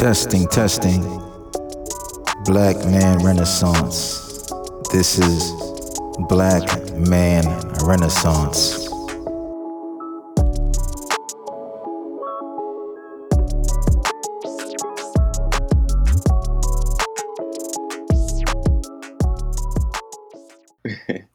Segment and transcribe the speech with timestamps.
[0.00, 1.02] Testing, testing.
[2.46, 4.50] Black Man Renaissance.
[4.90, 5.52] This is
[6.26, 7.44] Black Man
[7.84, 8.88] Renaissance.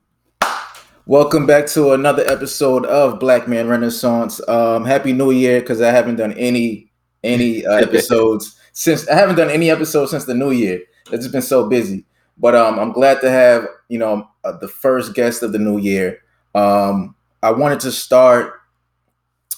[1.06, 4.42] Welcome back to another episode of Black Man Renaissance.
[4.48, 6.92] Um, Happy New Year, because I haven't done any
[7.26, 10.82] any uh, episodes since I haven't done any episodes since the New Year.
[11.12, 12.06] It's just been so busy.
[12.38, 15.78] But um, I'm glad to have you know uh, the first guest of the new
[15.78, 16.20] year.
[16.54, 18.54] Um, I wanted to start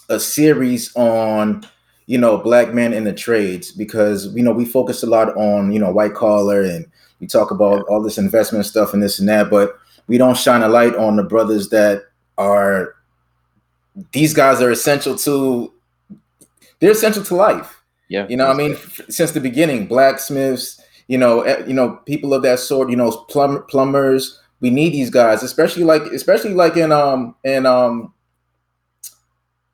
[0.09, 1.65] a series on
[2.05, 5.71] you know black men in the trades because you know we focus a lot on
[5.71, 6.85] you know white collar and
[7.19, 9.75] we talk about all this investment stuff and this and that, but
[10.07, 12.03] we don't shine a light on the brothers that
[12.37, 12.95] are
[14.11, 15.73] these guys are essential to
[16.79, 17.81] they're essential to life.
[18.09, 18.25] Yeah.
[18.29, 22.33] You know, I mean, f- since the beginning, blacksmiths, you know, eh, you know, people
[22.33, 26.77] of that sort, you know, plum- plumbers, we need these guys, especially like especially like
[26.77, 28.13] in um in um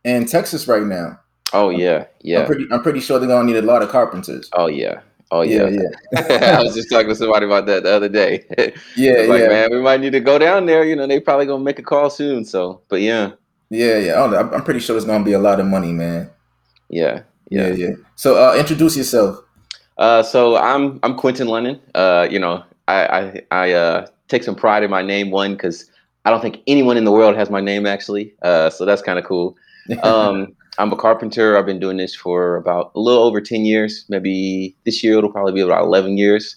[0.03, 1.19] in Texas right now.
[1.53, 2.39] Oh yeah, yeah.
[2.41, 4.49] I'm pretty I'm pretty sure they're gonna need a lot of carpenters.
[4.53, 5.01] Oh yeah.
[5.31, 5.67] Oh yeah.
[5.69, 6.57] yeah.
[6.59, 8.43] I was just talking to somebody about that the other day.
[8.95, 9.47] Yeah, like, yeah.
[9.47, 10.83] man, we might need to go down there.
[10.83, 12.45] You know, they probably gonna make a call soon.
[12.45, 13.31] So, but yeah,
[13.69, 14.11] Yeah, yeah.
[14.13, 14.37] I don't know.
[14.37, 16.29] I'm- I'm pretty sure there's gonna be a lot of money, man.
[16.93, 17.87] Yeah, Yeah, yeah.
[17.87, 17.95] yeah.
[18.15, 19.39] So uh introduce yourself.
[19.97, 21.79] Uh, so I'm I'm Quentin Lonon.
[21.93, 25.29] Uh, you know, I I, I uh, take some pride in my name.
[25.31, 25.89] One, because
[26.25, 28.33] I don't think anyone in the world has my name actually.
[28.41, 29.55] Uh, so that's kind of cool.
[30.01, 31.57] Um, I'm a carpenter.
[31.57, 34.05] I've been doing this for about a little over 10 years.
[34.09, 36.55] Maybe this year it'll probably be about 11 years.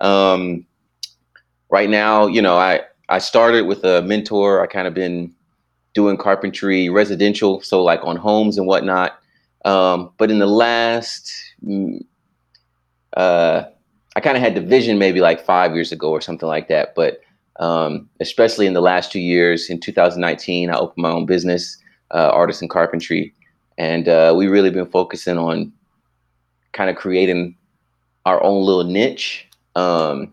[0.00, 0.66] Um,
[1.70, 4.60] right now, you know, I, I started with a mentor.
[4.62, 5.34] I kind of been
[5.94, 9.17] doing carpentry residential, so like on homes and whatnot.
[9.64, 11.32] Um, but in the last,
[13.16, 13.64] uh,
[14.16, 16.94] I kind of had the vision maybe like five years ago or something like that.
[16.94, 17.20] But
[17.60, 21.76] um, especially in the last two years, in 2019, I opened my own business,
[22.12, 23.34] uh, Artisan Carpentry
[23.78, 25.72] and uh, we really been focusing on
[26.72, 27.56] kind of creating
[28.26, 30.32] our own little niche um,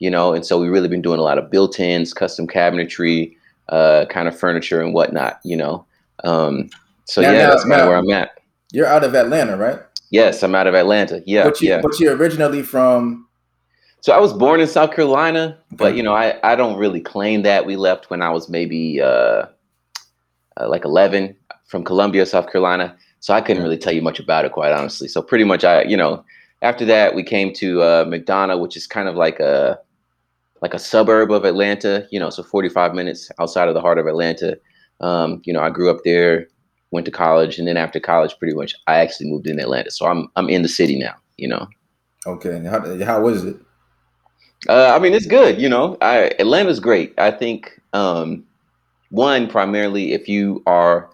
[0.00, 3.34] you know and so we've really been doing a lot of built-ins custom cabinetry
[3.70, 5.86] uh, kind of furniture and whatnot you know
[6.24, 6.68] um,
[7.06, 8.32] so Now- yeah now- that's kind of where i'm at
[8.72, 9.80] You're out of Atlanta, right?
[10.12, 13.28] yes i'm out of atlanta yeah but you yeah but you're originally from
[14.00, 17.42] so i was born in south carolina but you know i, I don't really claim
[17.42, 19.44] that we left when i was maybe uh,
[20.60, 21.36] uh, like 11
[21.66, 22.96] from Columbia, South Carolina.
[23.20, 25.08] So I couldn't really tell you much about it, quite honestly.
[25.08, 26.24] So pretty much, I you know,
[26.62, 29.78] after that we came to uh, McDonough, which is kind of like a
[30.62, 32.06] like a suburb of Atlanta.
[32.10, 34.58] You know, so 45 minutes outside of the heart of Atlanta.
[35.00, 36.48] Um, you know, I grew up there,
[36.90, 39.90] went to college, and then after college, pretty much, I actually moved in Atlanta.
[39.90, 41.14] So I'm I'm in the city now.
[41.36, 41.68] You know.
[42.26, 42.56] Okay.
[42.56, 43.56] and How how was it?
[44.68, 45.60] Uh, I mean, it's good.
[45.60, 47.14] You know, I, Atlanta's great.
[47.18, 48.44] I think um,
[49.10, 51.08] one primarily if you are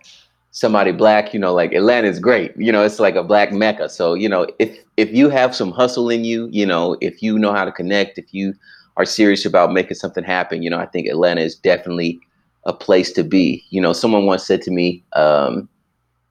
[0.50, 2.53] somebody black, you know, like Atlanta's great.
[2.56, 3.88] You know, it's like a black mecca.
[3.88, 7.38] So you know, if if you have some hustle in you, you know, if you
[7.38, 8.54] know how to connect, if you
[8.97, 12.19] are serious about making something happen, you know, I think Atlanta is definitely
[12.66, 13.65] a place to be.
[13.71, 15.69] You know, someone once said to me, um,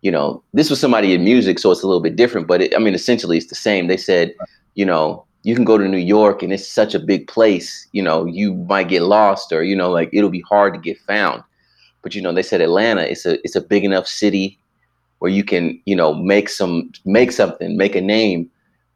[0.02, 2.76] you know, this was somebody in music, so it's a little bit different, but it,
[2.76, 3.88] I mean, essentially it's the same.
[3.88, 4.36] They said,
[4.76, 8.04] you know, you can go to New York and it's such a big place, you
[8.04, 11.44] know, you might get lost or, you know, like it'll be hard to get found.
[12.02, 14.60] But, you know, they said Atlanta is a, it's a big enough city
[15.20, 18.50] where you can, you know, make some, make something, make a name,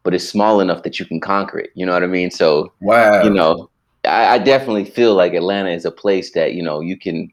[0.04, 1.72] but it's small enough that you can conquer it.
[1.76, 2.30] You know what I mean?
[2.30, 3.24] So, Wow.
[3.24, 3.70] you know,
[4.06, 7.32] I, I definitely feel like Atlanta is a place that, you know, you can,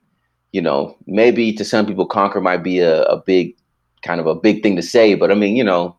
[0.52, 3.54] you know, maybe to some people conquer might be a, a big
[4.02, 5.96] kind of a big thing to say, but I mean, you know,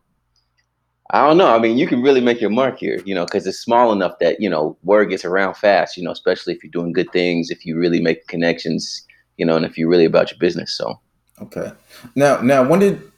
[1.11, 1.53] I don't know.
[1.55, 4.19] I mean, you can really make your mark here, you know, because it's small enough
[4.19, 7.49] that, you know, word gets around fast, you know, especially if you're doing good things,
[7.49, 9.05] if you really make connections,
[9.37, 10.75] you know, and if you're really about your business.
[10.75, 10.99] So,
[11.41, 11.71] Okay.
[12.15, 13.11] Now now when did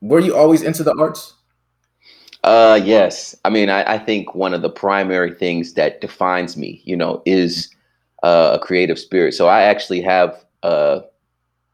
[0.00, 1.34] were you always into the arts?
[2.44, 3.36] Uh, yes.
[3.44, 7.22] I mean, I, I think one of the primary things that defines me, you know,
[7.24, 7.68] is
[8.22, 9.34] uh, a creative spirit.
[9.34, 11.00] So I actually have uh,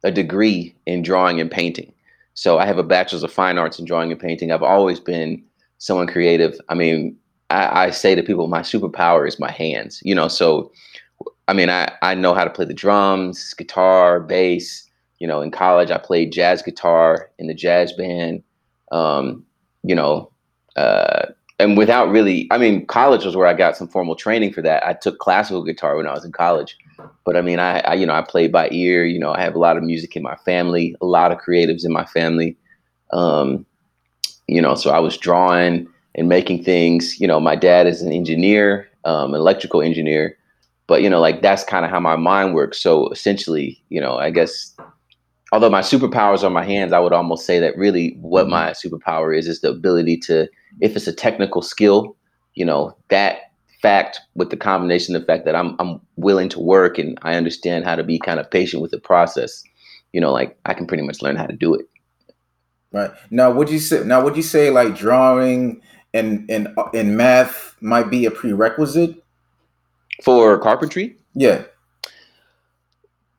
[0.05, 1.93] a degree in drawing and painting.
[2.35, 4.53] So I have a bachelor's of fine arts in drawing and painting.
[4.53, 5.43] I've always been
[5.79, 6.59] someone creative.
[6.69, 7.17] I mean,
[7.51, 10.01] I, I say to people, my superpower is my hands.
[10.05, 10.71] You know, so
[11.49, 14.85] I mean, I I know how to play the drums, guitar, bass.
[15.19, 18.43] You know, in college I played jazz guitar in the jazz band.
[18.93, 19.45] Um,
[19.83, 20.31] you know,
[20.79, 24.63] uh, and without really, I mean, college was where I got some formal training for
[24.63, 24.87] that.
[24.87, 26.79] I took classical guitar when I was in college,
[27.25, 29.05] but I mean, I, I you know, I played by ear.
[29.05, 31.85] You know, I have a lot of music in my family, a lot of creatives
[31.85, 32.57] in my family.
[33.13, 33.67] Um,
[34.47, 37.21] you know, so I was drawing and making things.
[37.21, 40.37] You know, my dad is an engineer, um, electrical engineer,
[40.87, 42.81] but you know, like that's kind of how my mind works.
[42.81, 44.77] So essentially, you know, I guess
[45.53, 48.51] although my superpowers are my hands, I would almost say that really what mm-hmm.
[48.51, 50.49] my superpower is is the ability to,
[50.81, 52.17] if it's a technical skill,
[52.55, 56.61] you know, that fact with the combination of the fact that I'm I'm willing to
[56.61, 59.63] work and I understand how to be kind of patient with the process,
[60.13, 61.87] you know, like I can pretty much learn how to do it.
[62.93, 63.11] Right.
[63.31, 65.81] Now would you say now would you say like drawing
[66.15, 69.23] and and and math might be a prerequisite
[70.25, 71.17] for carpentry?
[71.35, 71.65] Yeah.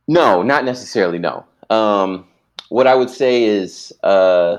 [0.08, 1.46] No, not necessarily no.
[1.70, 2.26] Um
[2.70, 4.58] what I would say is uh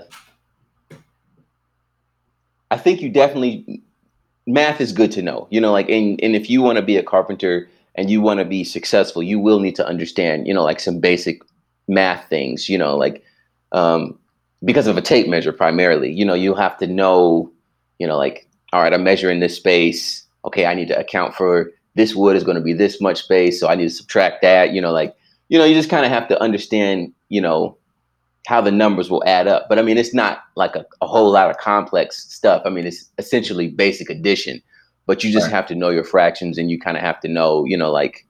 [2.70, 3.82] I think you definitely
[4.46, 5.46] math is good to know.
[5.50, 8.38] You know, like and and if you want to be a carpenter and you want
[8.38, 11.43] to be successful, you will need to understand, you know, like some basic
[11.88, 13.22] math things, you know, like
[13.72, 14.19] um
[14.64, 16.12] because of a tape measure primarily.
[16.12, 17.50] You know, you have to know,
[17.99, 20.25] you know, like, all right, I'm measuring this space.
[20.44, 23.58] Okay, I need to account for this wood is going to be this much space,
[23.58, 25.14] so I need to subtract that, you know, like,
[25.49, 27.76] you know, you just kind of have to understand, you know,
[28.50, 29.69] how the numbers will add up.
[29.69, 32.62] But I mean, it's not like a, a whole lot of complex stuff.
[32.64, 34.61] I mean, it's essentially basic addition,
[35.06, 35.52] but you just right.
[35.52, 38.26] have to know your fractions and you kind of have to know, you know, like,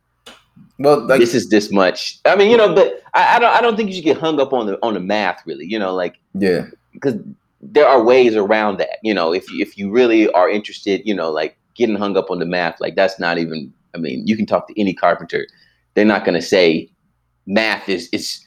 [0.79, 2.19] well, like, this is this much.
[2.27, 4.39] I mean, you know, but I, I, don't, I don't think you should get hung
[4.39, 5.65] up on the on the math, really.
[5.65, 7.15] You know, like, yeah, because
[7.63, 8.99] there are ways around that.
[9.03, 12.31] You know, if you, if you really are interested, you know, like getting hung up
[12.31, 13.73] on the math, like that's not even.
[13.95, 15.47] I mean, you can talk to any carpenter;
[15.95, 16.91] they're not going to say
[17.47, 18.47] math is is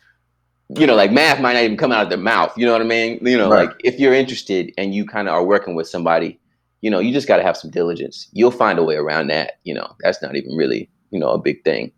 [0.70, 2.52] you know, like math might not even come out of their mouth.
[2.58, 3.20] You know what I mean?
[3.22, 3.68] You know, right.
[3.68, 6.40] like if you're interested and you kind of are working with somebody,
[6.82, 8.28] you know, you just got to have some diligence.
[8.34, 9.60] You'll find a way around that.
[9.64, 11.92] You know, that's not even really, you know, a big thing.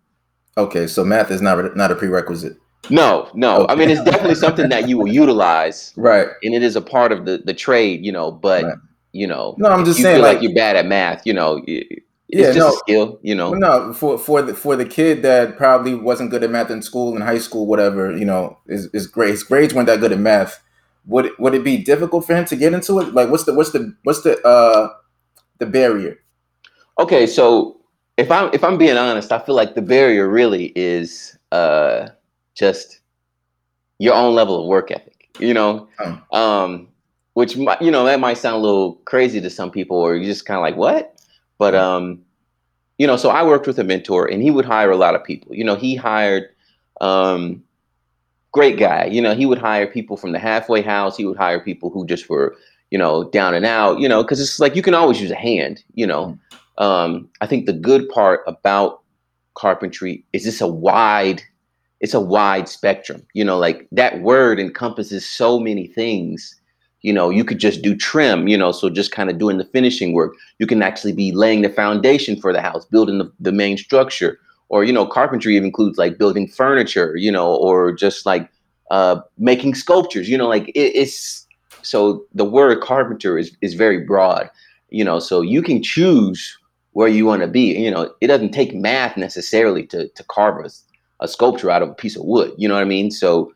[0.58, 2.58] Okay, so math is not not a prerequisite.
[2.90, 3.64] No, no.
[3.64, 3.74] Okay.
[3.74, 6.28] I mean, it's definitely something that you will utilize, right?
[6.44, 8.32] And it is a part of the the trade, you know.
[8.32, 8.76] But right.
[9.12, 11.64] you know, no, I'm just saying, like, like, you're bad at math, you know,
[12.28, 13.54] yeah, just no, skill, you know.
[13.54, 17.16] No, for for the for the kid that probably wasn't good at math in school,
[17.16, 19.32] in high school, whatever, you know, is is great.
[19.32, 20.62] His grades weren't that good at math.
[21.06, 23.14] Would would it be difficult for him to get into it?
[23.14, 24.90] Like, what's the what's the what's the uh
[25.60, 26.18] the barrier?
[27.00, 27.80] Okay, so
[28.18, 32.08] if I'm if I'm being honest, I feel like the barrier really is uh
[32.56, 33.02] just
[34.00, 35.30] your own level of work ethic.
[35.40, 36.38] You know, oh.
[36.40, 36.88] um,
[37.34, 40.46] which you know that might sound a little crazy to some people, or you just
[40.46, 41.15] kind of like what
[41.58, 42.22] but um,
[42.98, 45.24] you know, so I worked with a mentor, and he would hire a lot of
[45.24, 45.54] people.
[45.54, 46.50] You know, he hired
[47.02, 47.64] um,
[48.52, 49.06] great guy.
[49.06, 51.18] You know, he would hire people from the halfway house.
[51.18, 52.56] He would hire people who just were,
[52.92, 54.00] you know, down and out.
[54.00, 55.84] You know, because it's like you can always use a hand.
[55.94, 56.38] You know,
[56.78, 59.02] um, I think the good part about
[59.56, 61.42] carpentry is it's a wide,
[62.00, 63.26] it's a wide spectrum.
[63.34, 66.60] You know, like that word encompasses so many things
[67.06, 69.66] you know you could just do trim you know so just kind of doing the
[69.66, 70.34] finishing work.
[70.58, 74.40] You can actually be laying the foundation for the house building the, the main structure.
[74.70, 78.50] Or you know carpentry includes like building furniture you know or just like
[78.90, 81.46] uh, making sculptures you know like it, it's
[81.84, 84.50] so the word carpenter is is very broad
[84.90, 86.58] you know so you can choose
[86.94, 87.78] where you want to be.
[87.86, 90.70] You know it doesn't take math necessarily to to carve a,
[91.24, 93.12] a sculpture out of a piece of wood you know what i mean?
[93.12, 93.54] So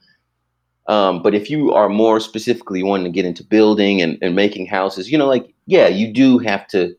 [0.89, 4.65] um, but if you are more specifically wanting to get into building and, and making
[4.65, 6.95] houses, you know, like, yeah, you do have to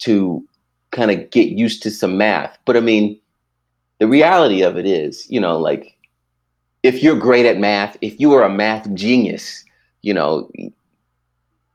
[0.00, 0.44] to
[0.90, 2.58] kind of get used to some math.
[2.64, 3.18] But I mean,
[4.00, 5.96] the reality of it is, you know, like
[6.82, 9.64] if you're great at math, if you are a math genius,
[10.02, 10.50] you know,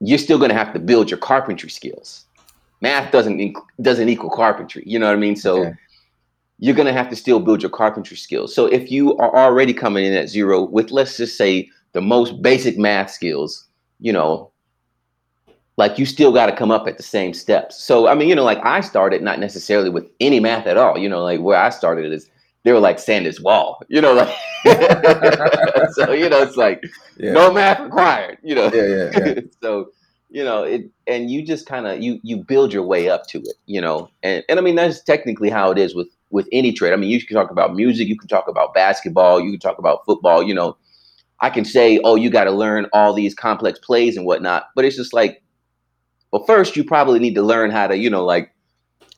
[0.02, 2.26] you're still going to have to build your carpentry skills.
[2.82, 4.84] Math doesn't doesn't equal carpentry.
[4.86, 5.38] You know what I mean?
[5.38, 5.78] So okay
[6.60, 8.54] you're going to have to still build your carpentry skills.
[8.54, 12.42] So if you are already coming in at zero with, let's just say, the most
[12.42, 13.66] basic math skills,
[14.00, 14.52] you know,
[15.78, 17.82] like you still got to come up at the same steps.
[17.82, 20.98] So, I mean, you know, like I started not necessarily with any math at all,
[20.98, 22.30] you know, like where I started is
[22.64, 24.36] they were like Sanders wall, you know, like,
[25.94, 26.84] so, you know, it's like
[27.18, 27.32] yeah.
[27.32, 28.72] no math required, you know?
[28.74, 29.42] Yeah, yeah, yeah.
[29.62, 29.92] so,
[30.30, 33.40] you know it and you just kind of you you build your way up to
[33.40, 36.72] it you know and and i mean that's technically how it is with with any
[36.72, 36.94] trade.
[36.94, 39.78] I mean you can talk about music you can talk about basketball you can talk
[39.78, 40.78] about football you know.
[41.40, 44.86] I can say oh you got to learn all these complex plays and whatnot but
[44.86, 45.44] it's just like
[46.32, 48.52] well first you probably need to learn how to you know like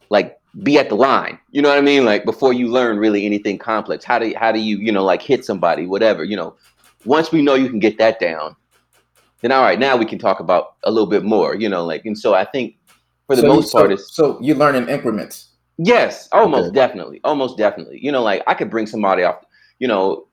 [0.09, 2.05] like be at the line you know what i mean?
[2.05, 4.03] Like before you learn really anything complex.
[4.03, 6.55] How do how do you you know like hit somebody whatever you know?
[7.05, 8.57] Once we know you can get that down
[9.41, 12.05] then all right, now we can talk about a little bit more, you know, like,
[12.05, 12.75] and so I think
[13.27, 15.48] for the so most you, part, it's so you learn in increments.
[15.81, 16.75] Yes, almost okay.
[16.75, 17.99] definitely, almost definitely.
[18.01, 19.45] You know, like I could bring somebody off,
[19.79, 20.27] you know,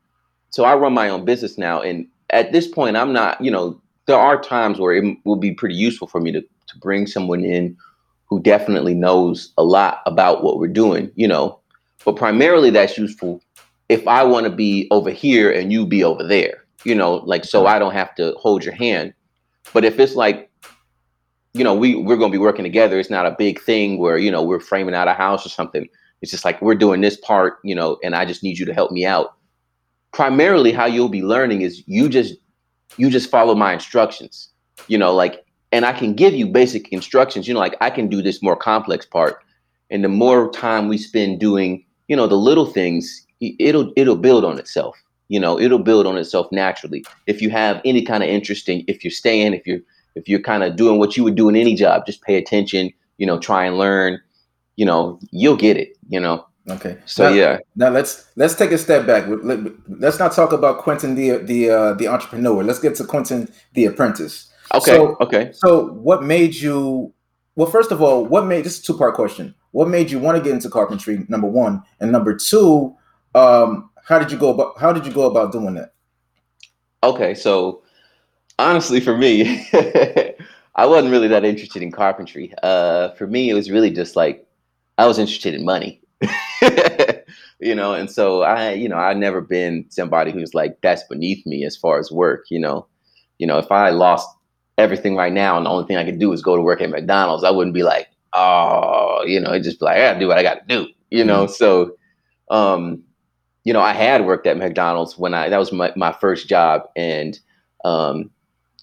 [0.51, 3.81] so I run my own business now, and at this point, I'm not, you know,
[4.07, 7.45] there are times where it will be pretty useful for me to to bring someone
[7.45, 7.77] in
[8.27, 11.61] who definitely knows a lot about what we're doing, you know.
[12.05, 13.41] But primarily that's useful
[13.89, 17.45] if I want to be over here and you be over there, you know, like
[17.45, 19.15] so I don't have to hold your hand.
[19.73, 20.51] But if it's like,
[21.57, 24.31] you know, we we're gonna be working together, it's not a big thing where, you
[24.31, 25.89] know, we're framing out a house or something.
[26.23, 28.75] It's just like we're doing this part, you know, and I just need you to
[28.75, 29.35] help me out.
[30.13, 32.35] Primarily how you'll be learning is you just
[32.97, 34.51] you just follow my instructions.
[34.89, 37.49] You know, like and I can give you basic instructions.
[37.49, 39.43] You know, like I can do this more complex part,
[39.91, 44.45] and the more time we spend doing, you know, the little things, it'll it'll build
[44.45, 44.97] on itself.
[45.29, 47.05] You know, it'll build on itself naturally.
[47.27, 49.81] If you have any kind of interest in, if you're staying, if you're
[50.17, 52.93] if you're kind of doing what you would do in any job, just pay attention.
[53.19, 54.21] You know, try and learn.
[54.75, 55.97] You know, you'll get it.
[56.09, 56.47] You know.
[56.69, 56.99] Okay.
[57.05, 57.59] So now, yeah.
[57.77, 59.25] Now let's let's take a step back.
[59.89, 62.65] Let's not talk about Quentin the the uh, the entrepreneur.
[62.65, 64.51] Let's get to Quentin the apprentice.
[64.75, 64.97] Okay.
[64.97, 65.53] So, okay.
[65.53, 67.13] So what made you?
[67.55, 69.55] Well, first of all, what made this is a two part question?
[69.71, 71.25] What made you want to get into carpentry?
[71.29, 72.95] Number one, and number two,
[73.35, 74.79] um, how did you go about?
[74.79, 75.93] How did you go about doing that?
[77.03, 77.83] Okay, so
[78.59, 79.67] honestly, for me,
[80.75, 82.53] I wasn't really that interested in carpentry.
[82.63, 84.47] Uh, for me, it was really just like
[84.99, 86.01] I was interested in money.
[87.61, 91.45] you know, and so I, you know, I've never been somebody who's like that's beneath
[91.47, 92.47] me as far as work.
[92.51, 92.87] You know,
[93.39, 94.29] you know, if I lost
[94.79, 96.91] everything right now, and the only thing I could do is go to work at
[96.91, 100.29] McDonald's, I wouldn't be like, oh, you know, it just be like, I gotta do
[100.29, 101.45] what I gotta do, you know.
[101.45, 101.53] Mm-hmm.
[101.53, 101.97] So,
[102.51, 103.03] um,
[103.65, 106.83] you know, I had worked at McDonald's when I that was my, my first job,
[106.97, 107.39] and
[107.85, 108.31] um,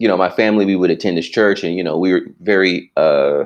[0.03, 2.91] you know, my family we would attend this church, and you know, we were very
[2.97, 3.45] uh,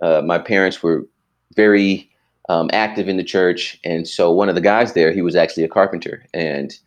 [0.00, 1.06] uh, my parents were
[1.54, 2.10] very
[2.48, 5.64] um, active in the church, and so one of the guys there, he was actually
[5.64, 6.78] a carpenter, and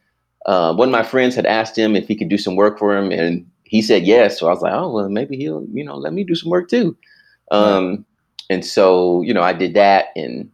[0.48, 2.98] uh, one of my friends had asked him if he could do some work for
[2.98, 4.40] him, and he said yes.
[4.40, 6.68] So I was like, oh well, maybe he'll you know let me do some work
[6.68, 6.98] too.
[7.52, 8.04] Um,
[8.50, 10.50] and so you know I did that, and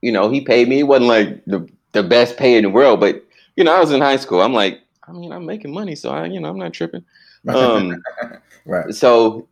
[0.00, 0.78] you know he paid me.
[0.78, 3.22] It wasn't like the the best pay in the world, but
[3.56, 4.40] you know I was in high school.
[4.40, 7.04] I'm like, I mean, I'm making money, so I you know I'm not tripping.
[7.48, 8.00] Um,
[8.66, 8.94] right.
[8.94, 9.48] So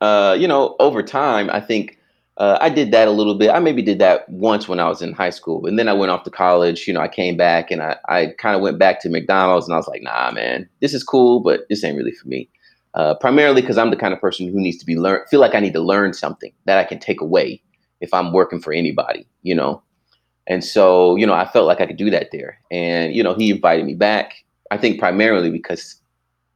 [0.00, 1.98] uh, you know, over time, I think
[2.38, 3.50] uh, I did that a little bit.
[3.50, 6.10] I maybe did that once when I was in high school, and then I went
[6.10, 6.88] off to college.
[6.88, 9.74] You know, I came back and I, I kind of went back to McDonald's, and
[9.74, 12.48] I was like, Nah, man, this is cool, but this ain't really for me.
[12.94, 15.20] Uh, primarily because I'm the kind of person who needs to be learn.
[15.30, 17.62] Feel like I need to learn something that I can take away
[18.00, 19.26] if I'm working for anybody.
[19.42, 19.82] You know,
[20.46, 23.34] and so you know, I felt like I could do that there, and you know,
[23.34, 24.32] he invited me back.
[24.70, 25.96] I think primarily because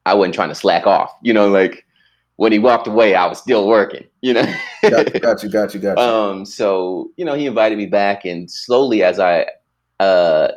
[0.06, 1.12] I wasn't trying to slack off.
[1.22, 1.84] You know, like
[2.36, 4.42] when he walked away, I was still working, you know.
[4.82, 6.04] got, you, got you, got you, got you.
[6.04, 9.46] Um, so you know, he invited me back, and slowly, as I,
[10.00, 10.48] uh,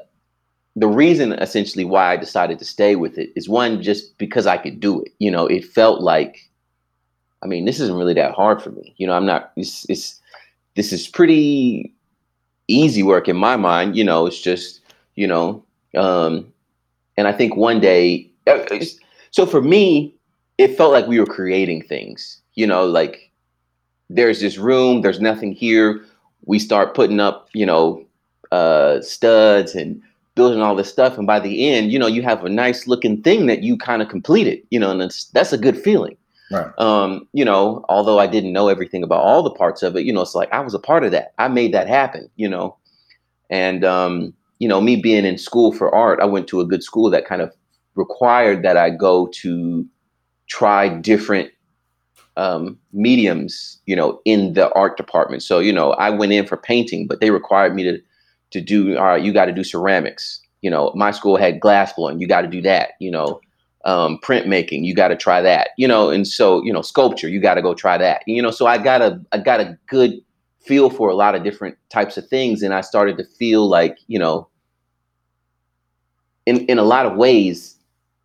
[0.75, 4.57] the reason essentially why I decided to stay with it is one, just because I
[4.57, 5.11] could do it.
[5.19, 6.49] You know, it felt like,
[7.43, 8.93] I mean, this isn't really that hard for me.
[8.97, 9.51] You know, I'm not.
[9.55, 10.21] It's, it's
[10.75, 11.93] this is pretty
[12.67, 13.95] easy work in my mind.
[13.95, 14.81] You know, it's just
[15.15, 15.63] you know,
[15.95, 16.51] um,
[17.17, 18.63] and I think one day, uh,
[19.31, 20.13] so for me
[20.57, 23.31] it felt like we were creating things, you know, like
[24.09, 26.03] there's this room, there's nothing here.
[26.45, 28.05] We start putting up, you know,
[28.51, 30.01] uh, studs and
[30.35, 31.17] building all this stuff.
[31.17, 34.01] And by the end, you know, you have a nice looking thing that you kind
[34.01, 36.15] of completed, you know, and that's, that's a good feeling.
[36.49, 36.71] Right.
[36.79, 40.13] Um, you know, although I didn't know everything about all the parts of it, you
[40.13, 41.33] know, it's like I was a part of that.
[41.37, 42.77] I made that happen, you know.
[43.49, 46.83] And um, you know, me being in school for art, I went to a good
[46.83, 47.53] school that kind of
[47.95, 49.85] required that I go to
[50.47, 51.51] try different
[52.37, 55.43] um, mediums, you know, in the art department.
[55.43, 57.99] So, you know, I went in for painting, but they required me to
[58.51, 58.97] to do.
[58.97, 60.39] All right, you got to do ceramics.
[60.61, 62.19] You know, my school had glass blowing.
[62.19, 62.91] You got to do that.
[62.99, 63.41] You know,
[63.85, 64.85] um, printmaking.
[64.85, 65.69] You got to try that.
[65.77, 67.27] You know, and so you know, sculpture.
[67.27, 68.21] You got to go try that.
[68.27, 70.21] You know, so I got a I got a good
[70.67, 73.97] feel for a lot of different types of things, and I started to feel like
[74.07, 74.47] you know,
[76.45, 77.75] in in a lot of ways,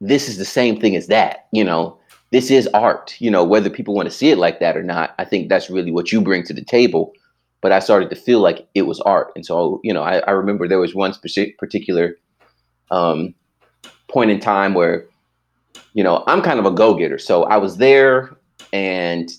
[0.00, 1.46] this is the same thing as that.
[1.52, 1.98] You know
[2.32, 5.14] this is art, you know, whether people want to see it like that or not.
[5.18, 7.12] I think that's really what you bring to the table.
[7.60, 9.32] But I started to feel like it was art.
[9.36, 12.16] And so, you know, I, I remember there was one specific, particular
[12.90, 13.34] um,
[14.08, 15.04] point in time where,
[15.92, 17.18] you know, I'm kind of a go getter.
[17.18, 18.34] So I was there
[18.72, 19.30] and,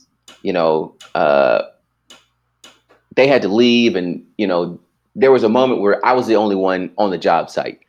[0.43, 1.62] you know, uh,
[3.15, 3.95] they had to leave.
[3.95, 4.79] And, you know,
[5.15, 7.79] there was a moment where I was the only one on the job site.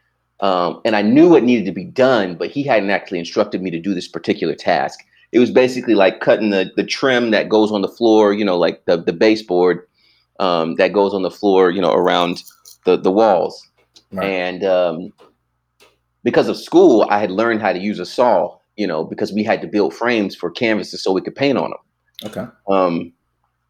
[0.41, 3.71] Um, and I knew what needed to be done, but he hadn't actually instructed me
[3.71, 5.01] to do this particular task.
[5.33, 8.57] It was basically like cutting the the trim that goes on the floor, you know,
[8.57, 9.87] like the the baseboard
[10.39, 12.43] um, that goes on the floor, you know, around
[12.85, 13.69] the the walls.
[14.13, 14.27] Right.
[14.27, 15.13] And um,
[16.23, 19.43] because of school, I had learned how to use a saw, you know, because we
[19.43, 22.31] had to build frames for canvases so we could paint on them.
[22.31, 22.47] Okay.
[22.69, 23.13] Um,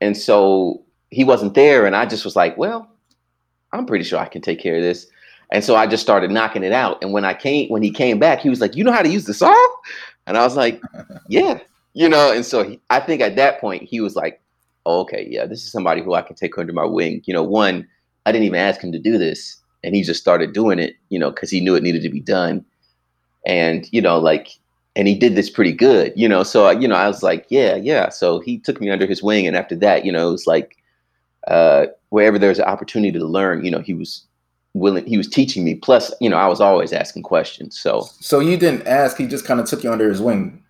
[0.00, 0.83] and so
[1.14, 2.88] he wasn't there, and I just was like, well,
[3.72, 5.06] I'm pretty sure I can take care of this.
[5.50, 7.02] And so I just started knocking it out.
[7.02, 9.08] And when I came, when he came back, he was like, "You know how to
[9.08, 9.54] use the saw?"
[10.26, 10.80] And I was like,
[11.28, 11.60] "Yeah."
[11.92, 14.40] You know, and so he, I think at that point he was like,
[14.86, 17.42] oh, "Okay, yeah, this is somebody who I can take under my wing." You know,
[17.42, 17.86] one,
[18.26, 20.96] I didn't even ask him to do this, and he just started doing it.
[21.10, 22.64] You know, because he knew it needed to be done,
[23.46, 24.48] and you know, like,
[24.96, 26.12] and he did this pretty good.
[26.16, 29.06] You know, so you know, I was like, "Yeah, yeah." So he took me under
[29.06, 30.78] his wing, and after that, you know, it was like
[31.48, 34.24] uh, wherever there's an opportunity to learn, you know, he was
[34.74, 35.76] willing he was teaching me.
[35.76, 38.02] Plus you know i was always asking questions so.
[38.20, 40.60] So you didn't ask he just kind of took you under his wing?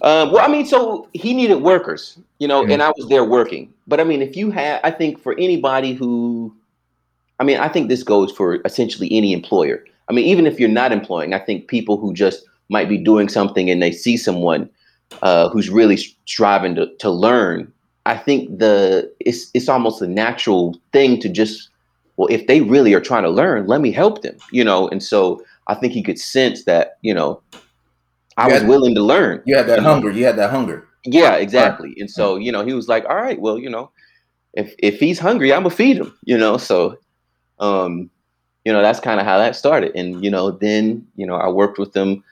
[0.00, 2.72] Uh, well i mean so he needed workers you know mm-hmm.
[2.72, 3.72] and i was there working.
[3.86, 6.54] But i mean if you have i think for anybody who
[7.40, 9.84] i mean i think this goes for essentially any employer.
[10.08, 13.28] I mean even if you're not employing i think people who just might be doing
[13.28, 14.68] something and they see someone
[15.22, 17.72] uh, who's really striving to, to learn
[18.06, 21.70] i think the it's it's almost a natural thing to just
[22.16, 24.88] well, if they really are trying to learn, let me help them, you know?
[24.88, 27.40] And so I think he could sense that, you know,
[28.38, 29.42] I was willing to learn.
[29.46, 30.10] You had that hunger.
[30.10, 30.86] You had that hunger.
[31.04, 31.94] Yeah, exactly.
[31.98, 33.90] And so, you know, he was like, all right, well, you know,
[34.54, 36.56] if, if he's hungry, I'm gonna feed him, you know?
[36.56, 36.98] So,
[37.58, 38.10] um,
[38.64, 39.94] you know, that's kind of how that started.
[39.94, 42.24] And, you know, then, you know, I worked with them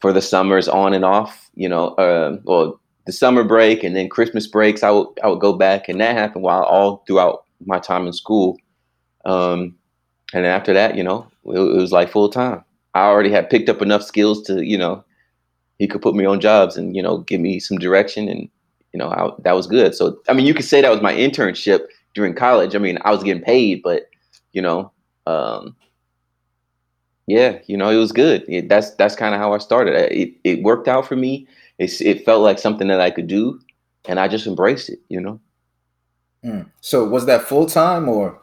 [0.00, 4.08] for the summers on and off, you know, uh, well, the summer break and then
[4.08, 7.78] Christmas breaks, I would, I would go back and that happened while all throughout my
[7.78, 8.56] time in school.
[9.24, 9.76] Um,
[10.32, 12.64] and after that, you know, it, it was like full time.
[12.94, 15.04] I already had picked up enough skills to, you know,
[15.78, 18.48] he could put me on jobs and you know give me some direction, and
[18.92, 19.94] you know I, that was good.
[19.94, 22.74] So I mean, you could say that was my internship during college.
[22.74, 24.08] I mean, I was getting paid, but
[24.52, 24.92] you know,
[25.26, 25.74] um,
[27.26, 28.44] yeah, you know, it was good.
[28.48, 29.94] It, that's that's kind of how I started.
[30.12, 31.46] It it worked out for me.
[31.78, 33.60] It it felt like something that I could do,
[34.06, 35.00] and I just embraced it.
[35.08, 35.40] You know.
[36.44, 36.70] Mm.
[36.80, 38.40] So was that full time or?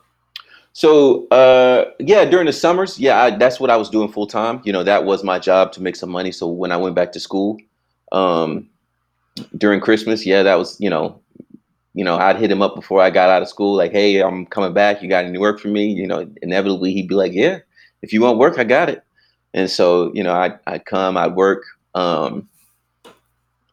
[0.74, 4.62] So uh, yeah, during the summers, yeah, I, that's what I was doing full time.
[4.64, 6.32] You know, that was my job to make some money.
[6.32, 7.58] So when I went back to school,
[8.12, 8.70] um,
[9.58, 11.22] during Christmas, yeah, that was you know,
[11.94, 14.46] you know, I'd hit him up before I got out of school, like, hey, I'm
[14.46, 15.02] coming back.
[15.02, 15.88] You got any work for me?
[15.88, 17.60] You know, inevitably he'd be like, yeah,
[18.02, 19.04] if you want work, I got it.
[19.54, 21.64] And so you know, I I'd come, I'd work,
[21.96, 22.48] um,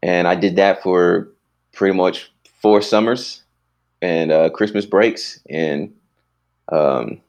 [0.02, 1.28] and I did that for
[1.72, 2.30] pretty much
[2.60, 3.42] four summers
[4.02, 5.92] and uh, Christmas breaks and
[6.70, 7.20] um,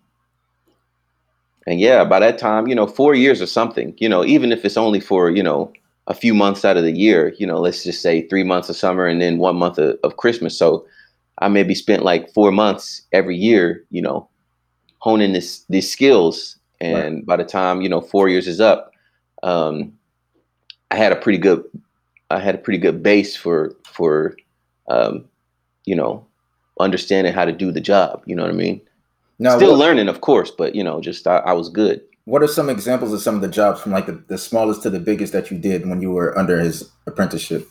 [1.70, 4.66] and yeah, by that time, you know, four years or something, you know, even if
[4.66, 5.72] it's only for, you know,
[6.08, 8.76] a few months out of the year, you know, let's just say three months of
[8.76, 10.58] summer and then one month of, of Christmas.
[10.58, 10.86] So
[11.38, 14.28] I maybe spent like four months every year, you know,
[14.98, 16.58] honing this these skills.
[16.82, 17.26] And right.
[17.26, 18.92] by the time, you know, four years is up,
[19.44, 19.94] um,
[20.92, 21.64] I had a pretty good
[22.30, 24.36] I had a pretty good base for for
[24.90, 25.26] um,
[25.86, 26.26] you know,
[26.80, 28.22] understanding how to do the job.
[28.26, 28.82] You know what I mean?
[29.40, 32.02] Now, Still what, learning, of course, but you know, just I, I, was good.
[32.26, 34.90] What are some examples of some of the jobs from like the, the smallest to
[34.90, 37.68] the biggest that you did when you were under his apprenticeship?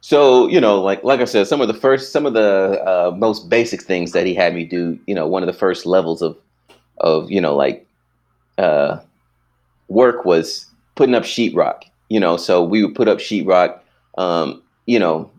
[0.00, 3.10] So you know, like like I said, some of the first, some of the uh,
[3.16, 4.98] most basic things that he had me do.
[5.06, 6.38] You know, one of the first levels of
[6.98, 7.86] of you know like
[8.56, 9.00] uh,
[9.88, 11.82] work was putting up sheetrock.
[12.08, 13.80] You know, so we would put up sheetrock.
[14.18, 15.30] Um, you know,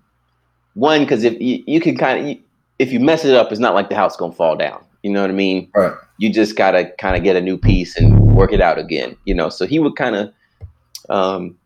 [0.74, 2.38] one because if you, you can kind of
[2.80, 4.84] if you mess it up, it's not like the house gonna fall down.
[5.04, 5.70] You know what I mean?
[5.74, 5.94] Right.
[6.18, 9.16] You just gotta kind of get a new piece and work it out again.
[9.26, 10.34] You know, so he would kind of.
[11.10, 11.58] Um,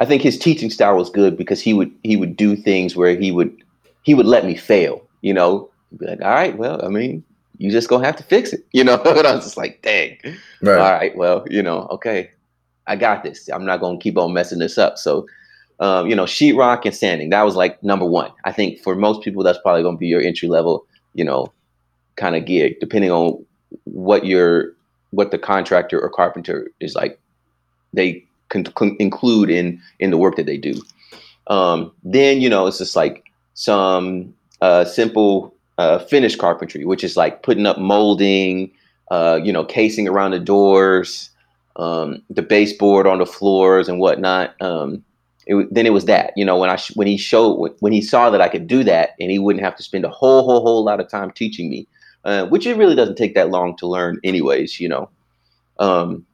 [0.00, 3.16] I think his teaching style was good because he would he would do things where
[3.16, 3.54] he would
[4.02, 5.02] he would let me fail.
[5.22, 7.24] You know, be like, all right, well, I mean,
[7.58, 8.64] you just gonna have to fix it.
[8.72, 10.18] You know, and I was just like, dang.
[10.60, 10.78] Right.
[10.78, 12.30] All right, well, you know, okay,
[12.86, 13.48] I got this.
[13.48, 14.98] I'm not gonna keep on messing this up.
[14.98, 15.26] So.
[15.80, 17.30] Um, you know, sheetrock and sanding.
[17.30, 18.30] That was like number one.
[18.44, 20.86] I think for most people, that's probably going to be your entry level.
[21.14, 21.52] You know,
[22.14, 23.44] kind of gig, depending on
[23.82, 24.72] what your
[25.10, 27.18] what the contractor or carpenter is like.
[27.92, 28.66] They can
[28.98, 30.80] include in in the work that they do.
[31.48, 37.16] Um, then you know it's just like some uh, simple uh, finish carpentry, which is
[37.16, 38.70] like putting up molding,
[39.10, 41.30] uh, you know, casing around the doors,
[41.76, 44.60] um, the baseboard on the floors and whatnot.
[44.60, 45.04] Um,
[45.46, 48.30] it, then it was that you know when I when he showed when he saw
[48.30, 50.84] that I could do that and he wouldn't have to spend a whole whole whole
[50.84, 51.86] lot of time teaching me
[52.24, 54.80] uh, which it really doesn't take that long to learn, anyways.
[54.80, 55.10] You know,
[55.78, 56.26] um,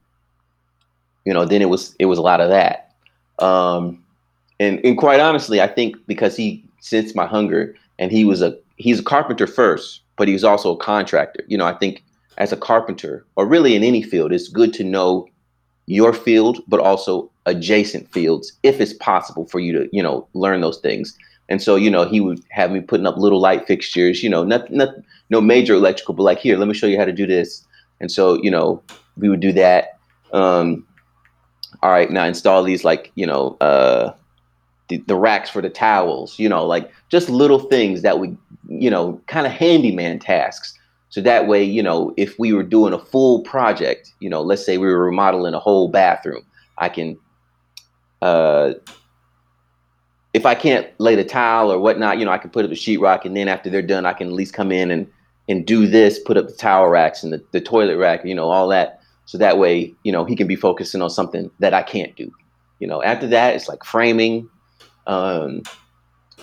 [1.25, 2.95] you know, then it was it was a lot of that,
[3.39, 4.03] um,
[4.59, 8.57] and and quite honestly, I think because he sensed my hunger and he was a
[8.77, 11.45] he's a carpenter first, but he was also a contractor.
[11.49, 12.03] You know, I think
[12.39, 15.29] as a carpenter or really in any field, it's good to know
[15.91, 20.61] your field, but also adjacent fields if it's possible for you to, you know, learn
[20.61, 21.19] those things.
[21.49, 24.45] And so, you know, he would have me putting up little light fixtures, you know,
[24.45, 24.91] not, not
[25.31, 27.67] no major electrical, but like here, let me show you how to do this.
[28.01, 28.81] And so, you know,
[29.17, 29.99] we would do that.
[30.33, 30.87] Um,
[31.83, 34.15] all right, now install these like, you know, uh,
[34.89, 38.91] the, the racks for the towels, you know, like just little things that would, you
[38.91, 40.79] know, kind of handyman tasks.
[41.11, 44.65] So that way, you know, if we were doing a full project, you know, let's
[44.65, 46.47] say we were remodeling a whole bathroom,
[46.79, 47.19] I can
[48.23, 48.75] uh,
[50.33, 52.77] if I can't lay the tile or whatnot, you know, I can put up the
[52.77, 55.07] sheetrock, and then after they're done, I can at least come in and
[55.49, 58.49] and do this, put up the towel racks and the, the toilet rack, you know,
[58.51, 59.01] all that.
[59.25, 62.31] So that way, you know, he can be focusing on something that I can't do.
[62.79, 64.49] You know, after that, it's like framing,
[65.09, 65.63] um,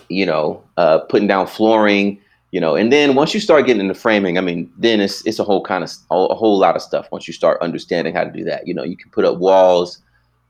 [0.09, 2.19] you know, uh, putting down flooring,
[2.51, 5.39] you know, and then once you start getting into framing, I mean, then it's it's
[5.39, 7.07] a whole kind of a whole lot of stuff.
[7.11, 10.01] Once you start understanding how to do that, you know, you can put up walls,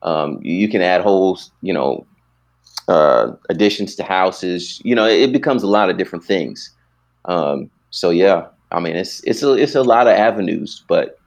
[0.03, 2.05] um, you can add holes, you know,
[2.87, 4.79] uh, additions to houses.
[4.83, 6.71] You know, it becomes a lot of different things.
[7.25, 11.17] Um, so yeah, I mean, it's it's a it's a lot of avenues, but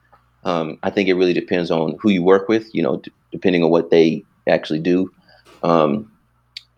[0.44, 2.72] um, I think it really depends on who you work with.
[2.72, 5.10] You know, d- depending on what they actually do,
[5.64, 6.10] um,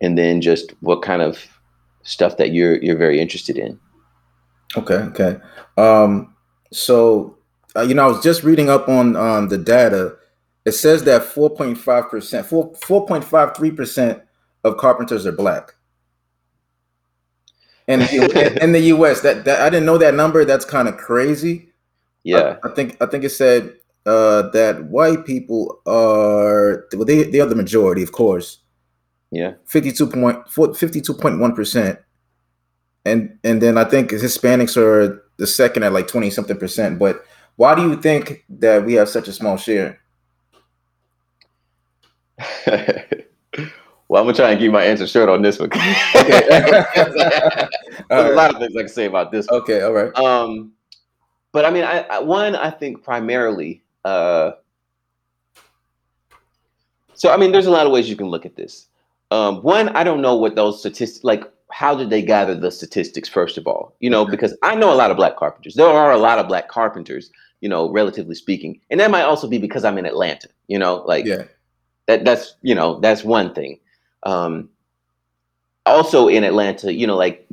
[0.01, 1.47] and then just what kind of
[2.03, 3.79] stuff that you're you're very interested in.
[4.75, 5.39] Okay, okay.
[5.77, 6.35] Um,
[6.71, 7.37] so
[7.75, 10.15] uh, you know, I was just reading up on um, the data.
[10.65, 14.23] It says that 4.5 percent, 4 4.53 percent
[14.63, 15.75] of carpenters are black.
[17.87, 18.01] And
[18.61, 20.45] in the U.S., that, that I didn't know that number.
[20.45, 21.69] That's kind of crazy.
[22.23, 27.23] Yeah, I, I, think I think it said uh, that white people are well, they
[27.23, 28.59] they are the majority, of course.
[29.31, 31.99] Yeah, 52.1 percent,
[33.05, 36.99] and and then I think Hispanics are the second at like twenty something percent.
[36.99, 37.23] But
[37.55, 39.99] why do you think that we have such a small share?
[44.13, 45.69] Well, I'm gonna try and keep my answer short on this one.
[46.15, 46.43] okay.
[46.47, 47.67] There's
[48.11, 48.31] right.
[48.31, 49.47] a lot of things I can say about this.
[49.47, 49.61] One.
[49.61, 50.15] Okay, all right.
[50.15, 50.73] Um,
[51.51, 53.81] but I mean, I, I one I think primarily.
[54.05, 54.51] Uh,
[57.15, 58.85] so I mean, there's a lot of ways you can look at this.
[59.31, 61.51] Um, one, I don't know what those statistics like.
[61.73, 63.27] How did they gather the statistics?
[63.27, 65.73] First of all, you know, because I know a lot of black carpenters.
[65.73, 67.31] There are a lot of black carpenters,
[67.61, 70.49] you know, relatively speaking, and that might also be because I'm in Atlanta.
[70.67, 71.45] You know, like yeah.
[72.05, 72.25] that.
[72.25, 73.79] That's you know, that's one thing.
[74.21, 74.69] Um,
[75.85, 77.45] also in Atlanta, you know, like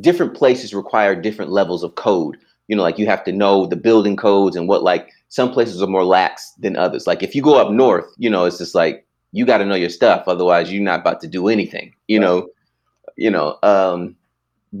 [0.00, 2.38] different places require different levels of code.
[2.68, 5.82] You know, like you have to know the building codes and what like some places
[5.82, 7.06] are more lax than others.
[7.06, 9.74] Like if you go up north, you know, it's just like you got to know
[9.74, 11.94] your stuff, otherwise you're not about to do anything.
[12.08, 12.26] You right.
[12.26, 12.48] know,
[13.16, 14.16] you know, um,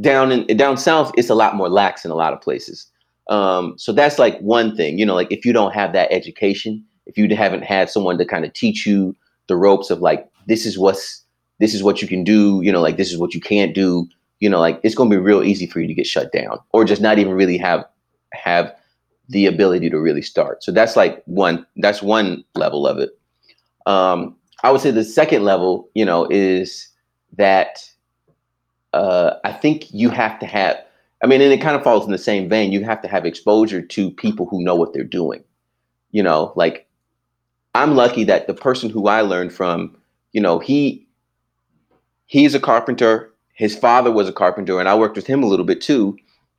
[0.00, 2.90] down in down south, it's a lot more lax in a lot of places.
[3.28, 4.98] Um, so that's like one thing.
[4.98, 8.24] You know, like if you don't have that education, if you haven't had someone to
[8.24, 9.16] kind of teach you
[9.48, 11.22] the ropes of like this is what's
[11.58, 14.06] this is what you can do, you know, like this is what you can't do,
[14.40, 16.58] you know, like it's going to be real easy for you to get shut down
[16.72, 17.84] or just not even really have
[18.32, 18.74] have
[19.28, 20.62] the ability to really start.
[20.62, 23.10] So that's like one that's one level of it.
[23.86, 26.88] Um, I would say the second level, you know, is
[27.36, 27.88] that
[28.96, 30.82] uh, I think you have to have.
[31.22, 32.72] I mean, and it kind of falls in the same vein.
[32.72, 35.44] You have to have exposure to people who know what they're doing.
[36.12, 36.86] You know, like
[37.74, 39.96] I'm lucky that the person who I learned from,
[40.32, 41.06] you know, he
[42.26, 43.32] he's a carpenter.
[43.54, 46.16] His father was a carpenter, and I worked with him a little bit too.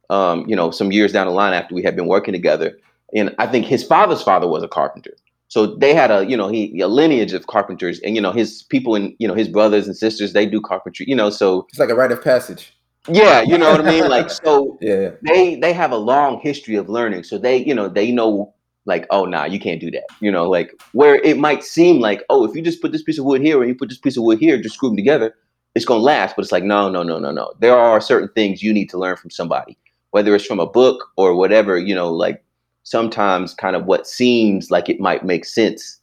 [0.09, 2.77] Um, you know, some years down the line after we had been working together,
[3.13, 5.13] and I think his father's father was a carpenter.
[5.49, 8.63] So they had a, you know, he a lineage of carpenters, and you know, his
[8.63, 11.05] people and you know his brothers and sisters they do carpentry.
[11.07, 12.73] You know, so it's like a rite of passage.
[13.09, 14.09] Yeah, you know what I mean.
[14.09, 17.23] Like so, yeah, they they have a long history of learning.
[17.23, 18.53] So they, you know, they know
[18.85, 20.05] like, oh nah, you can't do that.
[20.19, 23.19] You know, like where it might seem like, oh, if you just put this piece
[23.19, 25.35] of wood here and you put this piece of wood here, just screw them together,
[25.75, 26.35] it's going to last.
[26.35, 27.53] But it's like, no, no, no, no, no.
[27.59, 29.77] There are certain things you need to learn from somebody,
[30.11, 32.43] whether it's from a book or whatever, you know, like
[32.87, 35.99] sometimes kind of what seems like it might make sense.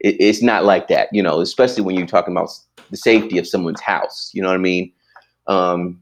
[0.00, 2.50] It, it's not like that, you know, especially when you're talking about
[2.90, 4.92] the safety of someone's house, you know what I mean?
[5.46, 6.00] Um,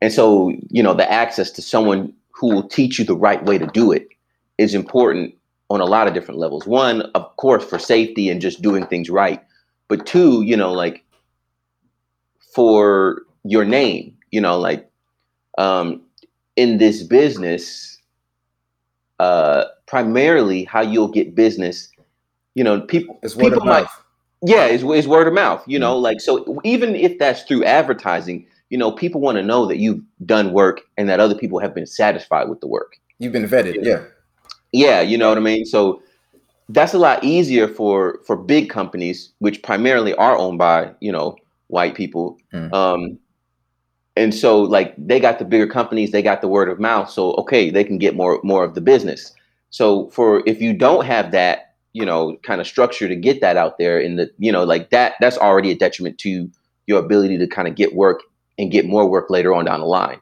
[0.00, 3.58] and so, you know, the access to someone who will teach you the right way
[3.58, 4.08] to do it
[4.58, 5.34] is important
[5.68, 6.66] on a lot of different levels.
[6.66, 9.42] One, of course, for safety and just doing things right.
[9.88, 11.04] But two, you know, like
[12.54, 14.90] for your name you know like
[15.58, 16.00] um
[16.56, 17.95] in this business
[19.18, 21.90] uh primarily how you'll get business
[22.54, 24.02] you know people it's word people of mouth.
[24.42, 26.04] yeah it's, it's word of mouth you know mm-hmm.
[26.04, 30.00] like so even if that's through advertising you know people want to know that you've
[30.24, 33.76] done work and that other people have been satisfied with the work you've been vetted
[33.82, 34.02] yeah
[34.72, 36.02] yeah you know what i mean so
[36.68, 41.36] that's a lot easier for for big companies, which primarily are owned by you know
[41.68, 42.38] white people.
[42.52, 42.72] Mm.
[42.72, 43.18] Um,
[44.16, 47.10] and so like they got the bigger companies, they got the word of mouth.
[47.10, 49.32] So okay, they can get more more of the business.
[49.70, 53.56] So for if you don't have that, you know, kind of structure to get that
[53.56, 56.50] out there in the, you know, like that, that's already a detriment to
[56.86, 58.22] your ability to kind of get work
[58.58, 60.20] and get more work later on down the line.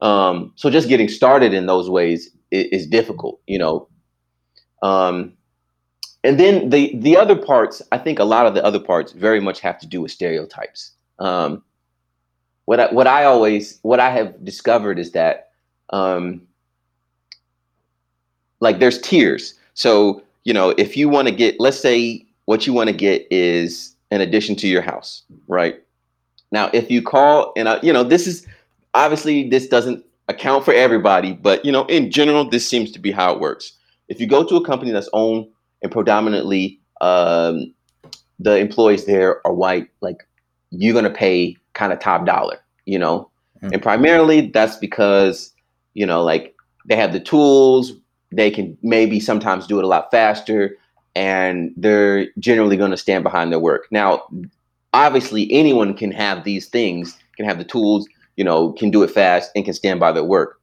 [0.00, 3.88] Um, so just getting started in those ways is, is difficult, you know.
[4.82, 5.32] Um,
[6.24, 9.40] and then the the other parts, I think a lot of the other parts very
[9.40, 10.92] much have to do with stereotypes.
[11.18, 11.62] Um,
[12.68, 15.52] what I, what I always what I have discovered is that
[15.88, 16.42] um,
[18.60, 19.54] like there's tiers.
[19.72, 23.26] So you know if you want to get, let's say what you want to get
[23.30, 25.82] is an addition to your house, right?
[26.52, 28.46] Now if you call and you know this is
[28.92, 33.10] obviously this doesn't account for everybody, but you know in general this seems to be
[33.10, 33.72] how it works.
[34.08, 35.46] If you go to a company that's owned
[35.82, 37.72] and predominantly um,
[38.38, 40.28] the employees there are white, like
[40.70, 43.30] you're gonna pay kind of top dollar, you know,
[43.62, 43.72] mm-hmm.
[43.72, 45.52] and primarily that's because
[45.94, 46.54] you know like
[46.86, 47.92] they have the tools,
[48.32, 50.76] they can maybe sometimes do it a lot faster,
[51.14, 53.86] and they're generally going to stand behind their work.
[53.92, 54.24] Now,
[54.92, 59.10] obviously, anyone can have these things, can have the tools, you know, can do it
[59.10, 60.60] fast and can stand by their work,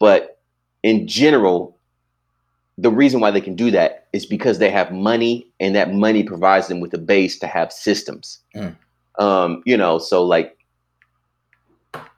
[0.00, 0.40] but
[0.82, 1.76] in general
[2.80, 6.22] the reason why they can do that is because they have money and that money
[6.22, 8.38] provides them with a base to have systems.
[8.56, 8.74] Mm.
[9.20, 10.56] Um, you know, so like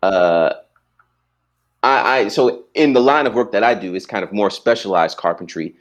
[0.03, 0.55] uh
[1.83, 4.51] I, I so in the line of work that I do is kind of more
[4.51, 5.75] specialized carpentry.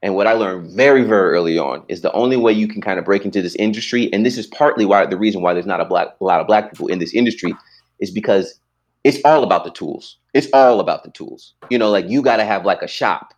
[0.00, 3.00] And what I learned very, very early on is the only way you can kind
[3.00, 5.80] of break into this industry, and this is partly why the reason why there's not
[5.80, 7.52] a black a lot of black people in this industry
[7.98, 8.60] is because
[9.02, 10.16] it's all about the tools.
[10.34, 11.54] It's all about the tools.
[11.68, 13.34] You know, like you got to have like a shop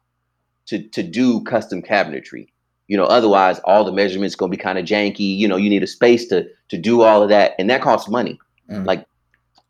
[0.66, 2.48] to to do custom cabinetry.
[2.90, 5.36] You know, otherwise all the measurements gonna be kind of janky.
[5.36, 8.08] You know, you need a space to to do all of that, and that costs
[8.10, 8.36] money.
[8.68, 8.84] Mm.
[8.84, 9.06] Like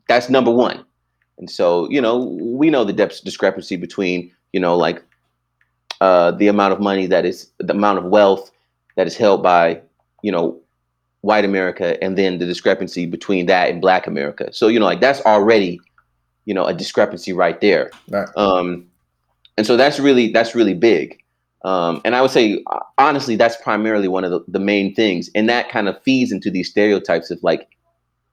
[0.08, 0.82] that's number one.
[1.36, 5.04] And so, you know, we know the depth discrepancy between, you know, like
[6.00, 8.50] uh, the amount of money that is the amount of wealth
[8.96, 9.82] that is held by,
[10.22, 10.58] you know,
[11.20, 14.50] white America, and then the discrepancy between that and Black America.
[14.50, 15.78] So, you know, like that's already,
[16.46, 17.90] you know, a discrepancy right there.
[18.08, 18.28] Right.
[18.34, 18.86] Um,
[19.58, 21.20] and so that's really that's really big
[21.64, 22.64] um, and i would say
[23.00, 25.30] honestly that's primarily one of the, the main things.
[25.34, 27.68] And that kind of feeds into these stereotypes of like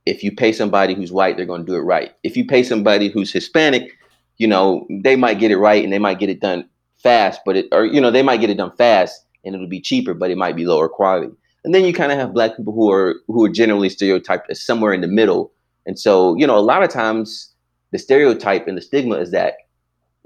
[0.06, 2.12] if you pay somebody who's white they're going to do it right.
[2.24, 3.92] If you pay somebody who's hispanic
[4.38, 7.56] you know they might get it right and they might get it done fast but
[7.56, 10.30] it or you know they might get it done fast and it'll be cheaper but
[10.30, 11.32] it might be lower quality.
[11.64, 14.62] And then you kind of have black people who are who are generally stereotyped as
[14.62, 15.52] somewhere in the middle.
[15.86, 17.54] And so you know a lot of times
[17.92, 19.54] the stereotype and the stigma is that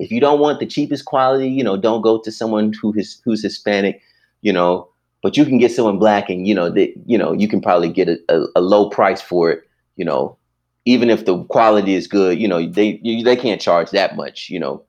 [0.01, 3.21] if you don't want the cheapest quality, you know, don't go to someone who is
[3.23, 4.01] who's Hispanic,
[4.41, 4.89] you know,
[5.21, 7.89] but you can get someone black and you know that you know you can probably
[7.89, 9.61] get a, a, a, low price for it,
[9.97, 10.35] you know,
[10.85, 14.49] even if the quality is good, you know, they you, they can't charge that much,
[14.49, 14.83] you know,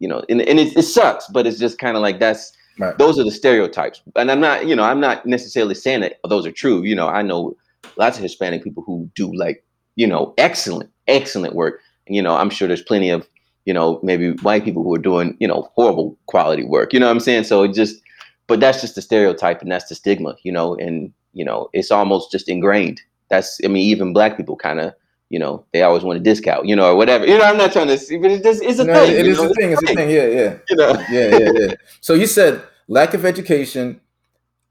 [0.00, 2.98] you know, and, and it, it sucks, but it's just kind of like that's right.
[2.98, 4.02] those are the stereotypes.
[4.16, 6.82] And I'm not, you know, I'm not necessarily saying that those are true.
[6.82, 7.56] You know, I know
[7.96, 11.80] lots of Hispanic people who do like, you know, excellent, excellent work.
[12.08, 13.28] And, you know, I'm sure there's plenty of
[13.66, 16.92] you know, maybe white people who are doing, you know, horrible quality work.
[16.92, 17.44] You know what I'm saying?
[17.44, 18.00] So it just,
[18.46, 21.90] but that's just the stereotype and that's the stigma, you know, and, you know, it's
[21.90, 23.02] almost just ingrained.
[23.28, 24.94] That's, I mean, even black people kind of,
[25.28, 27.26] you know, they always want a discount, you know, or whatever.
[27.26, 29.16] You know, I'm not trying to see, but it's just, it's a no, thing.
[29.16, 29.50] It is know?
[29.50, 29.72] a thing.
[29.72, 30.10] It's, it's a thing.
[30.10, 30.58] Yeah, yeah.
[30.70, 31.04] You know?
[31.10, 31.74] yeah, yeah, yeah.
[32.00, 34.00] So you said lack of education,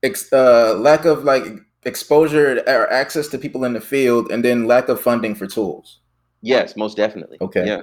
[0.01, 1.43] ex, uh, lack of like
[1.84, 5.99] exposure or access to people in the field, and then lack of funding for tools.
[6.41, 7.38] Yes, most definitely.
[7.41, 7.67] Okay.
[7.67, 7.81] Yeah.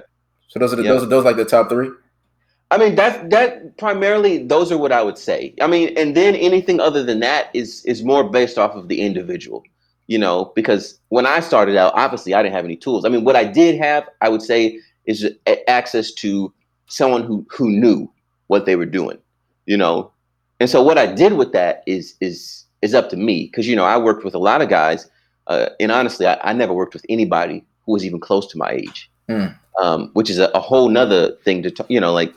[0.53, 0.93] So those are the, yep.
[0.93, 1.89] those are those like the top three.
[2.69, 5.55] I mean that that primarily those are what I would say.
[5.59, 9.01] I mean, and then anything other than that is is more based off of the
[9.01, 9.63] individual,
[10.05, 10.51] you know.
[10.55, 13.03] Because when I started out, obviously I didn't have any tools.
[13.03, 15.27] I mean, what I did have, I would say, is
[15.67, 16.53] access to
[16.85, 18.07] someone who who knew
[18.45, 19.17] what they were doing,
[19.65, 20.11] you know.
[20.59, 23.75] And so what I did with that is is is up to me because you
[23.75, 25.09] know I worked with a lot of guys,
[25.47, 28.69] uh, and honestly, I, I never worked with anybody who was even close to my
[28.69, 29.09] age.
[29.29, 32.33] Mm um, which is a, a whole nother thing to t- you know like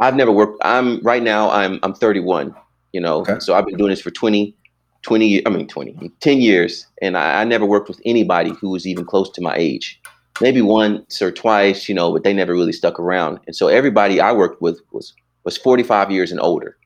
[0.00, 0.60] I've never worked.
[0.64, 1.50] I'm right now.
[1.50, 2.54] I'm I'm 31.
[2.92, 3.40] You know, okay.
[3.40, 4.54] so I've been doing this for 20,
[5.02, 5.46] 20.
[5.46, 9.04] I mean 20, 10 years, and I, I, never worked with anybody who was even
[9.04, 10.00] close to my age.
[10.40, 13.40] Maybe once or twice, you know, but they never really stuck around.
[13.46, 15.12] And so everybody I worked with was
[15.44, 16.76] was 45 years and older.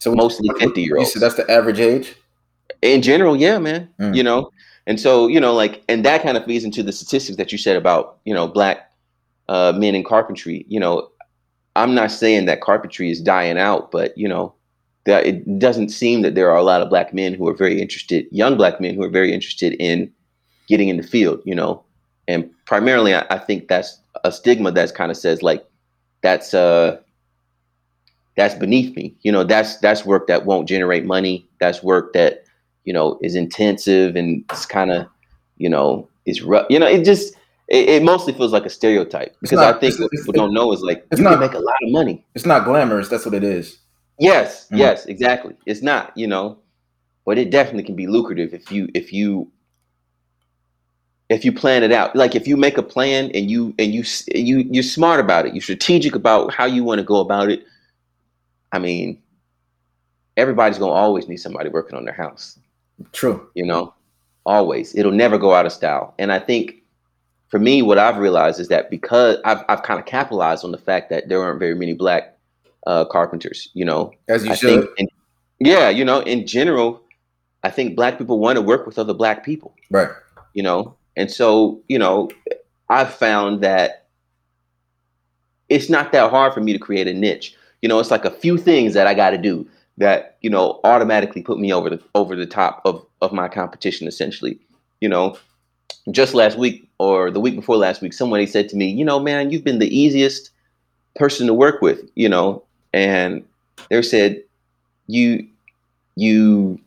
[0.00, 1.12] So mostly 50 year olds.
[1.12, 2.14] So that's the average age.
[2.82, 3.88] In general, yeah, man.
[3.98, 4.16] Mm.
[4.16, 4.50] You know,
[4.86, 7.58] and so, you know, like, and that kind of feeds into the statistics that you
[7.58, 8.90] said about, you know, black
[9.48, 10.64] uh, men in carpentry.
[10.68, 11.10] You know,
[11.76, 14.54] I'm not saying that carpentry is dying out, but you know,
[15.04, 17.80] that it doesn't seem that there are a lot of black men who are very
[17.80, 20.10] interested, young black men who are very interested in
[20.68, 21.84] getting in the field, you know.
[22.28, 25.66] And primarily, I, I think that's a stigma that's kind of says like
[26.22, 26.98] that's uh
[28.36, 29.14] that's beneath me.
[29.22, 31.48] You know, that's that's work that won't generate money.
[31.58, 32.44] That's work that
[32.84, 35.06] you know is intensive and it's kind of
[35.56, 36.66] you know is rough.
[36.70, 37.34] You know, it just
[37.68, 40.72] it, it, mostly feels like a stereotype because not, I think what people don't know
[40.72, 42.24] is like it's not make a lot of money.
[42.34, 43.08] It's not glamorous.
[43.08, 43.78] That's what it is.
[44.18, 44.76] Yes, mm-hmm.
[44.76, 45.54] yes, exactly.
[45.66, 46.58] It's not, you know,
[47.24, 49.50] but it definitely can be lucrative if you if you
[51.28, 52.16] if you plan it out.
[52.16, 55.54] Like if you make a plan and you and you you you're smart about it,
[55.54, 57.64] you're strategic about how you want to go about it.
[58.72, 59.22] I mean,
[60.36, 62.58] everybody's gonna always need somebody working on their house.
[63.12, 63.48] True.
[63.54, 63.94] You know,
[64.46, 64.94] always.
[64.94, 66.14] It'll never go out of style.
[66.18, 66.82] And I think
[67.48, 70.78] for me, what I've realized is that because I've I've kind of capitalized on the
[70.78, 72.36] fact that there aren't very many black
[72.86, 73.68] uh, carpenters.
[73.74, 74.88] You know, as you I should.
[74.96, 75.08] In,
[75.58, 77.02] yeah, you know, in general,
[77.62, 79.74] I think black people want to work with other black people.
[79.90, 80.08] Right.
[80.54, 82.30] You know, and so you know,
[82.88, 84.06] I've found that
[85.68, 87.56] it's not that hard for me to create a niche.
[87.82, 89.66] You know, it's like a few things that I got to do
[90.00, 94.08] that you know automatically put me over the over the top of of my competition.
[94.08, 94.58] Essentially,
[95.00, 95.38] you know,
[96.10, 99.20] just last week or the week before last week, somebody said to me, you know,
[99.20, 100.50] man, you've been the easiest
[101.16, 103.44] person to work with, you know, and
[103.88, 104.42] they said
[105.06, 105.46] you
[106.16, 106.80] you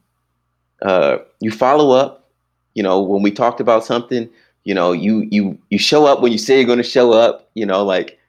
[0.82, 2.30] uh, you follow up.
[2.74, 4.30] You know, when we talked about something,
[4.64, 7.50] you know, you you you show up when you say you're going to show up.
[7.54, 8.20] You know, like,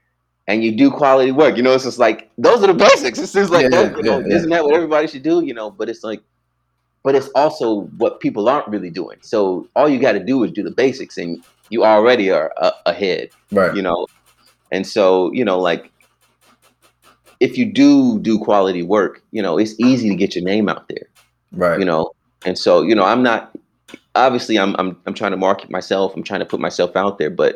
[0.47, 1.57] and you do quality work.
[1.57, 3.19] You know, it's just like those are the basics.
[3.19, 5.43] It seems like yeah, yeah, you know, yeah, isn't that what everybody should do?
[5.45, 6.23] You know, but it's like,
[7.03, 9.19] but it's also what people aren't really doing.
[9.23, 12.73] So all you got to do is do the basics, and you already are uh,
[12.87, 13.31] ahead.
[13.51, 13.75] Right.
[13.75, 14.07] You know,
[14.71, 15.91] and so you know, like
[17.41, 20.89] if you do do quality work, you know, it's easy to get your name out
[20.89, 21.09] there.
[21.53, 21.79] Right.
[21.79, 22.13] You know,
[22.45, 23.55] and so, you know, I'm not
[24.15, 27.31] obviously I'm I'm I'm trying to market myself, I'm trying to put myself out there,
[27.31, 27.55] but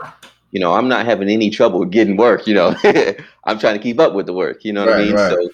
[0.50, 2.74] you know, I'm not having any trouble getting work, you know.
[3.44, 5.14] I'm trying to keep up with the work, you know what right, I mean?
[5.14, 5.48] Right.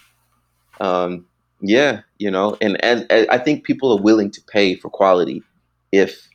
[0.78, 1.26] So um
[1.60, 5.42] yeah, you know, and as, I think people are willing to pay for quality
[5.92, 6.28] if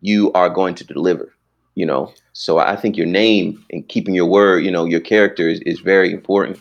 [0.00, 1.32] you are going to deliver,
[1.74, 2.12] you know.
[2.32, 5.80] So I think your name and keeping your word, you know, your character is, is
[5.80, 6.60] very important.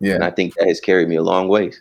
[0.00, 0.14] Yeah.
[0.14, 1.80] And I think that has carried me a long ways.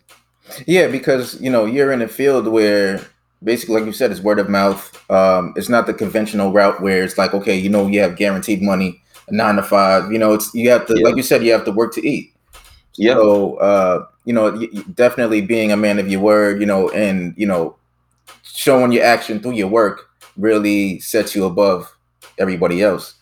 [0.65, 3.01] Yeah, because you know you're in a field where
[3.43, 4.81] basically, like you said, it's word of mouth.
[5.11, 8.61] Um, it's not the conventional route where it's like, okay, you know, you have guaranteed
[8.61, 10.11] money, nine to five.
[10.11, 11.03] You know, it's you have to, yeah.
[11.03, 12.33] like you said, you have to work to eat.
[12.95, 13.13] Yeah.
[13.13, 17.45] So, uh, you know, definitely being a man of your word, you know, and you
[17.45, 17.75] know,
[18.43, 21.95] showing your action through your work really sets you above
[22.37, 23.15] everybody else.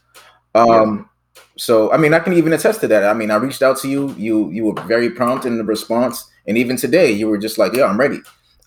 [0.54, 1.10] Um,
[1.58, 3.04] so I mean, I can even attest to that.
[3.04, 4.14] I mean, I reached out to you.
[4.18, 7.74] You you were very prompt in the response, and even today, you were just like,
[7.74, 8.20] "Yeah, I'm ready."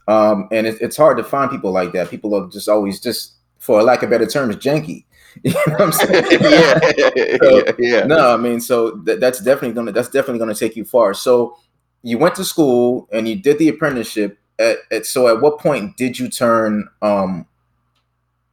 [0.09, 2.11] Um, and it, it's hard to find people like that.
[2.11, 5.05] People are just always just, for lack of better terms, janky.
[5.45, 6.25] You know what I'm saying?
[6.41, 6.79] yeah,
[7.43, 8.05] so, yeah, yeah.
[8.07, 11.15] No, I mean, so th- that's definitely gonna that's definitely gonna take you far.
[11.15, 11.57] So
[12.03, 14.39] you went to school and you did the apprenticeship.
[14.59, 16.89] At, at so at what point did you turn?
[17.03, 17.47] Um,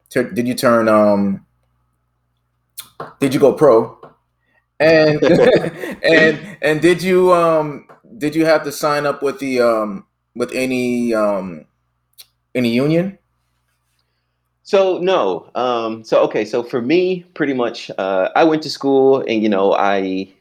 [0.09, 0.87] ter- did you turn?
[0.87, 1.45] Um,
[3.19, 3.97] did you go pro?
[4.79, 5.23] And
[6.03, 7.87] and and did you um
[8.17, 10.05] did you have to sign up with the um
[10.35, 11.65] with any um
[12.53, 13.17] any union?
[14.63, 15.49] So no.
[15.55, 19.49] Um so okay, so for me pretty much uh I went to school and you
[19.49, 20.31] know I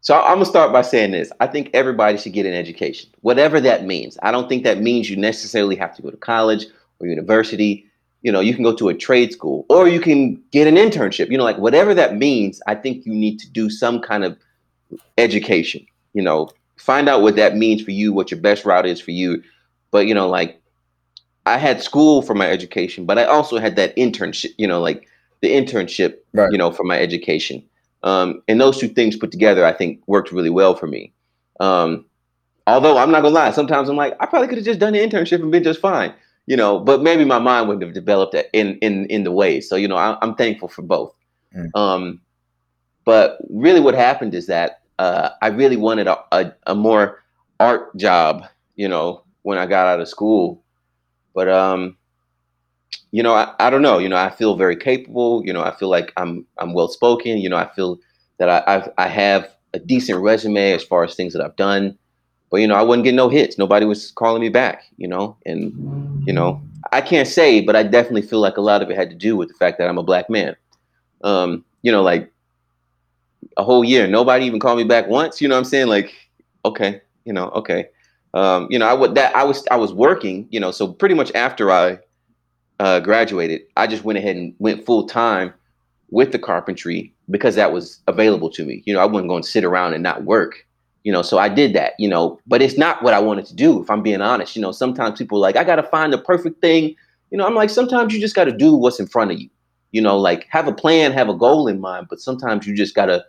[0.00, 1.32] so I'm gonna start by saying this.
[1.40, 4.16] I think everybody should get an education, whatever that means.
[4.22, 6.66] I don't think that means you necessarily have to go to college
[7.00, 7.86] or university
[8.26, 11.30] you know you can go to a trade school or you can get an internship
[11.30, 14.36] you know like whatever that means i think you need to do some kind of
[15.16, 19.00] education you know find out what that means for you what your best route is
[19.00, 19.42] for you
[19.90, 20.60] but you know like
[21.46, 25.08] i had school for my education but i also had that internship you know like
[25.40, 26.48] the internship right.
[26.50, 27.62] you know for my education
[28.02, 31.12] um, and those two things put together i think worked really well for me
[31.60, 32.04] um,
[32.66, 34.98] although i'm not gonna lie sometimes i'm like i probably could have just done the
[34.98, 36.12] internship and been just fine
[36.46, 39.60] you know, but maybe my mind wouldn't have developed in in in the way.
[39.60, 41.12] So you know, I, am thankful for both.
[41.54, 41.70] Mm.
[41.74, 42.20] Um,
[43.04, 47.22] but really, what happened is that uh, I really wanted a, a, a more
[47.60, 48.44] art job,
[48.74, 50.62] you know, when I got out of school.
[51.34, 51.96] But um,
[53.10, 53.98] you know, I, I don't know.
[53.98, 55.42] You know, I feel very capable.
[55.44, 57.38] You know, I feel like I'm I'm well spoken.
[57.38, 57.98] You know, I feel
[58.38, 61.98] that I I've, I have a decent resume as far as things that I've done
[62.50, 63.58] but you know, I wasn't getting no hits.
[63.58, 67.82] Nobody was calling me back, you know, and you know, I can't say, but I
[67.82, 69.98] definitely feel like a lot of it had to do with the fact that I'm
[69.98, 70.56] a black man.
[71.24, 72.32] Um, you know, like
[73.56, 75.40] a whole year, nobody even called me back once.
[75.40, 75.88] You know what I'm saying?
[75.88, 76.12] Like
[76.66, 77.88] okay, you know, okay.
[78.34, 81.14] Um, you know, I would that I was I was working, you know, so pretty
[81.14, 81.98] much after I
[82.80, 85.54] uh, graduated, I just went ahead and went full time
[86.10, 88.82] with the carpentry because that was available to me.
[88.84, 90.66] You know, I wasn't going to sit around and not work.
[91.04, 91.92] You know, so I did that.
[91.98, 93.82] You know, but it's not what I wanted to do.
[93.82, 96.60] If I'm being honest, you know, sometimes people like I got to find the perfect
[96.60, 96.94] thing.
[97.30, 99.48] You know, I'm like sometimes you just got to do what's in front of you.
[99.92, 102.94] You know, like have a plan, have a goal in mind, but sometimes you just
[102.94, 103.24] got to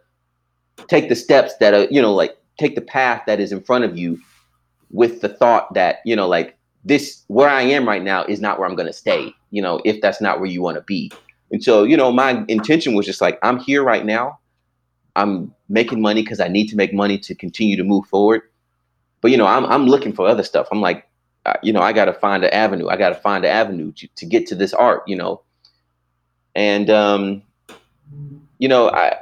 [0.88, 3.84] take the steps that are, you know, like take the path that is in front
[3.84, 4.20] of you
[4.92, 8.60] with the thought that, you know, like this where I am right now is not
[8.60, 11.12] where I'm going to stay, you know, if that's not where you want to be.
[11.52, 14.40] And so, you know, my intention was just like, I'm here right now.
[15.16, 18.42] I'm making money because I need to make money to continue to move forward.
[19.22, 20.68] But, you know, I'm, I'm looking for other stuff.
[20.72, 21.08] I'm like,
[21.46, 22.88] uh, you know, I got to find an avenue.
[22.88, 25.42] I got to find an avenue to, to get to this art, you know.
[26.56, 27.44] And, um,
[28.60, 29.18] you know, I,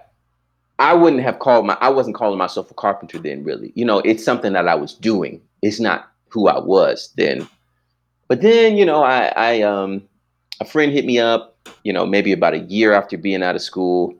[0.79, 3.71] I wouldn't have called my I wasn't calling myself a carpenter then really.
[3.75, 5.41] You know, it's something that I was doing.
[5.61, 7.47] It's not who I was then.
[8.27, 10.03] But then, you know, I I um
[10.59, 13.61] a friend hit me up, you know, maybe about a year after being out of
[13.61, 14.13] school.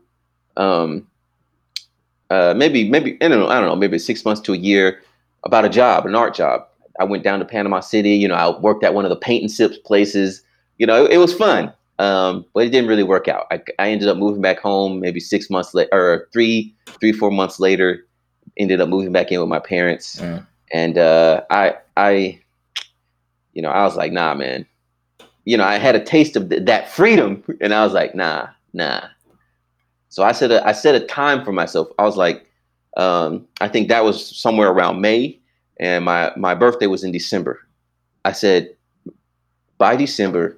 [0.58, 1.08] Um
[2.30, 5.02] uh maybe maybe I don't know, I don't know, maybe 6 months to a year
[5.44, 6.66] about a job, an art job.
[7.00, 9.42] I went down to Panama City, you know, I worked at one of the paint
[9.42, 10.42] and sips places.
[10.78, 11.74] You know, it, it was fun.
[11.98, 13.48] Um, but it didn't really work out.
[13.52, 17.32] I, I ended up moving back home maybe six months later, or three, three, four
[17.32, 18.06] months later.
[18.58, 20.46] Ended up moving back in with my parents, mm.
[20.72, 22.40] and uh, I, I,
[23.54, 24.66] you know, I was like, nah, man.
[25.44, 28.48] You know, I had a taste of th- that freedom, and I was like, nah,
[28.74, 29.02] nah.
[30.10, 31.90] So I said, a, I set a time for myself.
[32.00, 32.50] I was like,
[32.96, 35.38] um, I think that was somewhere around May,
[35.80, 37.60] and my my birthday was in December.
[38.24, 38.76] I said,
[39.78, 40.58] by December,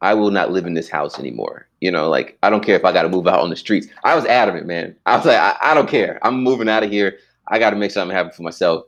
[0.00, 1.66] I will not live in this house anymore.
[1.80, 3.88] You know, like I don't care if I got to move out on the streets.
[4.04, 4.96] I was adamant, man.
[5.06, 6.18] I was like, I, I don't care.
[6.22, 7.18] I'm moving out of here.
[7.48, 8.84] I got to make something happen for myself.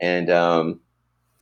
[0.00, 0.80] And um,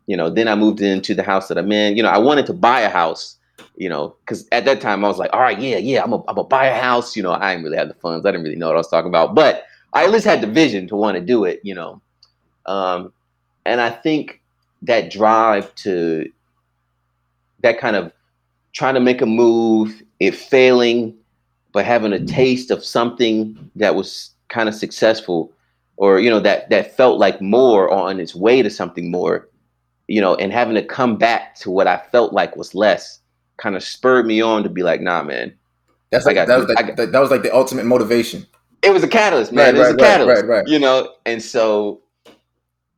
[0.07, 1.97] you know, then I moved into the house that I'm in.
[1.97, 3.37] You know, I wanted to buy a house.
[3.77, 6.23] You know, because at that time I was like, all right, yeah, yeah, I'm a,
[6.29, 7.17] I'm a buy a house.
[7.17, 8.27] You know, I didn't really have the funds.
[8.27, 10.47] I didn't really know what I was talking about, but I at least had the
[10.47, 11.61] vision to want to do it.
[11.63, 12.03] You know,
[12.67, 13.13] um,
[13.65, 14.41] and I think
[14.83, 16.31] that drive to
[17.63, 18.13] that kind of
[18.73, 21.17] trying to make a move, it failing,
[21.73, 25.53] but having a taste of something that was kind of successful
[25.97, 29.49] or you know that that felt like more on its way to something more
[30.09, 33.21] you know and having to come back to what i felt like was less
[33.61, 35.55] kind of spurred me on to be like nah man.
[36.11, 38.45] That's like, that, was like got, that was like the ultimate motivation.
[38.83, 39.67] It was a catalyst man.
[39.67, 41.15] Right, it was right, a catalyst right, right, you know?
[41.25, 42.01] And so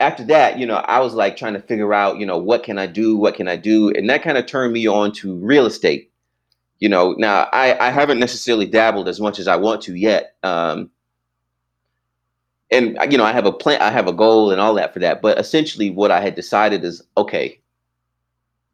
[0.02, 2.76] after that, you know, I was like trying to figure out, you know, what can
[2.76, 3.16] I do?
[3.16, 3.90] What can I do?
[3.90, 6.10] And that kind of turned me on to real estate.
[6.80, 10.34] You know, now I, I haven't necessarily dabbled as much as I want to yet.
[10.42, 10.90] Um,
[12.72, 14.98] and you know, I have a plan, I have a goal and all that for
[14.98, 15.22] that.
[15.22, 17.60] But essentially, what I had decided is, okay,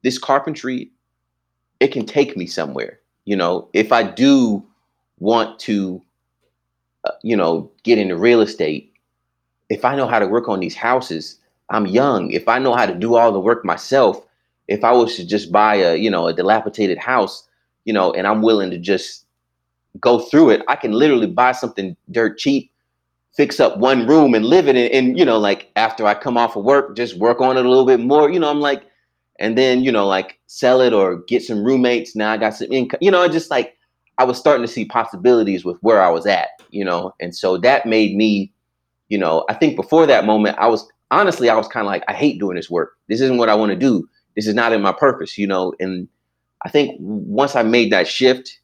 [0.02, 0.90] this carpentry,
[1.80, 3.00] it can take me somewhere.
[3.26, 4.64] You know, if I do
[5.18, 6.00] want to,
[7.04, 8.92] uh, you know, get into real estate,
[9.68, 11.38] if I know how to work on these houses,
[11.70, 12.30] I'm young.
[12.30, 14.24] If I know how to do all the work myself,
[14.68, 17.46] if I was to just buy a, you know, a dilapidated house,
[17.84, 19.26] you know, and I'm willing to just
[20.00, 22.70] go through it, I can literally buy something dirt cheap,
[23.34, 24.92] fix up one room and live in it.
[24.92, 27.68] And, you know, like after I come off of work, just work on it a
[27.68, 28.30] little bit more.
[28.30, 28.84] You know, I'm like,
[29.38, 32.16] and then, you know, like sell it or get some roommates.
[32.16, 33.76] Now I got some income, you know, just like
[34.18, 37.56] I was starting to see possibilities with where I was at, you know, and so
[37.58, 38.52] that made me
[39.08, 42.04] you know, I think before that moment, I was honestly, I was kind of like,
[42.08, 42.92] I hate doing this work.
[43.08, 44.08] This isn't what I want to do.
[44.36, 45.74] This is not in my purpose, you know.
[45.80, 46.08] And
[46.64, 48.58] I think once I made that shift,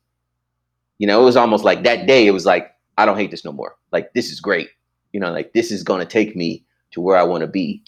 [0.99, 3.45] you know, it was almost like that day, it was like, I don't hate this
[3.45, 3.77] no more.
[3.91, 4.69] Like, this is great.
[5.13, 7.83] You know, like this is going to take me to where I want to be.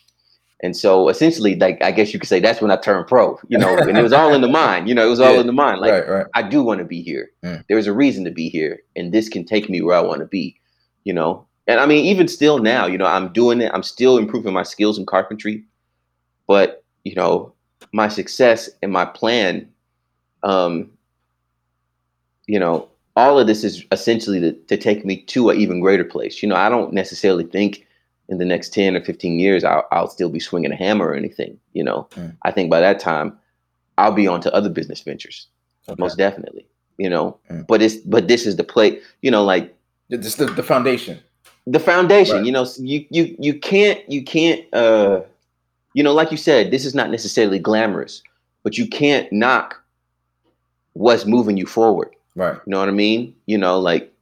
[0.63, 3.59] And so essentially, like, I guess you could say that's when I turned pro, you
[3.59, 5.47] know, and it was all in the mind, you know, it was all yeah, in
[5.47, 5.81] the mind.
[5.81, 6.27] Like, right, right.
[6.35, 7.31] I do want to be here.
[7.45, 7.63] Mm.
[7.69, 10.27] There's a reason to be here, and this can take me where I want to
[10.27, 10.59] be,
[11.05, 13.71] you know and I mean, even still now, you know, I'm doing it.
[13.75, 15.65] I'm still improving my skills in carpentry,
[16.47, 17.53] but you know,
[17.93, 19.69] my success and my plan,
[20.43, 20.91] um,
[22.47, 26.05] you know, all of this is essentially to, to take me to an even greater
[26.05, 26.43] place.
[26.43, 27.87] You know, I don't necessarily think
[28.29, 31.15] in the next 10 or 15 years I'll, I'll still be swinging a hammer or
[31.15, 31.59] anything.
[31.73, 32.37] You know, mm.
[32.43, 33.37] I think by that time
[33.99, 35.49] I'll be on to other business ventures,
[35.89, 36.01] okay.
[36.01, 36.67] most definitely.
[36.99, 37.67] You know, mm.
[37.67, 39.01] but it's but this is the play.
[39.21, 39.77] You know, like
[40.09, 41.21] this the, the foundation
[41.67, 42.45] the foundation right.
[42.45, 45.21] you know you you you can't you can't uh
[45.95, 48.23] you know like you said this is not necessarily glamorous
[48.63, 49.81] but you can't knock
[50.95, 52.11] what's moving you forward.
[52.35, 52.55] Right.
[52.55, 53.35] You know what i mean?
[53.47, 54.13] You know like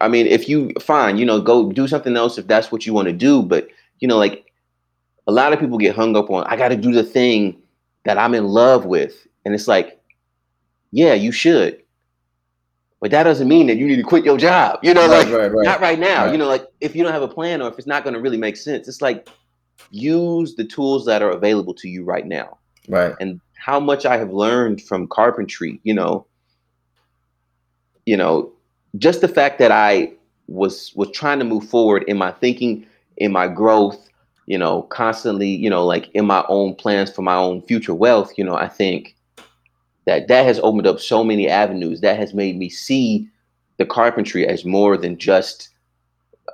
[0.00, 2.92] i mean if you fine you know go do something else if that's what you
[2.92, 3.68] want to do but
[4.00, 4.44] you know like
[5.26, 7.56] a lot of people get hung up on I got to do the thing
[8.04, 9.98] that I'm in love with, and it's like,
[10.92, 11.80] yeah, you should,
[13.04, 14.78] but that doesn't mean that you need to quit your job.
[14.82, 15.62] You know, right, like right, right.
[15.62, 16.24] not right now.
[16.32, 18.20] You know, like if you don't have a plan or if it's not going to
[18.20, 19.28] really make sense, it's like
[19.90, 22.56] use the tools that are available to you right now.
[22.88, 23.14] Right.
[23.20, 26.24] And how much I have learned from carpentry, you know,
[28.06, 28.50] you know,
[28.96, 30.10] just the fact that I
[30.48, 32.86] was was trying to move forward in my thinking,
[33.18, 34.08] in my growth,
[34.46, 38.32] you know, constantly, you know, like in my own plans for my own future wealth,
[38.38, 39.13] you know, I think
[40.06, 43.28] that that has opened up so many avenues that has made me see
[43.78, 45.70] the carpentry as more than just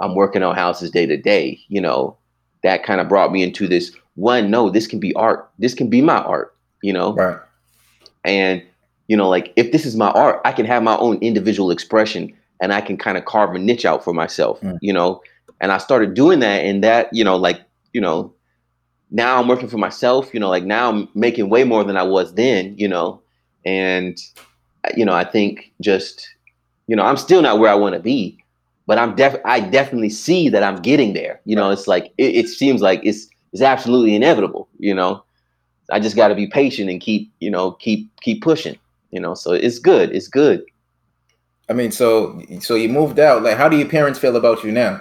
[0.01, 2.17] I'm working on houses day to day, you know,
[2.63, 5.51] that kind of brought me into this one, no, this can be art.
[5.59, 7.15] This can be my art, you know?
[7.15, 7.39] Right.
[8.25, 8.63] And,
[9.09, 12.35] you know, like if this is my art, I can have my own individual expression
[12.61, 14.79] and I can kind of carve a niche out for myself, mm.
[14.81, 15.23] you know?
[15.61, 17.61] And I started doing that and that, you know, like,
[17.93, 18.33] you know,
[19.11, 22.05] now I'm working for myself, you know, like now I'm making way more than I
[22.05, 23.21] was then, you know?
[23.65, 24.19] And,
[24.97, 26.29] you know, I think just,
[26.87, 28.39] you know, I'm still not where I want to be,
[28.87, 31.41] but I'm def I definitely see that I'm getting there.
[31.45, 34.69] You know, it's like it, it seems like it's it's absolutely inevitable.
[34.79, 35.23] You know,
[35.93, 38.79] I just got to be patient and keep you know keep keep pushing.
[39.11, 40.15] You know, so it's good.
[40.15, 40.65] It's good.
[41.69, 43.43] I mean, so so you moved out.
[43.43, 45.01] Like, how do your parents feel about you now?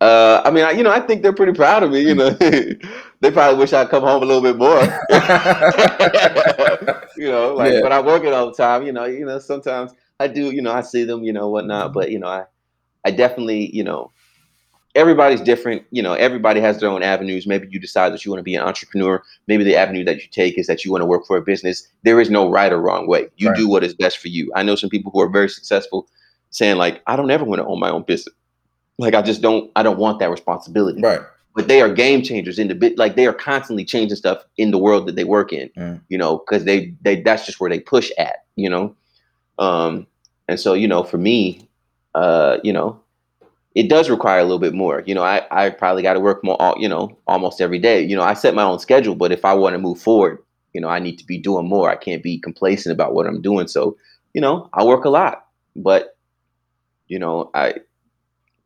[0.00, 2.00] Uh, I mean, I, you know, I think they're pretty proud of me.
[2.00, 2.30] You know,
[3.22, 4.80] they probably wish I'd come home a little bit more.
[7.16, 7.80] you know, like, yeah.
[7.80, 8.84] but I'm working all the time.
[8.84, 10.50] You know, you know, sometimes I do.
[10.50, 11.22] You know, I see them.
[11.22, 11.92] You know, whatnot.
[11.92, 12.46] But you know, I
[13.04, 14.10] I definitely, you know,
[14.96, 15.84] everybody's different.
[15.92, 17.46] You know, everybody has their own avenues.
[17.46, 19.22] Maybe you decide that you want to be an entrepreneur.
[19.46, 21.86] Maybe the avenue that you take is that you want to work for a business.
[22.02, 23.28] There is no right or wrong way.
[23.36, 23.56] You right.
[23.56, 24.50] do what is best for you.
[24.56, 26.08] I know some people who are very successful
[26.50, 28.34] saying like, I don't ever want to own my own business.
[28.98, 29.70] Like I just don't.
[29.76, 31.00] I don't want that responsibility.
[31.00, 31.20] Right.
[31.54, 32.96] But they are game changers in the bit.
[32.96, 35.68] Like they are constantly changing stuff in the world that they work in.
[35.76, 36.00] Mm.
[36.08, 38.44] You know, because they they that's just where they push at.
[38.56, 38.96] You know.
[39.58, 40.06] Um,
[40.48, 41.68] and so you know, for me,
[42.14, 43.00] uh, you know,
[43.74, 45.02] it does require a little bit more.
[45.06, 48.02] You know, I, I probably got to work more, you know, almost every day.
[48.02, 50.38] You know, I set my own schedule, but if I want to move forward,
[50.72, 51.90] you know, I need to be doing more.
[51.90, 53.68] I can't be complacent about what I'm doing.
[53.68, 53.96] So,
[54.34, 56.16] you know, I work a lot, but,
[57.08, 57.76] you know, I,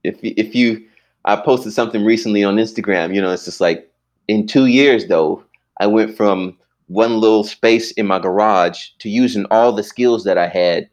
[0.02, 0.86] if, if you,
[1.26, 3.90] I posted something recently on Instagram, you know, it's just like
[4.28, 5.44] in two years though,
[5.80, 6.56] I went from
[6.88, 10.88] one little space in my garage to using all the skills that I had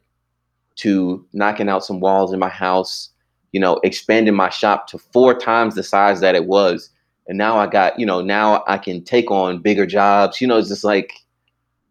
[0.76, 3.10] to knocking out some walls in my house,
[3.52, 6.90] you know, expanding my shop to four times the size that it was.
[7.28, 10.40] And now I got, you know, now I can take on bigger jobs.
[10.40, 11.12] You know, it's just like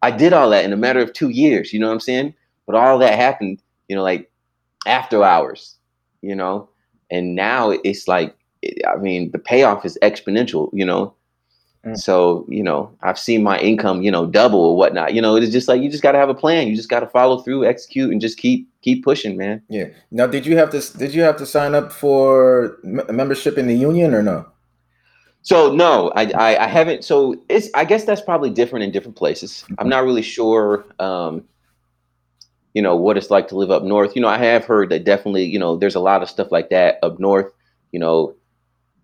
[0.02, 2.34] I did all that in a matter of two years, you know what I'm saying?
[2.66, 4.30] But all that happened, you know, like
[4.86, 5.76] after hours,
[6.20, 6.68] you know,
[7.14, 8.34] and now it's like,
[8.86, 11.14] I mean, the payoff is exponential, you know.
[11.84, 11.98] Mm.
[11.98, 15.14] So, you know, I've seen my income, you know, double or whatnot.
[15.14, 16.66] You know, it's just like you just got to have a plan.
[16.66, 19.62] You just got to follow through, execute, and just keep keep pushing, man.
[19.68, 19.88] Yeah.
[20.10, 23.66] Now, did you have to did you have to sign up for a membership in
[23.66, 24.46] the union or no?
[25.42, 27.04] So no, I, I, I haven't.
[27.04, 29.64] So it's I guess that's probably different in different places.
[29.78, 30.86] I'm not really sure.
[30.98, 31.44] Um,
[32.74, 34.14] you know what it's like to live up north.
[34.14, 35.44] You know, I have heard that definitely.
[35.44, 37.50] You know, there's a lot of stuff like that up north.
[37.92, 38.34] You know,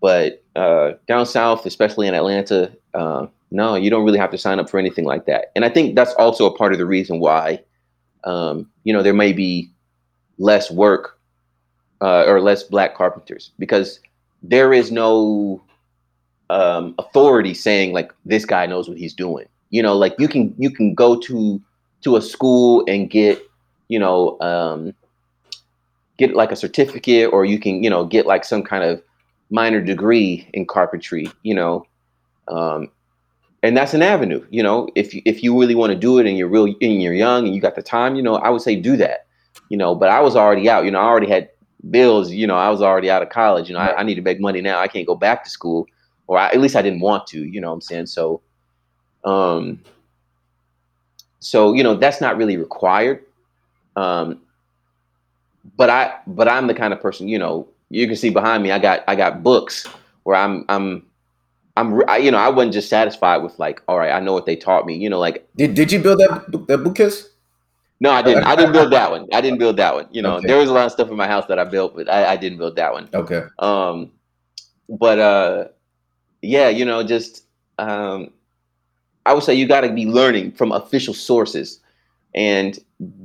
[0.01, 4.59] but uh, down south, especially in Atlanta, uh, no, you don't really have to sign
[4.59, 5.51] up for anything like that.
[5.55, 7.61] And I think that's also a part of the reason why,
[8.23, 9.69] um, you know, there may be
[10.37, 11.17] less work
[12.01, 13.99] uh, or less black carpenters because
[14.41, 15.61] there is no
[16.49, 19.45] um, authority saying like this guy knows what he's doing.
[19.69, 21.61] You know, like you can you can go to
[22.01, 23.41] to a school and get
[23.91, 24.93] you know um,
[26.17, 29.01] get like a certificate or you can you know get like some kind of
[29.51, 31.85] minor degree in carpentry, you know,
[32.47, 32.89] um,
[33.63, 34.43] and that's an avenue.
[34.49, 37.01] You know, if you, if you really want to do it and you're real and
[37.01, 39.27] you're young and you got the time, you know, I would say do that.
[39.69, 40.85] You know, but I was already out.
[40.85, 41.49] You know, I already had
[41.89, 42.31] bills.
[42.31, 43.67] You know, I was already out of college.
[43.69, 44.79] You know, I, I need to make money now.
[44.79, 45.85] I can't go back to school,
[46.27, 47.43] or I, at least I didn't want to.
[47.43, 48.41] You know, what I'm saying so.
[49.25, 49.81] Um.
[51.39, 53.25] So you know that's not really required.
[53.95, 54.41] Um.
[55.77, 58.71] But I but I'm the kind of person you know you can see behind me,
[58.71, 59.87] I got I got books
[60.23, 61.05] where I'm I'm
[61.77, 64.45] I'm I, you know I wasn't just satisfied with like all right I know what
[64.45, 67.29] they taught me you know like did did you build that that bookcase?
[68.01, 68.45] No, I didn't.
[68.45, 69.27] I didn't build that one.
[69.31, 70.07] I didn't build that one.
[70.09, 70.47] You know, okay.
[70.47, 72.35] there was a lot of stuff in my house that I built, but I, I
[72.35, 73.07] didn't build that one.
[73.13, 73.43] Okay.
[73.59, 74.11] Um,
[74.89, 75.65] but uh,
[76.41, 77.43] yeah, you know, just
[77.77, 78.31] um,
[79.27, 81.79] I would say you got to be learning from official sources,
[82.35, 82.79] and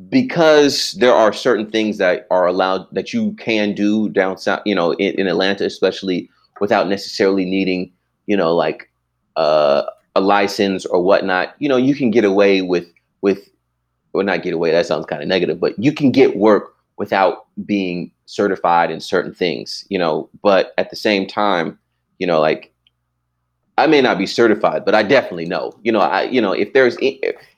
[0.09, 4.75] because there are certain things that are allowed that you can do down south, you
[4.75, 6.31] know, in, in Atlanta, especially
[6.61, 7.93] without necessarily needing
[8.27, 8.91] you know, like
[9.37, 9.85] uh,
[10.15, 12.87] a license or whatnot, you know, you can get away with
[13.23, 13.49] with
[14.13, 14.71] or not get away.
[14.71, 19.33] That sounds kind of negative, but you can get work without being certified in certain
[19.33, 20.29] things, you know.
[20.43, 21.79] But at the same time,
[22.19, 22.73] you know, like
[23.79, 25.73] I may not be certified, but I definitely know.
[25.83, 26.97] You know, I you know if there's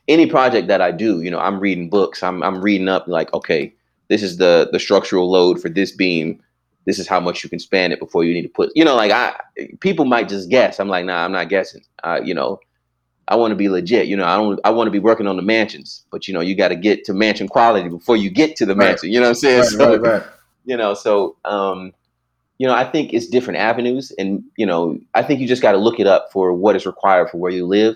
[0.09, 2.23] any project that I do, you know, I'm reading books.
[2.23, 3.73] I'm I'm reading up like, okay,
[4.09, 6.41] this is the the structural load for this beam.
[6.85, 8.71] This is how much you can span it before you need to put.
[8.75, 9.39] You know, like I
[9.79, 10.79] people might just guess.
[10.79, 11.83] I'm like, nah, I'm not guessing.
[12.03, 12.59] Uh, you know,
[13.27, 14.07] I want to be legit.
[14.07, 14.59] You know, I don't.
[14.65, 17.05] I want to be working on the mansions, but you know, you got to get
[17.05, 18.87] to mansion quality before you get to the right.
[18.87, 19.11] mansion.
[19.11, 19.59] You know what I'm saying?
[19.59, 20.23] Right, so, right, right.
[20.65, 21.93] You know, so um,
[22.57, 25.73] you know, I think it's different avenues, and you know, I think you just got
[25.73, 27.95] to look it up for what is required for where you live.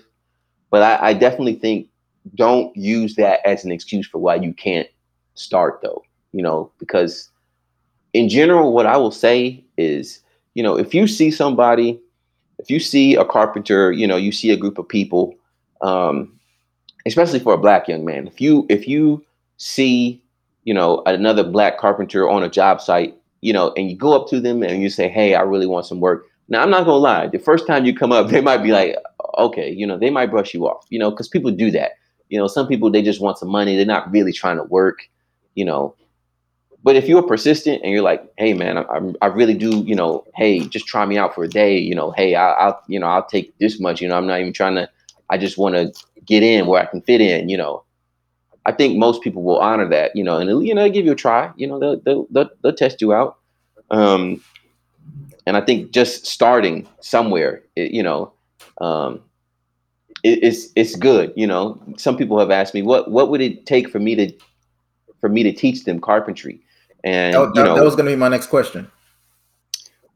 [0.70, 1.88] But I, I definitely think
[2.34, 4.88] don't use that as an excuse for why you can't
[5.34, 6.02] start, though.
[6.32, 7.30] You know, because
[8.12, 10.20] in general, what I will say is,
[10.54, 12.00] you know, if you see somebody,
[12.58, 15.34] if you see a carpenter, you know, you see a group of people,
[15.80, 16.38] um,
[17.06, 19.24] especially for a black young man, if you if you
[19.56, 20.22] see,
[20.64, 23.14] you know, another black carpenter on a job site
[23.44, 25.84] you know, and you go up to them and you say, Hey, I really want
[25.84, 26.24] some work.
[26.48, 28.96] Now, I'm not gonna lie, the first time you come up, they might be like,
[29.36, 31.92] okay, you know, they might brush you off, you know, because people do that.
[32.28, 35.08] You know, some people they just want some money, they're not really trying to work,
[35.54, 35.94] you know.
[36.82, 40.24] But if you're persistent and you're like, hey man, I, I really do, you know,
[40.34, 43.06] hey, just try me out for a day, you know, hey, I, I'll, you know,
[43.06, 44.90] I'll take this much, you know, I'm not even trying to,
[45.30, 45.92] I just want to
[46.26, 47.84] get in where I can fit in, you know.
[48.66, 51.16] I think most people will honor that, you know, and you know, give you a
[51.16, 51.52] try.
[51.56, 53.38] You know, they'll they'll they'll, they'll test you out.
[53.90, 54.42] Um,
[55.46, 58.32] and I think just starting somewhere, it, you know,
[58.80, 59.20] um,
[60.24, 61.32] it, it's it's good.
[61.36, 64.32] You know, some people have asked me what what would it take for me to
[65.20, 66.60] for me to teach them carpentry,
[67.04, 68.90] and that, you know, that was going to be my next question.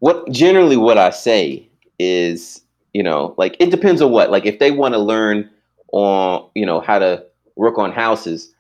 [0.01, 2.63] What generally what I say is,
[2.95, 4.31] you know, like it depends on what.
[4.31, 5.49] Like if they want to learn
[5.93, 7.25] on, you know, how to
[7.57, 8.53] work on houses,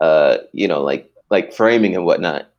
[0.00, 2.50] uh, you know, like like framing and whatnot.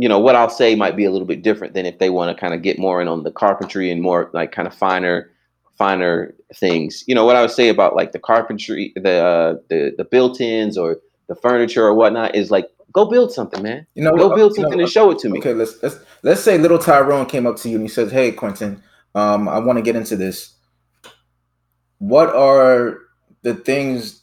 [0.00, 2.34] You know, what I'll say might be a little bit different than if they want
[2.34, 5.32] to kind of get more in on the carpentry and more like kind of finer,
[5.78, 7.04] finer things.
[7.06, 10.76] You know, what I would say about like the carpentry, the uh, the the built-ins
[10.76, 10.98] or
[11.28, 13.86] the furniture or whatnot is like go build something, man.
[13.94, 15.38] You know, go build something know, and show it to me.
[15.38, 18.32] Okay, let's let's let's say little Tyrone came up to you and he says, "Hey,
[18.32, 18.82] Quentin,
[19.14, 20.54] um, I want to get into this.
[21.98, 22.98] What are
[23.42, 24.22] the things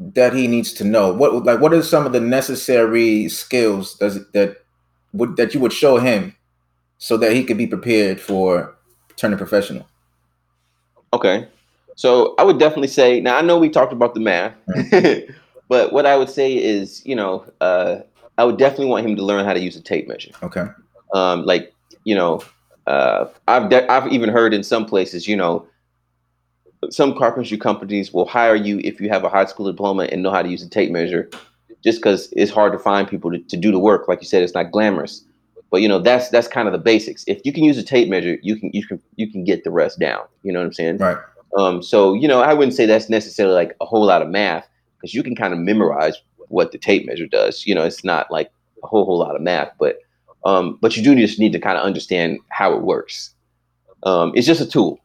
[0.00, 1.12] that he needs to know?
[1.12, 4.64] What like what are some of the necessary skills does that
[5.12, 6.34] would that you would show him
[6.98, 8.76] so that he could be prepared for
[9.16, 9.86] turning professional?
[11.12, 11.46] Okay.
[11.96, 14.54] So I would definitely say now I know we talked about the math,
[15.68, 17.98] but what I would say is, you know, uh,
[18.38, 20.30] I would definitely want him to learn how to use a tape measure.
[20.42, 20.66] Okay.
[21.14, 22.42] Um, like, you know,
[22.86, 25.66] uh, I've de- I've even heard in some places, you know,
[26.90, 30.30] some carpentry companies will hire you if you have a high school diploma and know
[30.30, 31.30] how to use a tape measure,
[31.84, 34.08] just because it's hard to find people to, to do the work.
[34.08, 35.24] Like you said, it's not glamorous,
[35.72, 37.24] but you know that's that's kind of the basics.
[37.26, 39.70] If you can use a tape measure, you can you can you can get the
[39.70, 40.20] rest down.
[40.44, 40.98] You know what I'm saying?
[40.98, 41.16] Right.
[41.58, 41.82] Um.
[41.82, 44.68] So you know, I wouldn't say that's necessarily like a whole lot of math
[45.00, 46.16] because you can kind of memorize
[46.48, 47.66] what the tape measure does.
[47.66, 48.52] You know, it's not like
[48.84, 49.96] a whole whole lot of math, but
[50.44, 53.34] um, but you do just need to kind of understand how it works.
[54.04, 55.00] Um, it's just a tool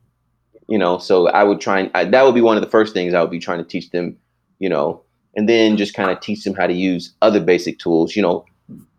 [0.67, 2.93] you know so i would try and I, that would be one of the first
[2.93, 4.17] things i would be trying to teach them
[4.59, 5.01] you know
[5.35, 8.45] and then just kind of teach them how to use other basic tools you know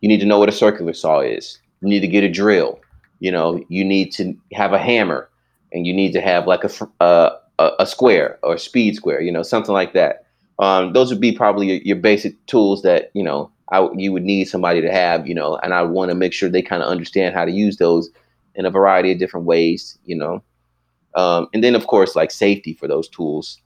[0.01, 1.59] you need to know what a circular saw is.
[1.81, 2.81] You need to get a drill.
[3.21, 5.29] You know you need to have a hammer
[5.73, 7.33] and you need to have like a a,
[7.81, 10.25] a square or a speed square you know something like that.
[10.61, 14.25] Um, those would be probably your, your basic tools that you know I, you would
[14.25, 16.89] need somebody to have you know and i want to make sure they kind of
[16.89, 18.09] understand how to use those
[18.55, 20.43] in a variety of different ways you know.
[21.15, 23.59] Um, and then of course like safety for those tools.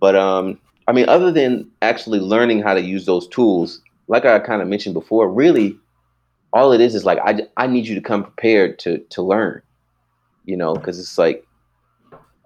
[0.00, 0.58] But um,
[0.88, 4.68] I mean, other than actually learning how to use those tools, like I kind of
[4.68, 5.78] mentioned before, really
[6.52, 9.62] all it is is like I, I need you to come prepared to to learn,
[10.44, 11.46] you know, because it's like,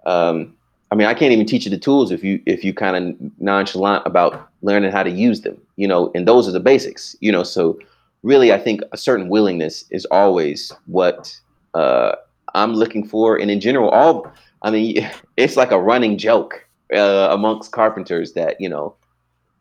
[0.05, 0.55] um,
[0.91, 3.31] I mean, I can't even teach you the tools if you if you kind of
[3.39, 7.31] nonchalant about learning how to use them, you know, and those are the basics, you
[7.31, 7.43] know.
[7.43, 7.79] So
[8.23, 11.37] really, I think a certain willingness is always what
[11.73, 12.15] uh,
[12.55, 14.31] I'm looking for, and in general, all
[14.61, 18.95] I mean, it's like a running joke uh, amongst carpenters that you know,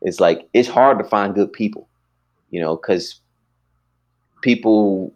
[0.02, 1.88] it's like it's hard to find good people,
[2.50, 3.20] you know, because
[4.42, 5.12] people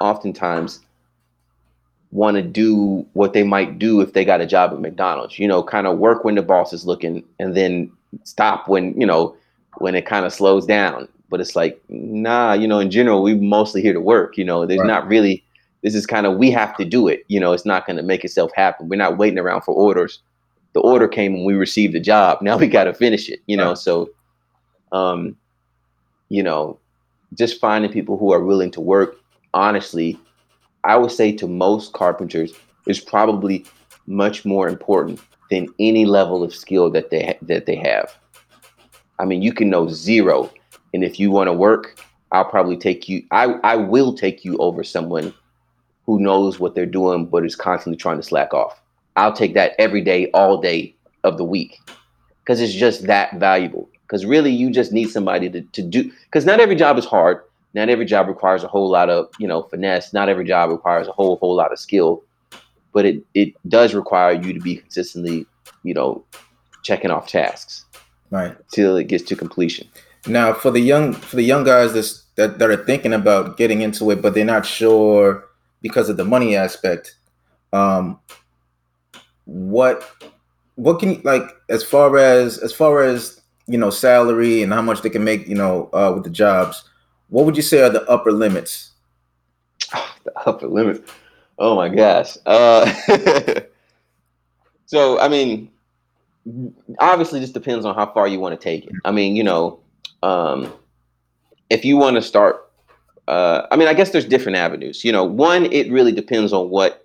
[0.00, 0.80] oftentimes
[2.10, 5.48] want to do what they might do if they got a job at McDonald's, you
[5.48, 7.90] know, kind of work when the boss is looking and then
[8.22, 9.36] stop when, you know,
[9.78, 11.08] when it kind of slows down.
[11.28, 14.64] But it's like, nah, you know, in general, we mostly here to work, you know,
[14.64, 14.86] there's right.
[14.86, 15.44] not really
[15.84, 17.24] this is kind of we have to do it.
[17.28, 18.88] You know, it's not going to make itself happen.
[18.88, 20.18] We're not waiting around for orders.
[20.74, 22.42] The order came when we received the job.
[22.42, 23.40] Now we got to finish it.
[23.46, 24.10] You know, so
[24.92, 25.36] um,
[26.28, 26.78] you know,
[27.34, 29.16] just finding people who are willing to work
[29.54, 30.18] honestly,
[30.84, 32.52] I would say to most carpenters
[32.86, 33.64] is probably
[34.06, 35.20] much more important
[35.50, 38.14] than any level of skill that they ha- that they have.
[39.18, 40.52] I mean, you can know zero,
[40.92, 42.00] and if you want to work,
[42.32, 43.24] I'll probably take you.
[43.30, 45.32] I I will take you over someone
[46.06, 48.80] who knows what they're doing but is constantly trying to slack off.
[49.16, 51.78] I'll take that every day, all day of the week,
[52.40, 53.88] because it's just that valuable.
[54.02, 56.10] Because really, you just need somebody to to do.
[56.24, 57.42] Because not every job is hard.
[57.74, 60.12] Not every job requires a whole lot of you know finesse.
[60.12, 62.22] Not every job requires a whole whole lot of skill
[62.94, 65.44] but it it does require you to be consistently,
[65.82, 66.24] you know,
[66.82, 67.84] checking off tasks,
[68.30, 69.86] right, till it gets to completion.
[70.26, 73.82] Now, for the young for the young guys that's, that that are thinking about getting
[73.82, 75.44] into it, but they're not sure
[75.82, 77.16] because of the money aspect.
[77.74, 78.20] Um,
[79.46, 80.10] what
[80.76, 84.82] what can you like as far as as far as you know salary and how
[84.82, 86.84] much they can make you know uh, with the jobs
[87.28, 88.92] what would you say are the upper limits
[90.24, 91.08] the upper limit
[91.58, 92.36] Oh my gosh.
[92.46, 92.92] Uh,
[94.86, 95.70] so I mean,
[96.98, 98.92] obviously, this depends on how far you want to take it.
[99.04, 99.78] I mean, you know,
[100.22, 100.72] um,
[101.70, 102.70] if you want to start,
[103.28, 105.04] uh, I mean, I guess there's different avenues.
[105.04, 107.03] You know, one, it really depends on what.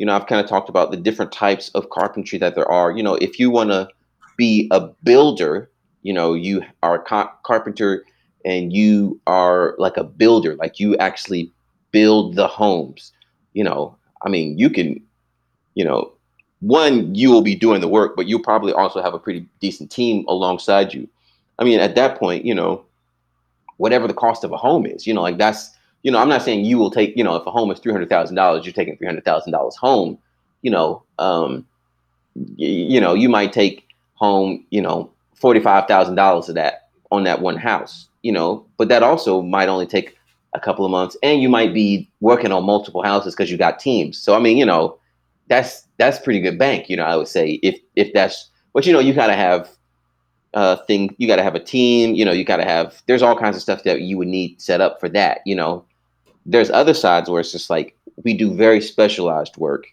[0.00, 2.90] You know, I've kind of talked about the different types of carpentry that there are.
[2.90, 3.88] You know, if you want to
[4.36, 5.70] be a builder,
[6.02, 8.04] you know, you are a car- carpenter
[8.44, 11.52] and you are like a builder, like you actually
[11.92, 13.12] build the homes
[13.52, 15.02] you know, I mean, you can,
[15.74, 16.12] you know,
[16.60, 19.90] one, you will be doing the work, but you'll probably also have a pretty decent
[19.90, 21.08] team alongside you.
[21.58, 22.84] I mean, at that point, you know,
[23.78, 25.70] whatever the cost of a home is, you know, like that's,
[26.02, 27.92] you know, I'm not saying you will take, you know, if a home is three
[27.92, 30.18] hundred thousand dollars, you're taking three hundred thousand dollars home.
[30.62, 31.66] You know, um,
[32.34, 36.88] y- you know, you might take home, you know, forty five thousand dollars of that
[37.10, 38.08] on that one house.
[38.22, 40.16] You know, but that also might only take
[40.54, 43.78] a couple of months, and you might be working on multiple houses because you got
[43.78, 44.18] teams.
[44.18, 44.98] So I mean, you know,
[45.48, 46.88] that's that's pretty good bank.
[46.90, 49.70] You know, I would say if if that's, but you know, you gotta have
[50.54, 51.14] uh thing.
[51.18, 52.14] You gotta have a team.
[52.14, 53.02] You know, you gotta have.
[53.06, 55.40] There's all kinds of stuff that you would need set up for that.
[55.46, 55.84] You know,
[56.46, 59.86] there's other sides where it's just like we do very specialized work.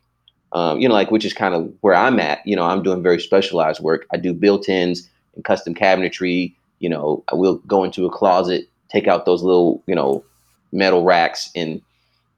[0.54, 2.46] Um, you know, like which is kind of where I'm at.
[2.46, 4.08] You know, I'm doing very specialized work.
[4.14, 6.54] I do built-ins and custom cabinetry.
[6.80, 10.24] You know, I will go into a closet, take out those little, you know,
[10.72, 11.82] metal racks and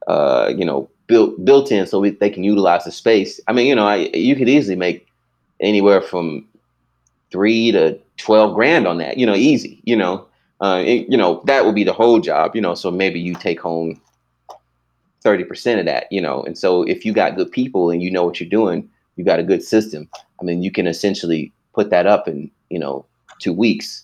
[0.07, 3.39] uh, you know built built in so we, they can utilize the space.
[3.47, 5.07] I mean, you know, I, you could easily make
[5.59, 6.47] anywhere from
[7.31, 9.17] three to twelve grand on that.
[9.17, 9.81] You know, easy.
[9.83, 10.25] You know,
[10.61, 12.55] uh, it, you know that would be the whole job.
[12.55, 14.01] You know, so maybe you take home
[15.21, 16.11] thirty percent of that.
[16.11, 18.89] You know, and so if you got good people and you know what you're doing,
[19.15, 20.09] you got a good system.
[20.39, 23.05] I mean, you can essentially put that up in you know
[23.39, 24.03] two weeks.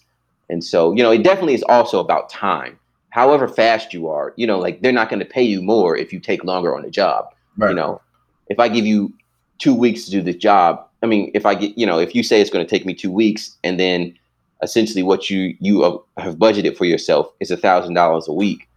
[0.49, 2.77] And so, you know, it definitely is also about time
[3.15, 6.11] however fast you are, you know, like they're not going to pay you more if
[6.11, 7.33] you take longer on a job.
[7.55, 7.69] Right.
[7.69, 8.01] You know,
[8.49, 9.13] if I give you
[9.57, 12.23] two weeks to do this job, I mean, if I get, you know, if you
[12.23, 14.13] say it's going to take me two weeks and then
[14.61, 18.67] essentially what you you have budgeted for yourself is a thousand dollars a week,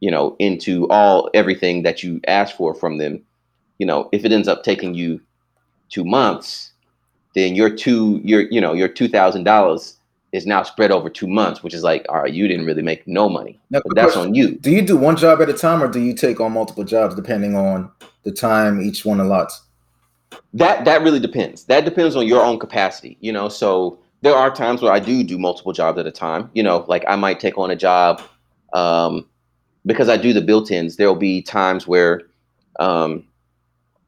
[0.00, 3.22] you know, into all everything that you ask for from them,
[3.78, 5.20] you know, if it ends up taking you
[5.88, 6.72] two months,
[7.34, 9.96] then your two your you know your two thousand dollars
[10.32, 13.06] is now spread over two months, which is like, all right, you didn't really make
[13.06, 13.60] no money.
[13.70, 14.56] Now, but that's on you.
[14.56, 17.14] Do you do one job at a time, or do you take on multiple jobs
[17.14, 17.90] depending on
[18.24, 19.60] the time each one allots?
[20.54, 21.64] That that really depends.
[21.64, 23.18] That depends on your own capacity.
[23.20, 26.50] You know, so there are times where I do do multiple jobs at a time.
[26.54, 28.22] You know, like I might take on a job
[28.72, 29.28] um,
[29.84, 30.96] because I do the built-ins.
[30.96, 32.22] There will be times where
[32.80, 33.24] um,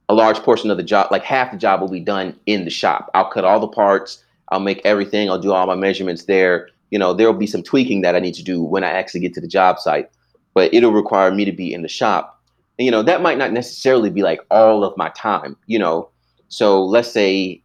[0.09, 2.71] a large portion of the job, like half the job, will be done in the
[2.71, 3.11] shop.
[3.15, 5.31] I'll cut all the parts I'll make everything.
[5.31, 6.69] I'll do all my measurements there.
[6.91, 9.21] You know, there will be some tweaking that I need to do when I actually
[9.21, 10.11] get to the job site,
[10.55, 12.41] but it'll require me to be in the shop.
[12.79, 16.09] And, you know, that might not necessarily be like all of my time, you know.
[16.49, 17.63] So let's say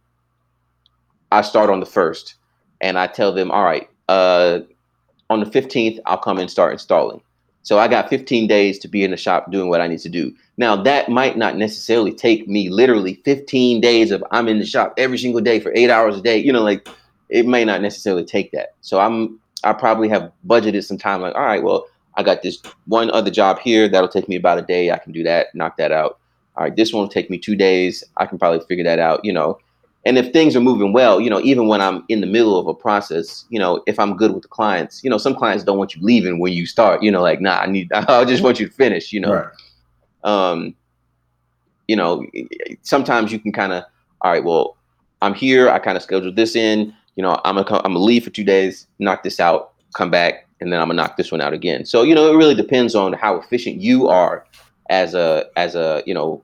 [1.30, 2.34] I start on the first
[2.80, 4.60] and I tell them, all right, uh,
[5.28, 7.22] on the 15th, I'll come and start installing.
[7.62, 10.08] So I got 15 days to be in the shop doing what I need to
[10.08, 10.34] do.
[10.56, 14.94] Now that might not necessarily take me literally 15 days of I'm in the shop
[14.96, 16.38] every single day for eight hours a day.
[16.38, 16.88] You know, like
[17.28, 18.74] it may not necessarily take that.
[18.80, 22.58] So I'm I probably have budgeted some time like, all right, well, I got this
[22.86, 24.90] one other job here that'll take me about a day.
[24.90, 26.18] I can do that, knock that out.
[26.56, 28.02] All right, this one will take me two days.
[28.16, 29.58] I can probably figure that out, you know.
[30.06, 32.66] And if things are moving well, you know, even when I'm in the middle of
[32.66, 35.76] a process, you know, if I'm good with the clients, you know, some clients don't
[35.76, 38.58] want you leaving when you start, you know, like, nah, I need, I just want
[38.58, 39.34] you to finish, you know.
[39.34, 39.48] Right.
[40.24, 40.74] Um,
[41.86, 42.24] you know,
[42.82, 43.84] sometimes you can kind of,
[44.22, 44.76] all right, well,
[45.22, 45.68] I'm here.
[45.68, 46.94] I kind of scheduled this in.
[47.16, 50.10] You know, I'm gonna come, I'm gonna leave for two days, knock this out, come
[50.10, 51.84] back, and then I'm gonna knock this one out again.
[51.84, 54.46] So you know, it really depends on how efficient you are
[54.88, 56.42] as a as a you know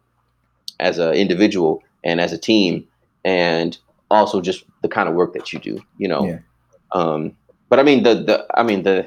[0.80, 2.86] as an individual and as a team,
[3.26, 3.76] and
[4.10, 5.82] also just the kind of work that you do.
[5.98, 6.38] You know, yeah.
[6.92, 7.36] um,
[7.68, 9.06] but I mean the the I mean the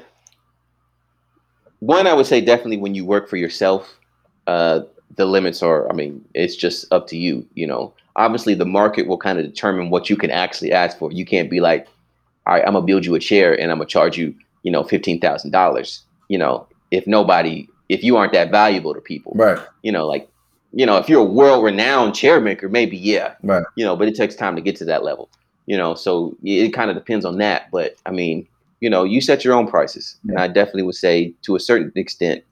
[1.80, 3.98] one I would say definitely when you work for yourself,
[4.46, 4.80] uh,
[5.16, 5.90] the limits are.
[5.90, 7.46] I mean, it's just up to you.
[7.54, 11.10] You know, obviously the market will kind of determine what you can actually ask for.
[11.10, 11.88] You can't be like,
[12.46, 14.84] all right, I'm gonna build you a chair and I'm gonna charge you, you know,
[14.84, 16.02] fifteen thousand dollars.
[16.28, 19.58] You know, if nobody, if you aren't that valuable to people, right?
[19.82, 20.29] You know, like,
[20.72, 23.64] you know, if you're a world renowned chair maker, maybe yeah, right.
[23.76, 25.28] You know, but it takes time to get to that level.
[25.66, 27.70] You know, so it kind of depends on that.
[27.70, 28.46] But I mean,
[28.80, 30.32] you know, you set your own prices, yeah.
[30.32, 32.44] and I definitely would say to a certain extent,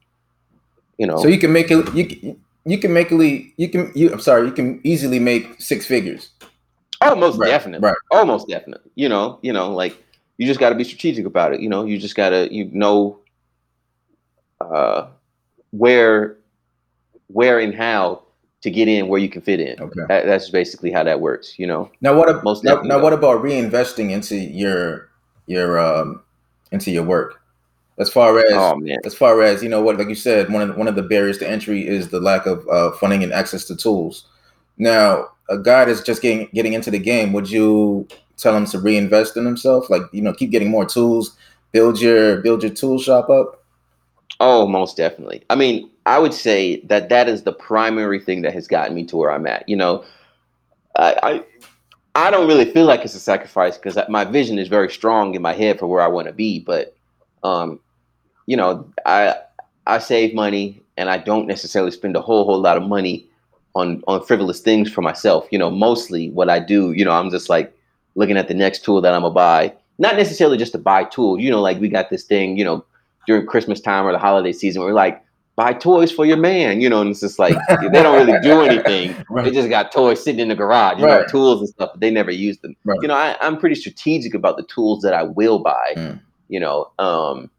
[0.97, 1.93] you know, so you can make it.
[1.93, 3.53] You you can make it.
[3.57, 3.91] You can.
[3.95, 4.11] You.
[4.11, 4.45] I'm sorry.
[4.45, 6.29] You can easily make six figures.
[7.01, 7.87] Almost right, definitely.
[7.87, 7.97] Right.
[8.11, 8.91] Almost definitely.
[8.95, 9.39] You know.
[9.41, 9.73] You know.
[9.73, 10.01] Like
[10.37, 11.61] you just got to be strategic about it.
[11.61, 11.85] You know.
[11.85, 12.53] You just got to.
[12.53, 13.19] You know.
[14.59, 15.07] Uh,
[15.71, 16.35] where,
[17.29, 18.23] where and how
[18.61, 19.79] to get in where you can fit in.
[19.79, 20.01] Okay.
[20.07, 21.57] That, that's basically how that works.
[21.57, 21.89] You know.
[22.01, 22.29] Now what?
[22.29, 25.09] Ab- Most now, now what about reinvesting into your
[25.47, 26.21] your um
[26.71, 27.39] into your work?
[27.99, 30.75] as far as oh, as far as you know what like you said one of
[30.77, 33.75] one of the barriers to entry is the lack of uh, funding and access to
[33.75, 34.25] tools
[34.77, 38.07] now a guy that's just getting getting into the game would you
[38.37, 41.35] tell him to reinvest in himself like you know keep getting more tools
[41.71, 43.63] build your build your tool shop up
[44.39, 48.53] oh most definitely i mean i would say that that is the primary thing that
[48.53, 50.03] has gotten me to where i'm at you know
[50.95, 51.43] i, I
[52.15, 55.41] I don't really feel like it's a sacrifice because my vision is very strong in
[55.41, 56.59] my head for where I want to be.
[56.59, 56.95] But
[57.43, 57.79] um,
[58.45, 59.35] you know, I
[59.87, 63.27] I save money and I don't necessarily spend a whole whole lot of money
[63.75, 65.47] on on frivolous things for myself.
[65.51, 67.73] You know, mostly what I do, you know, I'm just like
[68.15, 69.73] looking at the next tool that I'm gonna buy.
[69.99, 71.39] Not necessarily just to buy tools.
[71.41, 72.85] You know, like we got this thing, you know,
[73.27, 75.23] during Christmas time or the holiday season, we're like,
[75.59, 77.53] buy toys for your man, you know, and it's just like
[77.91, 79.13] they don't really do anything.
[79.29, 79.43] right.
[79.43, 81.21] They just got toys sitting in the garage, you right.
[81.21, 82.77] know, tools and stuff, but they never use them.
[82.85, 82.97] Right.
[83.01, 85.93] You know, I, am pretty strategic about the tools that I will buy.
[85.97, 86.21] Mm.
[86.47, 87.51] You know, um,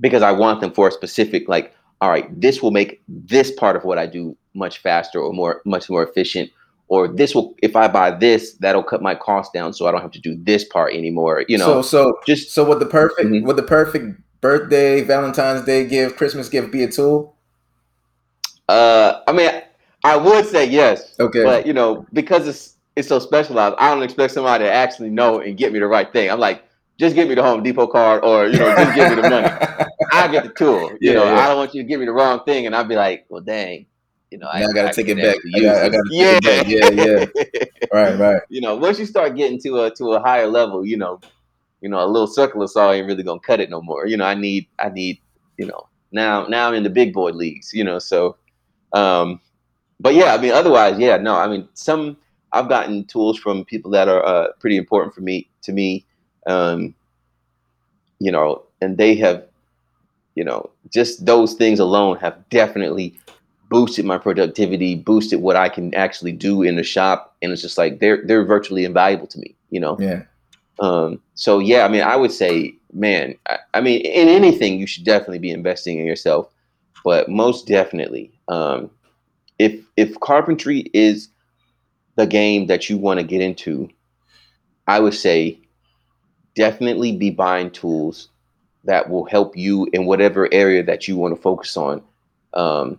[0.00, 3.76] because I want them for a specific like all right this will make this part
[3.76, 6.50] of what I do much faster or more much more efficient
[6.88, 10.00] or this will if I buy this that'll cut my cost down so I don't
[10.00, 13.28] have to do this part anymore you know so so just so with the perfect
[13.28, 13.46] mm-hmm.
[13.46, 17.34] with the perfect birthday Valentine's Day gift Christmas gift be a tool
[18.68, 19.50] uh I mean
[20.04, 24.02] I would say yes okay but you know because it's it's so specialized I don't
[24.02, 26.64] expect somebody to actually know and get me the right thing I'm like
[26.98, 29.48] just give me the Home Depot card or, you know, just give me the money.
[30.12, 30.90] I'll get the tool.
[31.00, 31.38] You yeah, know, yeah.
[31.38, 32.66] I don't want you to give me the wrong thing.
[32.66, 33.86] And I'd be like, well, dang,
[34.30, 35.36] you know, I, I got to take it back.
[35.54, 36.40] I got, I got to yeah.
[36.40, 36.66] Back.
[36.66, 37.24] Yeah, yeah.
[37.92, 38.42] right, right.
[38.48, 41.20] You know, once you start getting to a to a higher level, you know,
[41.80, 44.06] you know, a little circular saw ain't really gonna cut it no more.
[44.06, 45.20] You know, I need, I need,
[45.56, 47.72] you know, now now I'm in the big boy leagues.
[47.72, 48.36] You know, so,
[48.92, 49.40] um,
[50.00, 52.16] but yeah, I mean, otherwise, yeah, no, I mean, some
[52.52, 56.06] I've gotten tools from people that are uh, pretty important for me to me
[56.48, 56.94] um,
[58.18, 59.46] you know, and they have,
[60.34, 63.16] you know, just those things alone have definitely
[63.68, 67.78] boosted my productivity, boosted what I can actually do in the shop, and it's just
[67.78, 69.96] like they're they're virtually invaluable to me, you know.
[70.00, 70.22] Yeah.
[70.80, 71.20] Um.
[71.34, 75.04] So yeah, I mean, I would say, man, I, I mean, in anything, you should
[75.04, 76.52] definitely be investing in yourself,
[77.04, 78.90] but most definitely, um,
[79.58, 81.28] if if carpentry is
[82.16, 83.88] the game that you want to get into,
[84.86, 85.58] I would say
[86.54, 88.28] definitely be buying tools
[88.84, 92.02] that will help you in whatever area that you want to focus on.
[92.54, 92.98] Um,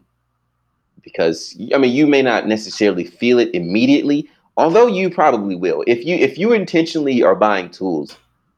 [1.02, 4.30] because I mean, you may not necessarily feel it immediately,
[4.60, 5.84] although you probably will.
[5.88, 8.18] If you if you intentionally are buying tools,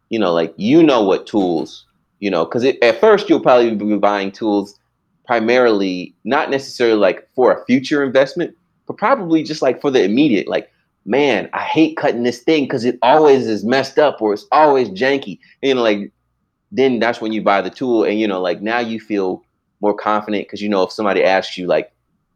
[0.10, 1.86] you know, like you know what tools,
[2.20, 4.80] you know, because at first you'll probably be buying tools
[5.26, 8.56] primarily not necessarily like for a future investment,
[8.88, 10.72] but probably just like for the immediate, like
[11.06, 14.90] man, I hate cutting this thing because it always is messed up or it's always
[14.90, 15.40] janky.
[15.62, 16.12] And, you know, like
[16.72, 19.44] then that's when you buy the tool and you know, like now you feel
[19.82, 21.91] more confident because you know if somebody asks you like,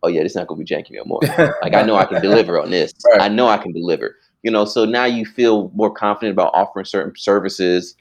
[0.05, 1.19] oh yeah, this not gonna be janky no more.
[1.61, 2.93] like I know I can deliver on this.
[3.05, 3.21] Right.
[3.21, 4.15] I know I can deliver.
[4.43, 7.95] You know, so now you feel more confident about offering certain services.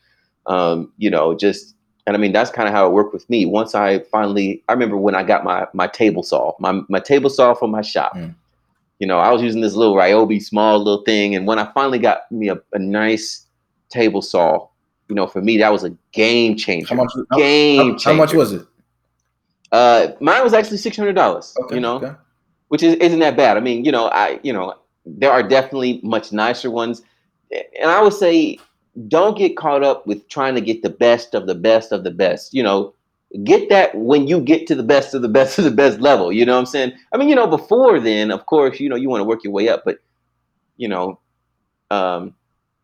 [0.47, 1.75] Um, you know, just
[2.07, 3.47] and I mean that's kind of how it worked with me.
[3.47, 7.31] Once I finally, I remember when I got my my table saw, my my table
[7.31, 8.15] saw from my shop.
[8.15, 8.35] Mm
[9.01, 11.99] you know, I was using this little Ryobi small little thing, and when I finally
[11.99, 13.47] got me a, a nice
[13.91, 14.69] table saw,
[15.09, 16.95] you know, for me that was a game changer.
[16.95, 17.13] How much?
[17.37, 18.67] Game how, how, how much was it?
[19.73, 21.55] Uh, mine was actually six hundred dollars.
[21.62, 22.12] Okay, you know, okay.
[22.69, 23.57] which is isn't that bad.
[23.57, 24.75] I mean, you know, I you know
[25.07, 27.03] there are definitely much nicer ones,
[27.51, 28.59] and I would say
[29.09, 32.11] don't get caught up with trying to get the best of the best of the
[32.11, 32.55] best.
[32.55, 32.95] You know,
[33.43, 36.33] get that when you get to the best of the best of the best level.
[36.33, 36.93] You know what I'm saying?
[37.12, 39.53] I mean, you know, before then, of course, you know, you want to work your
[39.53, 39.99] way up, but
[40.77, 41.19] you know,
[41.91, 42.35] um,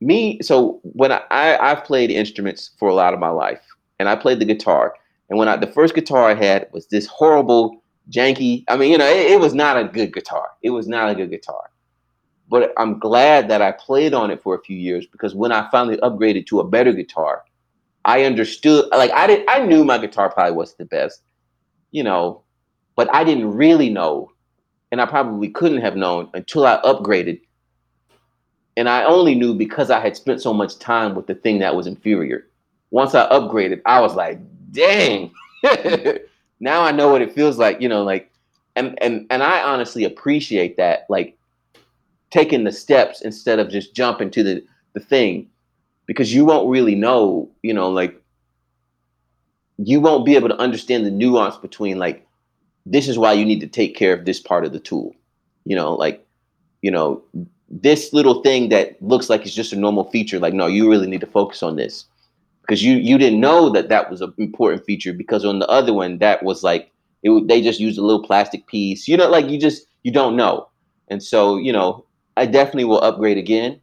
[0.01, 0.41] me.
[0.43, 3.63] So when I, I I've played instruments for a lot of my life,
[3.99, 4.95] and I played the guitar.
[5.31, 8.65] And when I the first guitar I had was this horrible, janky.
[8.69, 10.49] I mean, you know, it, it was not a good guitar.
[10.63, 11.71] It was not a good guitar.
[12.49, 15.71] But I'm glad that I played on it for a few years because when I
[15.71, 17.45] finally upgraded to a better guitar,
[18.05, 18.87] I understood.
[18.91, 21.23] Like I did, I knew my guitar probably wasn't the best,
[21.93, 22.43] you know,
[22.97, 24.33] but I didn't really know,
[24.91, 27.41] and I probably couldn't have known until I upgraded.
[28.77, 31.77] And I only knew because I had spent so much time with the thing that
[31.77, 32.47] was inferior.
[32.91, 34.41] Once I upgraded, I was like,
[34.71, 35.33] dang.
[36.61, 38.31] now I know what it feels like, you know, like
[38.77, 41.07] and and and I honestly appreciate that.
[41.09, 41.37] Like
[42.31, 44.65] taking the steps instead of just jumping to the
[44.95, 45.49] the thing
[46.07, 48.21] because you won't really know you know like
[49.79, 52.27] you won't be able to understand the nuance between like
[52.87, 55.15] this is why you need to take care of this part of the tool
[55.65, 56.27] you know like
[56.83, 57.23] you know
[57.69, 61.07] this little thing that looks like it's just a normal feature like no you really
[61.07, 62.07] need to focus on this
[62.71, 65.93] because you you didn't know that that was an important feature because on the other
[65.93, 66.93] one that was like
[67.25, 70.37] it, they just used a little plastic piece you know like you just you don't
[70.37, 70.69] know
[71.09, 72.05] and so you know
[72.41, 73.81] I definitely will upgrade again.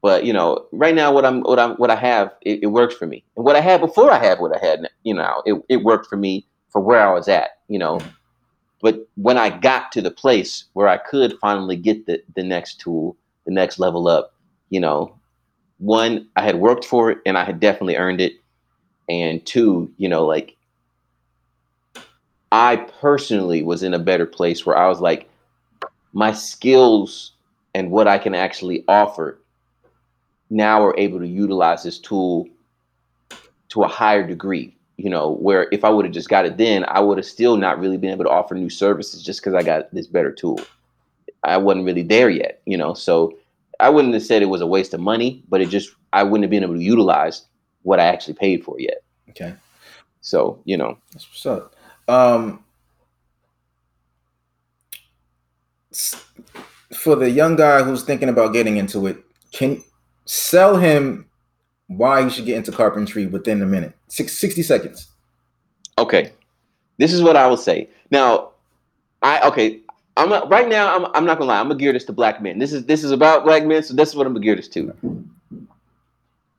[0.00, 2.94] But you know, right now, what I'm, what I'm, what I have, it, it, works
[2.96, 3.22] for me.
[3.36, 6.08] And what I had before I had what I had, you know, it, it worked
[6.08, 7.58] for me for where I was at.
[7.68, 8.08] You know, mm-hmm.
[8.80, 12.80] but when I got to the place where I could finally get the the next
[12.80, 13.16] tool,
[13.46, 14.34] the next level up,
[14.70, 15.14] you know,
[15.82, 18.34] one, I had worked for it and I had definitely earned it,
[19.08, 20.56] and two, you know, like
[22.52, 25.28] I personally was in a better place where I was like,
[26.12, 27.32] my skills
[27.74, 29.40] and what I can actually offer,
[30.50, 32.46] now we're able to utilize this tool
[33.70, 34.76] to a higher degree.
[34.98, 37.56] You know, where if I would have just got it then, I would have still
[37.56, 40.60] not really been able to offer new services just because I got this better tool.
[41.42, 42.94] I wasn't really there yet, you know.
[42.94, 43.36] So
[43.82, 46.44] I wouldn't have said it was a waste of money, but it just I wouldn't
[46.44, 47.46] have been able to utilize
[47.82, 49.02] what I actually paid for yet.
[49.30, 49.54] Okay.
[50.20, 50.96] So, you know.
[51.12, 51.74] That's what's up.
[52.08, 52.64] Um
[56.94, 59.18] for the young guy who's thinking about getting into it,
[59.50, 59.82] can
[60.26, 61.26] sell him
[61.88, 63.94] why he should get into carpentry within a minute.
[64.06, 65.08] Six, 60 seconds.
[65.98, 66.32] Okay.
[66.98, 67.90] This is what I will say.
[68.12, 68.52] Now,
[69.22, 69.80] I okay,
[70.16, 72.58] I'm right now I'm, I'm not gonna lie, I'm gonna gear this to black men.
[72.58, 74.68] This is this is about black men, so this is what I'm gonna gear this
[74.68, 74.94] to.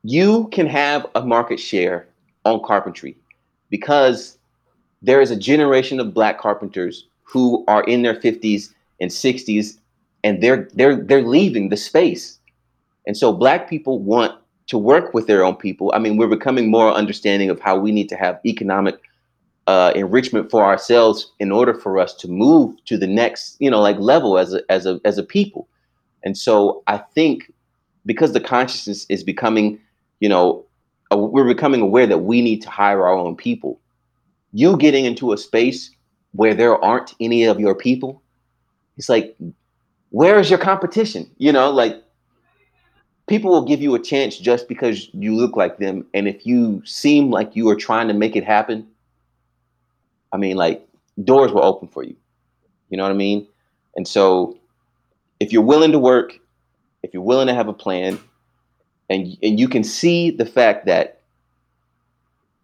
[0.02, 2.06] You can have a market share
[2.44, 3.16] on carpentry
[3.70, 4.38] because
[5.02, 9.78] there is a generation of black carpenters who are in their 50s and 60s
[10.24, 12.38] and they're they're they're leaving the space.
[13.06, 15.92] And so black people want to work with their own people.
[15.94, 18.98] I mean, we're becoming more understanding of how we need to have economic
[19.66, 23.80] uh, enrichment for ourselves in order for us to move to the next, you know,
[23.80, 25.68] like level as a as a as a people.
[26.22, 27.52] And so I think
[28.06, 29.78] because the consciousness is becoming,
[30.20, 30.64] you know,
[31.10, 33.80] we're becoming aware that we need to hire our own people.
[34.52, 35.90] You getting into a space
[36.32, 38.22] where there aren't any of your people,
[38.96, 39.36] it's like
[40.10, 41.30] where is your competition?
[41.38, 42.02] You know, like
[43.26, 46.06] people will give you a chance just because you look like them.
[46.14, 48.86] And if you seem like you are trying to make it happen,
[50.34, 50.86] I mean, like
[51.22, 52.16] doors will open for you.
[52.90, 53.46] You know what I mean?
[53.96, 54.58] And so
[55.38, 56.38] if you're willing to work,
[57.04, 58.18] if you're willing to have a plan,
[59.08, 61.20] and and you can see the fact that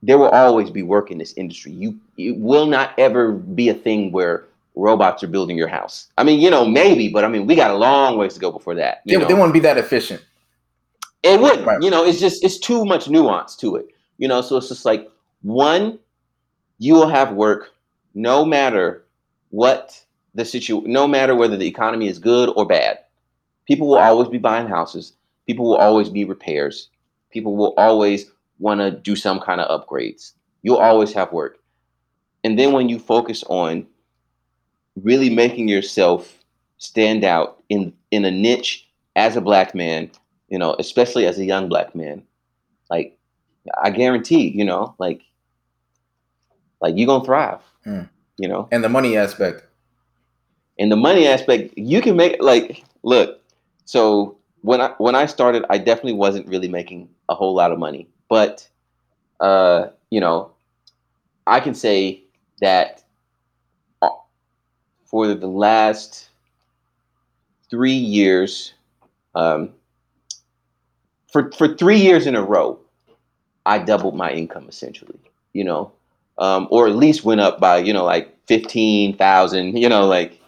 [0.03, 1.73] there will always be work in this industry.
[1.73, 6.09] You it will not ever be a thing where robots are building your house.
[6.19, 8.51] I mean, you know, maybe, but I mean, we got a long ways to go
[8.51, 9.03] before that.
[9.05, 10.25] yeah, they won't be that efficient.
[11.23, 11.67] It wouldn't.
[11.67, 11.83] Right.
[11.83, 13.89] You know, it's just it's too much nuance to it.
[14.19, 15.09] You know, so it's just like
[15.43, 15.99] one,
[16.81, 17.71] you will have work
[18.15, 19.05] no matter
[19.51, 20.03] what
[20.35, 22.99] the situation, no matter whether the economy is good or bad.
[23.67, 25.13] People will always be buying houses.
[25.47, 26.89] People will always be repairs.
[27.31, 30.33] People will always want to do some kind of upgrades.
[30.63, 31.59] You'll always have work.
[32.43, 33.87] And then when you focus on
[34.97, 36.43] really making yourself
[36.79, 40.11] stand out in in a niche as a black man,
[40.49, 42.23] you know, especially as a young black man.
[42.89, 43.19] Like
[43.83, 45.21] I guarantee, you know, like
[46.81, 47.61] like you're gonna thrive.
[47.85, 48.03] Hmm.
[48.39, 48.69] You know?
[48.73, 49.65] And the money aspect.
[50.79, 53.41] And the money aspect, you can make like look,
[53.85, 57.79] so when I when I started, I definitely wasn't really making a whole lot of
[57.79, 58.09] money.
[58.29, 58.69] But
[59.41, 60.53] uh, you know,
[61.47, 62.23] I can say
[62.61, 63.03] that
[65.11, 66.29] for the last
[67.69, 68.75] three years,
[69.35, 69.71] um,
[71.33, 72.79] for for three years in a row,
[73.67, 75.19] I doubled my income essentially.
[75.53, 75.93] You know,
[76.41, 79.79] um, or at least went up by you know like fifteen thousand.
[79.79, 80.41] You know, like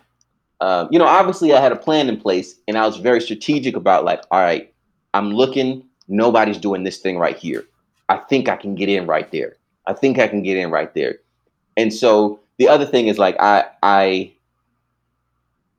[0.60, 3.76] um, you know, obviously I had a plan in place, and I was very strategic
[3.76, 4.72] about like, all right,
[5.14, 5.84] I'm looking.
[6.08, 7.64] Nobody's doing this thing right here.
[8.08, 9.56] I think I can get in right there.
[9.86, 11.18] I think I can get in right there.
[11.76, 14.32] And so the other thing is like I I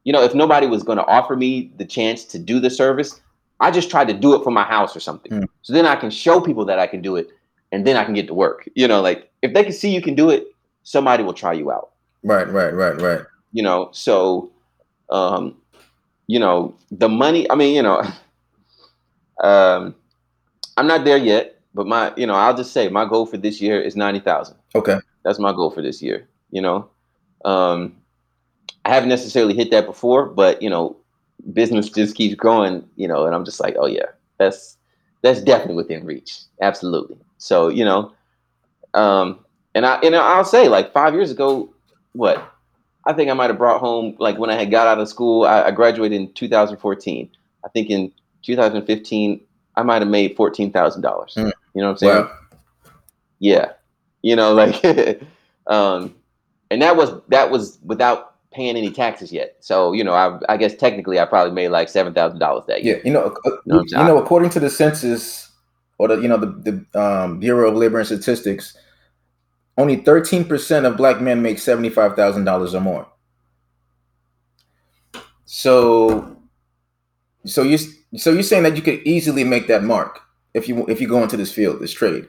[0.03, 3.21] you know, if nobody was going to offer me the chance to do the service,
[3.59, 5.31] I just tried to do it from my house or something.
[5.31, 5.47] Mm.
[5.61, 7.29] So then I can show people that I can do it
[7.73, 8.69] and then I can get to work.
[8.75, 10.45] You know, like if they can see you can do it,
[10.83, 11.89] somebody will try you out.
[12.23, 13.21] Right, right, right, right.
[13.51, 14.51] You know, so
[15.09, 15.57] um
[16.27, 17.99] you know, the money, I mean, you know,
[19.43, 19.95] um
[20.77, 23.59] I'm not there yet, but my, you know, I'll just say my goal for this
[23.59, 24.55] year is 90,000.
[24.75, 24.99] Okay.
[25.23, 26.89] That's my goal for this year, you know.
[27.43, 27.97] Um
[28.85, 30.95] I haven't necessarily hit that before, but you know,
[31.53, 34.77] business just keeps growing, you know, and I'm just like, oh yeah, that's
[35.23, 36.37] that's definitely within reach.
[36.61, 37.17] Absolutely.
[37.37, 38.11] So, you know,
[38.93, 39.39] um,
[39.73, 41.73] and I and I'll say like five years ago,
[42.11, 42.51] what?
[43.05, 45.45] I think I might have brought home like when I had got out of school,
[45.45, 47.29] I, I graduated in 2014.
[47.65, 48.11] I think in
[48.43, 49.41] 2015,
[49.75, 51.33] I might have made fourteen thousand dollars.
[51.35, 51.51] Mm.
[51.73, 52.23] You know what I'm saying?
[52.25, 52.37] Wow.
[53.39, 53.71] Yeah.
[54.21, 54.83] You know, like
[55.67, 56.13] um
[56.69, 59.55] and that was that was without paying any taxes yet.
[59.59, 62.83] So you know, I, I guess technically I probably made like seven thousand dollars that
[62.83, 62.97] year.
[62.97, 65.51] Yeah, you know, you know, you know, according to the census
[65.97, 66.47] or the you know the
[66.93, 68.77] the um, Bureau of Labor and Statistics,
[69.77, 73.07] only thirteen percent of black men make seventy five thousand dollars or more.
[75.45, 76.37] So,
[77.45, 77.77] so you
[78.15, 80.19] so you're saying that you could easily make that mark
[80.53, 82.27] if you if you go into this field, this trade.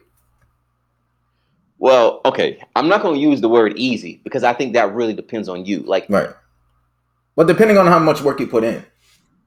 [1.84, 2.64] Well, okay.
[2.76, 5.66] I'm not going to use the word easy because I think that really depends on
[5.66, 5.80] you.
[5.80, 6.30] Like, right.
[7.36, 8.82] But depending on how much work you put in.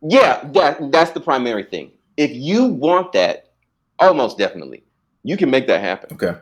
[0.03, 1.89] Yeah, that that's the primary thing.
[2.15, 3.47] If you want that,
[3.97, 4.83] almost definitely,
[5.23, 6.13] you can make that happen.
[6.13, 6.37] Okay.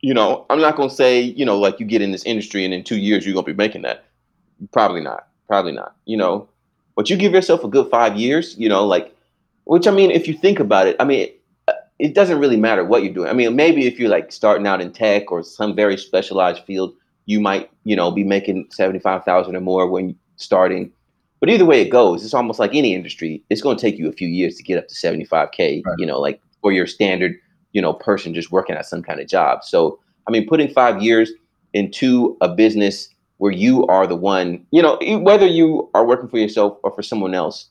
[0.00, 2.64] You know, I'm not going to say, you know, like you get in this industry
[2.64, 4.04] and in two years you're going to be making that.
[4.72, 5.26] Probably not.
[5.48, 5.96] Probably not.
[6.04, 6.48] You know,
[6.94, 8.56] but you give yourself a good five years.
[8.56, 9.12] You know, like,
[9.64, 11.30] which I mean, if you think about it, I mean,
[11.98, 13.28] it doesn't really matter what you're doing.
[13.28, 16.94] I mean, maybe if you're like starting out in tech or some very specialized field,
[17.24, 20.92] you might, you know, be making 75,000 or more when starting.
[21.40, 23.42] But either way it goes, it's almost like any industry.
[23.50, 25.94] It's going to take you a few years to get up to 75k, right.
[25.98, 27.34] you know, like for your standard,
[27.72, 29.64] you know, person just working at some kind of job.
[29.64, 31.32] So, I mean, putting 5 years
[31.72, 36.38] into a business where you are the one, you know, whether you are working for
[36.38, 37.68] yourself or for someone else,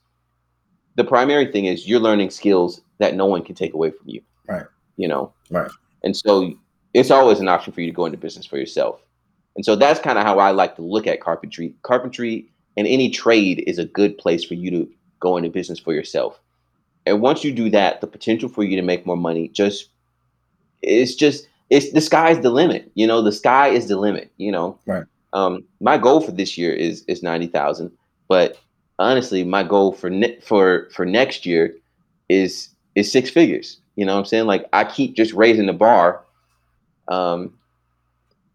[0.95, 4.21] the primary thing is you're learning skills that no one can take away from you.
[4.47, 4.65] Right.
[4.97, 5.33] You know.
[5.49, 5.69] Right.
[6.03, 6.53] And so
[6.93, 9.01] it's always an option for you to go into business for yourself.
[9.55, 11.73] And so that's kind of how I like to look at carpentry.
[11.83, 14.89] Carpentry and any trade is a good place for you to
[15.19, 16.39] go into business for yourself.
[17.05, 19.89] And once you do that, the potential for you to make more money just
[20.81, 22.91] it's just it's the sky's the limit.
[22.95, 24.77] You know, the sky is the limit, you know.
[24.85, 25.03] Right.
[25.33, 27.91] Um my goal for this year is is 90,000,
[28.27, 28.57] but
[28.99, 31.75] honestly, my goal for ne- for for next year
[32.29, 33.79] is is six figures.
[33.95, 34.45] You know what I'm saying?
[34.45, 36.23] Like I keep just raising the bar.
[37.07, 37.53] Um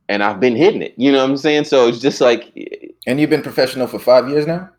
[0.09, 0.95] and I've been hitting it.
[0.97, 1.65] You know what I'm saying?
[1.65, 2.53] So it's just like
[3.07, 4.71] And you've been professional for five years now?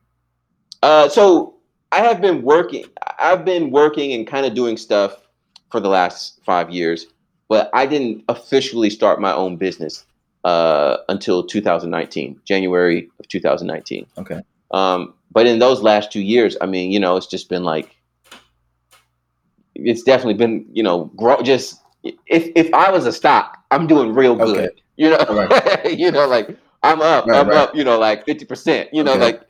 [0.83, 1.55] Uh so
[1.91, 2.85] I have been working
[3.19, 5.21] I've been working and kind of doing stuff
[5.71, 7.07] for the last five years,
[7.49, 10.05] but I didn't officially start my own business
[10.43, 14.05] uh, until 2019, January of 2019.
[14.17, 14.41] Okay.
[14.71, 17.95] Um, but in those last two years, I mean, you know, it's just been like
[19.75, 24.13] it's definitely been, you know, grow just if if I was a stock, I'm doing
[24.13, 24.57] real good.
[24.57, 24.81] Okay.
[24.97, 25.97] You know, right.
[25.97, 27.57] you know, like I'm up, right, I'm right.
[27.57, 29.19] up, you know, like 50%, you know, okay.
[29.19, 29.41] like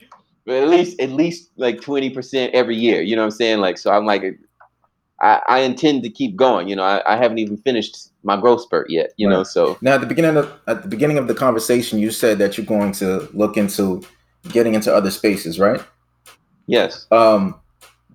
[0.48, 3.02] at least at least like 20% every year.
[3.02, 3.60] You know what I'm saying?
[3.60, 4.23] Like so I'm like
[5.22, 6.68] I, I intend to keep going.
[6.68, 9.43] You know, I, I haven't even finished my growth spurt yet, you know.
[9.43, 12.57] So now at the beginning of at the beginning of the conversation you said that
[12.57, 14.02] you're going to look into
[14.49, 15.81] getting into other spaces, right?
[16.68, 17.07] Yes.
[17.11, 17.61] Um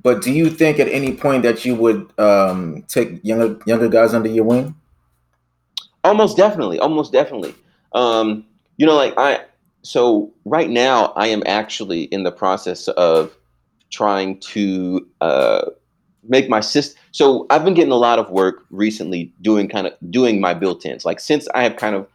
[0.07, 4.15] but do you think at any point that you would um, take younger younger guys
[4.15, 4.77] under your wing?
[6.05, 7.57] Almost definitely, almost definitely.
[7.93, 8.47] Um,
[8.77, 9.40] you know, like I
[9.82, 13.36] so right now I am actually in the process of
[13.90, 15.62] trying to uh,
[16.28, 17.01] make my system.
[17.11, 21.05] So I've been getting a lot of work recently doing kind of doing my built-ins.
[21.05, 22.07] Like since I have kind of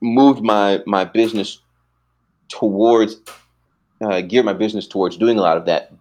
[0.00, 1.58] moved my my business
[2.48, 3.16] towards
[4.02, 5.92] uh, geared my business towards doing a lot of that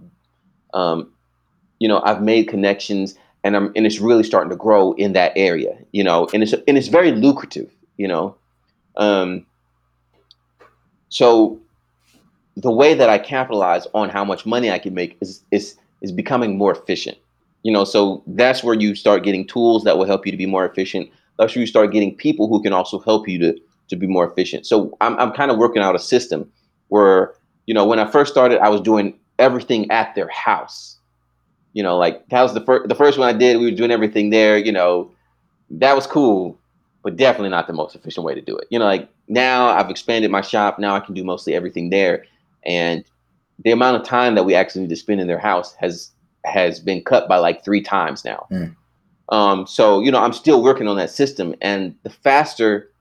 [0.74, 1.12] um,
[1.80, 5.34] you know, I've made connections and I'm and it's really starting to grow in that
[5.36, 8.36] area, you know, and it's and it's very lucrative, you know.
[8.96, 9.46] Um,
[11.10, 11.60] so
[12.56, 16.12] the way that I capitalize on how much money I can make is is is
[16.12, 17.18] becoming more efficient.
[17.64, 20.46] You know, so that's where you start getting tools that will help you to be
[20.46, 21.10] more efficient.
[21.38, 23.60] That's where you start getting people who can also help you to
[23.94, 24.66] to be more efficient.
[24.66, 26.52] So I'm I'm kind of working out a system
[26.90, 27.34] where
[27.66, 30.98] you know when I first started, I was doing everything at their house.
[31.74, 33.60] You know, like that was the first the first one I did.
[33.60, 34.58] We were doing everything there.
[34.58, 35.12] You know,
[35.72, 36.58] that was cool,
[37.04, 38.68] but definitely not the most efficient way to do it.
[38.70, 40.78] You know, like now I've expanded my shop.
[40.78, 42.26] Now I can do mostly everything there,
[42.66, 43.04] and
[43.64, 46.12] the amount of time that we actually need to spend in their house has
[46.46, 48.46] has been cut by like three times now.
[48.52, 48.76] Mm.
[49.30, 52.92] Um, so you know, I'm still working on that system, and the faster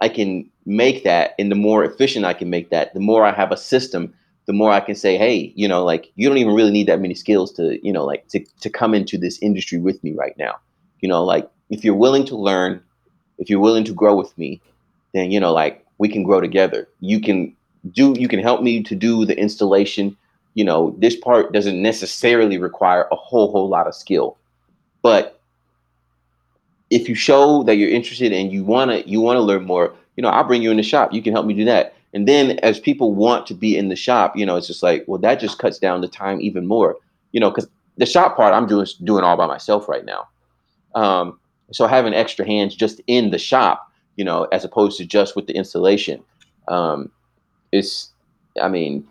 [0.00, 3.32] I can make that, and the more efficient I can make that, the more I
[3.32, 4.14] have a system,
[4.46, 7.00] the more I can say, hey, you know, like you don't even really need that
[7.00, 10.36] many skills to, you know, like to to come into this industry with me right
[10.38, 10.56] now.
[11.00, 12.82] You know, like if you're willing to learn,
[13.38, 14.60] if you're willing to grow with me,
[15.14, 16.88] then you know, like we can grow together.
[17.00, 17.56] You can
[17.90, 20.16] do, you can help me to do the installation
[20.56, 24.38] you know, this part doesn't necessarily require a whole whole lot of skill.
[25.02, 25.35] But
[26.90, 30.28] if you show that you're interested and you wanna you wanna learn more, you know,
[30.28, 31.12] I'll bring you in the shop.
[31.12, 31.94] You can help me do that.
[32.14, 35.04] And then as people want to be in the shop, you know, it's just like,
[35.06, 36.96] well, that just cuts down the time even more.
[37.32, 40.28] You know, because the shop part I'm doing doing all by myself right now.
[40.94, 41.38] Um,
[41.72, 45.46] so having extra hands just in the shop, you know, as opposed to just with
[45.46, 46.22] the installation,
[46.68, 47.10] um,
[47.72, 48.12] it's,
[48.62, 49.06] I mean,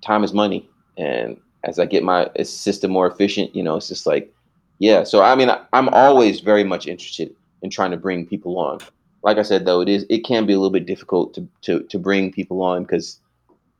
[0.00, 4.06] time is money and as I get my system more efficient, you know, it's just
[4.06, 4.32] like,
[4.78, 5.04] yeah.
[5.04, 8.78] So I mean, I, I'm always very much interested in trying to bring people on.
[9.22, 11.82] Like I said, though, it is it can be a little bit difficult to to
[11.84, 13.20] to bring people on because,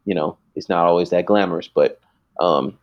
[0.05, 1.69] you know, it's not always that glamorous.
[1.69, 2.01] But
[2.41, 2.77] um,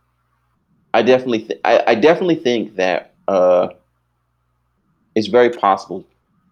[0.94, 3.68] I definitely th- I, I definitely think that uh,
[5.14, 6.04] it's very possible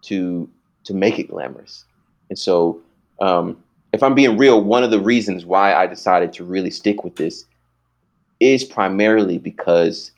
[0.03, 0.49] to
[0.83, 1.85] to make it glamorous.
[2.29, 2.81] And so,
[3.21, 3.61] um,
[3.93, 7.15] if I'm being real, one of the reasons why I decided to really stick with
[7.15, 7.45] this
[8.39, 10.11] is primarily because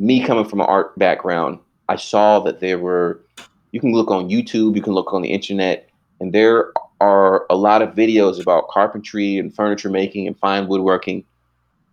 [0.00, 1.58] me coming from an art background,
[1.88, 3.20] I saw that there were,
[3.70, 5.88] you can look on YouTube, you can look on the internet,
[6.20, 11.24] and there are a lot of videos about carpentry and furniture making and fine woodworking.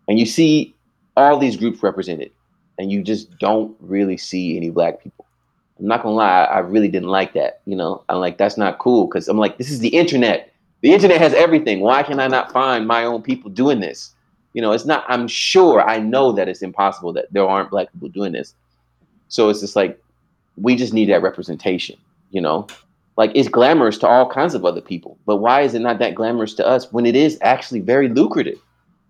[0.07, 0.73] And you see
[1.17, 2.31] all these groups represented,
[2.79, 5.25] and you just don't really see any black people.
[5.77, 7.61] I'm not gonna lie, I really didn't like that.
[7.65, 10.53] You know, I'm like, that's not cool because I'm like, this is the internet.
[10.81, 11.81] The internet has everything.
[11.81, 14.13] Why can I not find my own people doing this?
[14.57, 17.93] You know, it's not, I'm sure, I know that it's impossible that there aren't black
[17.93, 18.55] people doing this.
[19.27, 20.01] So it's just like,
[20.55, 21.95] we just need that representation,
[22.31, 22.65] you know?
[23.17, 26.15] Like it's glamorous to all kinds of other people, but why is it not that
[26.15, 28.57] glamorous to us when it is actually very lucrative,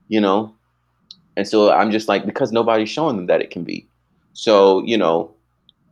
[0.09, 0.53] you know?
[1.37, 3.87] And so I'm just like, because nobody's showing them that it can be.
[4.33, 5.33] So, you know,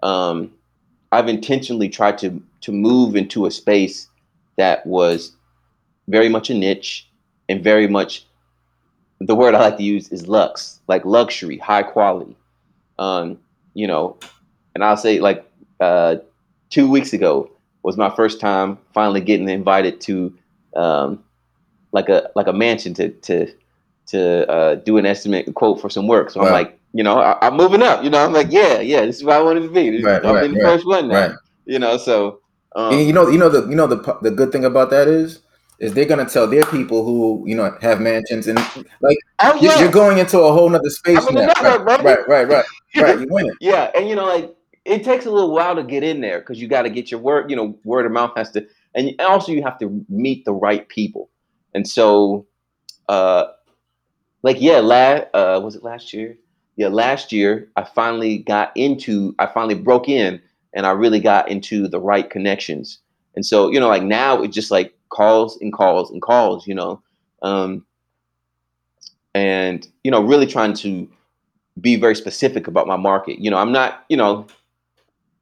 [0.04, 0.52] um,
[1.14, 4.10] I've intentionally tried to to move into a space
[4.58, 5.34] that was
[6.10, 7.08] very much a niche
[7.48, 8.26] and very much
[9.20, 12.36] the word I like to use is lux, like luxury, high quality.
[13.00, 13.40] Um,
[13.74, 14.18] you know,
[14.74, 16.18] and I'll say like uh,
[16.70, 17.52] two weeks ago
[17.84, 20.38] was my first time finally getting invited to
[20.76, 21.24] um,
[21.92, 23.52] like a like a mansion to to
[24.08, 26.30] to uh, do an estimate quote for some work.
[26.30, 28.04] So I'm like, you know, I, am moving up.
[28.04, 30.04] You know, I'm like, yeah, yeah, this is where I wanted to be.
[30.04, 31.36] Right, I'm right, in the right, first one now.
[31.66, 32.40] You know, so
[32.76, 35.40] um, you know, you know the you know the the good thing about that is
[35.80, 38.58] is they're gonna tell their people who you know have mansions and
[39.02, 39.80] like oh, yeah.
[39.80, 41.54] you're going into a whole nother space I mean, now.
[41.62, 42.66] Right, right, right, right, right,
[42.96, 43.20] right.
[43.20, 43.54] You win it.
[43.62, 46.62] Yeah, and you know, like it takes a little while to get in there because
[46.62, 47.50] you got to get your word.
[47.50, 50.88] You know, word of mouth has to, and also you have to meet the right
[50.88, 51.30] people.
[51.74, 52.46] And so,
[53.10, 53.46] uh,
[54.44, 56.38] like yeah, last uh, was it last year?
[56.78, 60.42] Yeah, last year I finally got into, I finally broke in,
[60.74, 63.00] and I really got into the right connections.
[63.36, 66.76] And so, you know, like now it's just like calls and calls and calls, you
[66.76, 67.02] know.
[67.42, 67.86] Um,
[69.34, 71.10] and, you know, really trying to
[71.82, 73.40] be very specific about my market.
[73.40, 74.48] You know, I'm not, you know,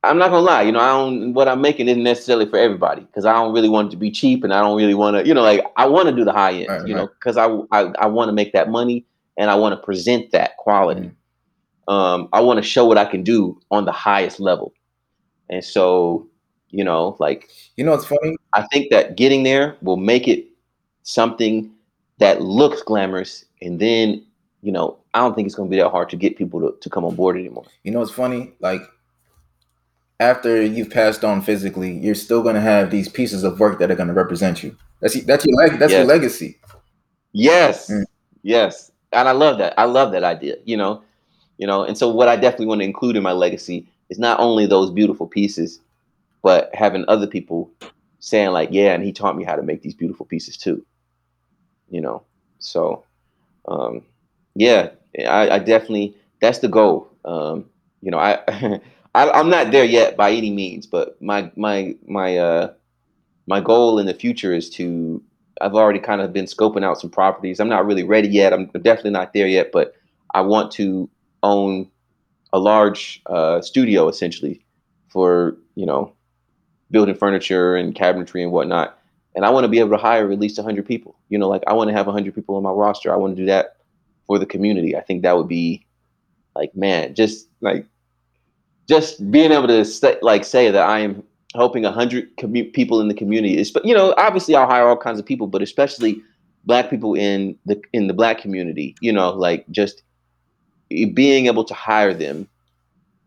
[0.03, 3.03] I'm not gonna lie, you know, I don't what I'm making isn't necessarily for everybody
[3.03, 5.25] because I don't really want it to be cheap and I don't really want to,
[5.25, 7.01] you know, like I want to do the high end, right, you right.
[7.01, 9.05] know, because I I, I want to make that money
[9.37, 11.11] and I want to present that quality.
[11.87, 11.93] Mm.
[11.93, 14.73] Um, I want to show what I can do on the highest level.
[15.49, 16.27] And so
[16.73, 18.35] you know, like you know, it's funny.
[18.53, 20.45] I think that getting there will make it
[21.03, 21.71] something
[22.17, 24.25] that looks glamorous, and then
[24.63, 26.75] you know, I don't think it's going to be that hard to get people to,
[26.81, 27.65] to come on board anymore.
[27.83, 28.53] You know, it's funny.
[28.59, 28.81] Like
[30.19, 33.91] after you've passed on physically, you're still going to have these pieces of work that
[33.91, 34.75] are going to represent you.
[34.99, 35.77] That's that's your leg.
[35.77, 35.99] That's yes.
[35.99, 36.59] your legacy.
[37.33, 38.03] Yes, mm.
[38.41, 39.75] yes, and I love that.
[39.77, 40.55] I love that idea.
[40.65, 41.03] You know,
[41.59, 44.39] you know, and so what I definitely want to include in my legacy is not
[44.39, 45.79] only those beautiful pieces,
[46.43, 47.71] but having other people
[48.19, 50.85] saying like, yeah, and he taught me how to make these beautiful pieces too.
[51.89, 52.23] You know,
[52.59, 53.03] So,
[53.67, 54.03] um,
[54.55, 54.89] yeah,
[55.19, 57.09] I, I, definitely that's the goal.
[57.25, 57.65] Um,
[58.01, 58.39] you know, I,
[59.15, 62.73] I am not there yet by any means, but my my my uh
[63.47, 65.21] my goal in the future is to.
[65.61, 67.59] I've already kind of been scoping out some properties.
[67.59, 68.53] I'm not really ready yet.
[68.53, 69.93] I'm definitely not there yet, but
[70.33, 71.07] I want to
[71.43, 71.89] own
[72.51, 74.65] a large uh, studio essentially
[75.09, 76.11] for you know
[76.93, 78.97] building furniture and cabinetry and whatnot.
[79.35, 81.15] And I want to be able to hire at least 100 people.
[81.29, 83.11] You know, like I want to have 100 people on my roster.
[83.11, 83.77] I want to do that
[84.27, 84.95] for the community.
[84.95, 85.85] I think that would be
[86.55, 87.85] like, man, just like,
[88.87, 91.23] just being able to say, like say that I am
[91.55, 93.57] helping 100 commu- people in the community.
[93.57, 96.21] Is, but you know, obviously I'll hire all kinds of people, but especially
[96.65, 98.95] black people in the in the black community.
[99.01, 100.03] You know, like just
[100.89, 102.47] being able to hire them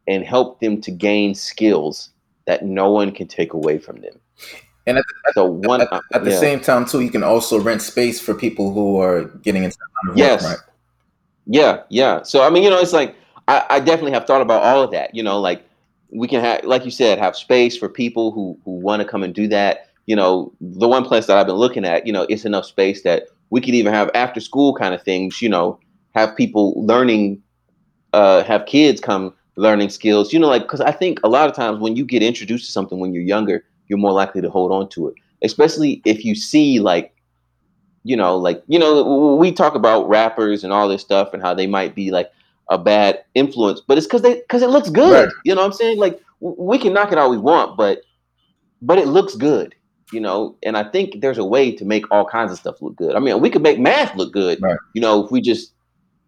[0.07, 2.11] and help them to gain skills
[2.47, 4.19] that no one can take away from them.
[4.87, 6.39] And at, the, so one, at, at the yeah.
[6.39, 9.77] same time, too, you can also rent space for people who are getting into
[10.15, 10.75] yes, work, right?
[11.47, 12.23] yeah, yeah.
[12.23, 13.17] So I mean, you know, it's like
[13.49, 15.13] I, I definitely have thought about all of that.
[15.13, 15.65] You know, like
[16.11, 19.25] we can have, like you said, have space for people who who want to come
[19.25, 19.89] and do that.
[20.07, 23.03] You know, the one place that I've been looking at, you know, it's enough space
[23.03, 25.43] that we could even have after school kind of things.
[25.43, 25.81] You know,
[26.15, 27.43] have people learning,
[28.13, 30.33] uh, have kids come learning skills.
[30.33, 32.73] You know, like because I think a lot of times when you get introduced to
[32.73, 36.35] something when you're younger, you're more likely to hold on to it, especially if you
[36.35, 37.15] see like,
[38.05, 41.55] you know, like you know, we talk about rappers and all this stuff and how
[41.55, 42.31] they might be like
[42.69, 45.27] a bad influence, but it's because they because it looks good.
[45.27, 45.35] Right.
[45.45, 45.99] You know what I'm saying?
[45.99, 48.03] Like we can knock it all we want, but
[48.83, 49.75] but it looks good
[50.13, 52.97] you know and i think there's a way to make all kinds of stuff look
[52.97, 54.79] good i mean we could make math look good right.
[54.95, 55.73] you know if we just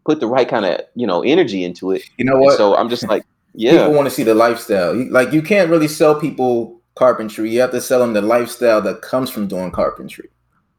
[0.08, 2.02] put the right kind of you know energy into it.
[2.16, 2.52] You know what?
[2.52, 3.24] And so I'm just like,
[3.54, 3.72] yeah.
[3.72, 4.94] People want to see the lifestyle.
[5.10, 7.50] Like you can't really sell people carpentry.
[7.50, 10.30] You have to sell them the lifestyle that comes from doing carpentry.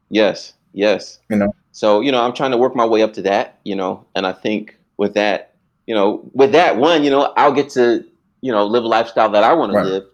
[0.08, 0.54] Yes.
[0.72, 1.20] Yes.
[1.28, 1.54] You know.
[1.70, 3.60] So you know, I'm trying to work my way up to that.
[3.64, 5.54] You know, and I think with that,
[5.86, 8.04] you know, with that one, you know, I'll get to
[8.40, 9.84] you know live a lifestyle that I want right.
[9.84, 10.04] to live.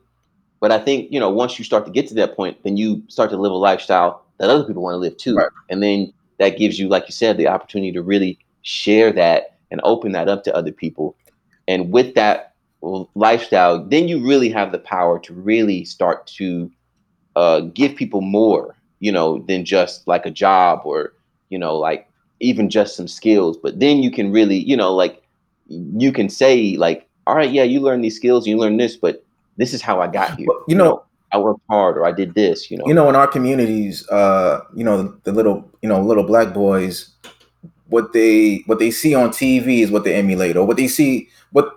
[0.61, 3.03] But I think you know once you start to get to that point, then you
[3.09, 5.49] start to live a lifestyle that other people want to live too, right.
[5.71, 9.81] and then that gives you, like you said, the opportunity to really share that and
[9.85, 11.17] open that up to other people.
[11.69, 12.55] And with that
[13.15, 16.71] lifestyle, then you really have the power to really start to
[17.37, 21.13] uh, give people more, you know, than just like a job or,
[21.49, 22.11] you know, like
[22.41, 23.57] even just some skills.
[23.57, 25.23] But then you can really, you know, like
[25.69, 29.25] you can say, like, all right, yeah, you learn these skills, you learn this, but
[29.57, 30.49] this is how I got here.
[30.67, 32.85] You know, I worked hard or I did this, you know.
[32.87, 37.11] You know, in our communities, uh, you know, the little, you know, little black boys,
[37.89, 41.29] what they what they see on TV is what they emulate, or what they see
[41.53, 41.71] what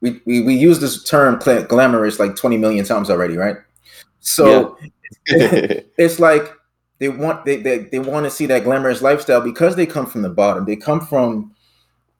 [0.00, 3.56] we we, we use this term glamorous like 20 million times already, right?
[4.20, 4.88] So yeah.
[5.98, 6.52] it's like
[6.98, 10.22] they want they, they they want to see that glamorous lifestyle because they come from
[10.22, 10.64] the bottom.
[10.64, 11.52] They come from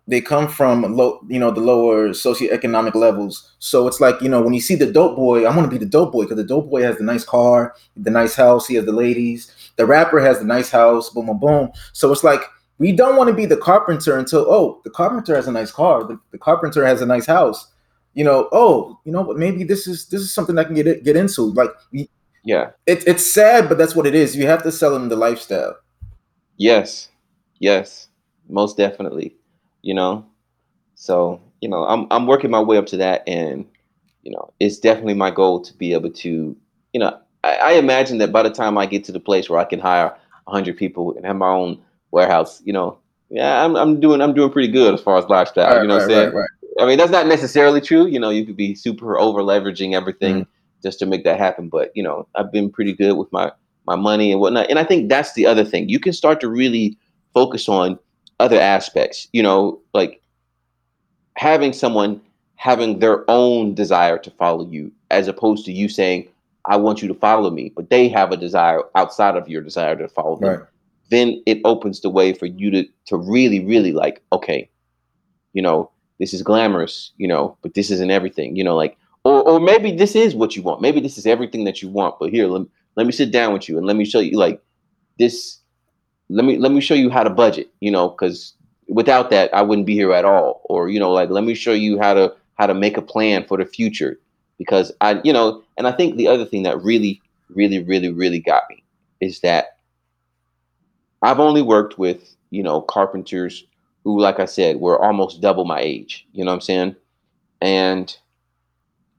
[0.09, 3.53] they come from low, you know, the lower socioeconomic levels.
[3.59, 5.85] So it's like, you know, when you see the dope boy, I want to be
[5.85, 8.77] the dope boy because the dope boy has the nice car, the nice house, he
[8.77, 9.53] has the ladies.
[9.77, 11.73] The rapper has the nice house, boom, boom, boom.
[11.93, 12.41] So it's like
[12.79, 16.05] we don't want to be the carpenter until oh, the carpenter has a nice car,
[16.05, 17.73] the, the carpenter has a nice house.
[18.15, 21.05] You know, oh, you know, but maybe this is this is something I can get
[21.05, 21.43] get into.
[21.43, 22.09] Like, we,
[22.45, 24.35] yeah, it's it's sad, but that's what it is.
[24.35, 25.77] You have to sell them the lifestyle.
[26.57, 27.09] Yes,
[27.59, 28.09] yes,
[28.49, 29.37] most definitely
[29.87, 30.27] you know.
[30.97, 33.65] So, you know, I'm I'm working my way up to that and
[34.23, 36.57] you know, it's definitely my goal to be able to,
[36.93, 37.17] you know,
[37.47, 39.81] I, I imagine that by the time I get to the place where I can
[39.81, 40.15] hire
[40.47, 42.99] hundred people and have my own warehouse, you know,
[43.31, 45.75] yeah, I'm I'm doing I'm doing pretty good as far as lifestyle.
[45.75, 46.35] Right, you know right, what I'm saying?
[46.35, 46.49] Right,
[46.81, 48.07] I mean, that's not necessarily true.
[48.07, 50.47] You know, you could be super over leveraging everything mm
[50.83, 51.69] just to make that happen.
[51.69, 53.51] But you know, I've been pretty good with my
[53.87, 54.69] my money and whatnot.
[54.69, 55.89] And I think that's the other thing.
[55.89, 56.97] You can start to really
[57.35, 57.99] focus on
[58.41, 60.21] other aspects, you know, like
[61.35, 62.21] having someone
[62.57, 66.27] having their own desire to follow you as opposed to you saying,
[66.67, 69.97] I want you to follow me, but they have a desire outside of your desire
[69.97, 70.49] to follow them.
[70.49, 70.69] Right.
[71.11, 74.69] Then it opens the way for you to to really, really like, okay,
[75.53, 79.43] you know, this is glamorous, you know, but this isn't everything, you know, like, or
[79.49, 80.81] or maybe this is what you want.
[80.81, 82.67] Maybe this is everything that you want, but here, let,
[82.97, 84.61] let me sit down with you and let me show you like
[85.19, 85.61] this
[86.29, 88.55] let me let me show you how to budget you know because
[88.89, 91.73] without that i wouldn't be here at all or you know like let me show
[91.73, 94.19] you how to how to make a plan for the future
[94.59, 97.21] because i you know and i think the other thing that really
[97.51, 98.83] really really really got me
[99.21, 99.79] is that
[101.23, 103.65] i've only worked with you know carpenters
[104.05, 106.97] who like i said were almost double my age you know what i'm saying?
[107.63, 108.17] And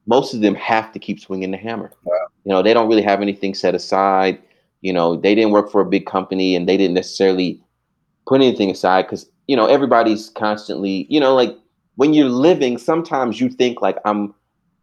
[0.06, 1.92] most of them have to keep swinging the hammer.
[2.04, 2.26] Wow.
[2.44, 4.40] you know they don't really have anything set aside.
[4.80, 7.60] You know, they didn't work for a big company and they didn't necessarily
[8.26, 11.56] put anything aside because you know everybody's constantly, you know, like
[11.96, 14.34] when you're living, sometimes you think like I'm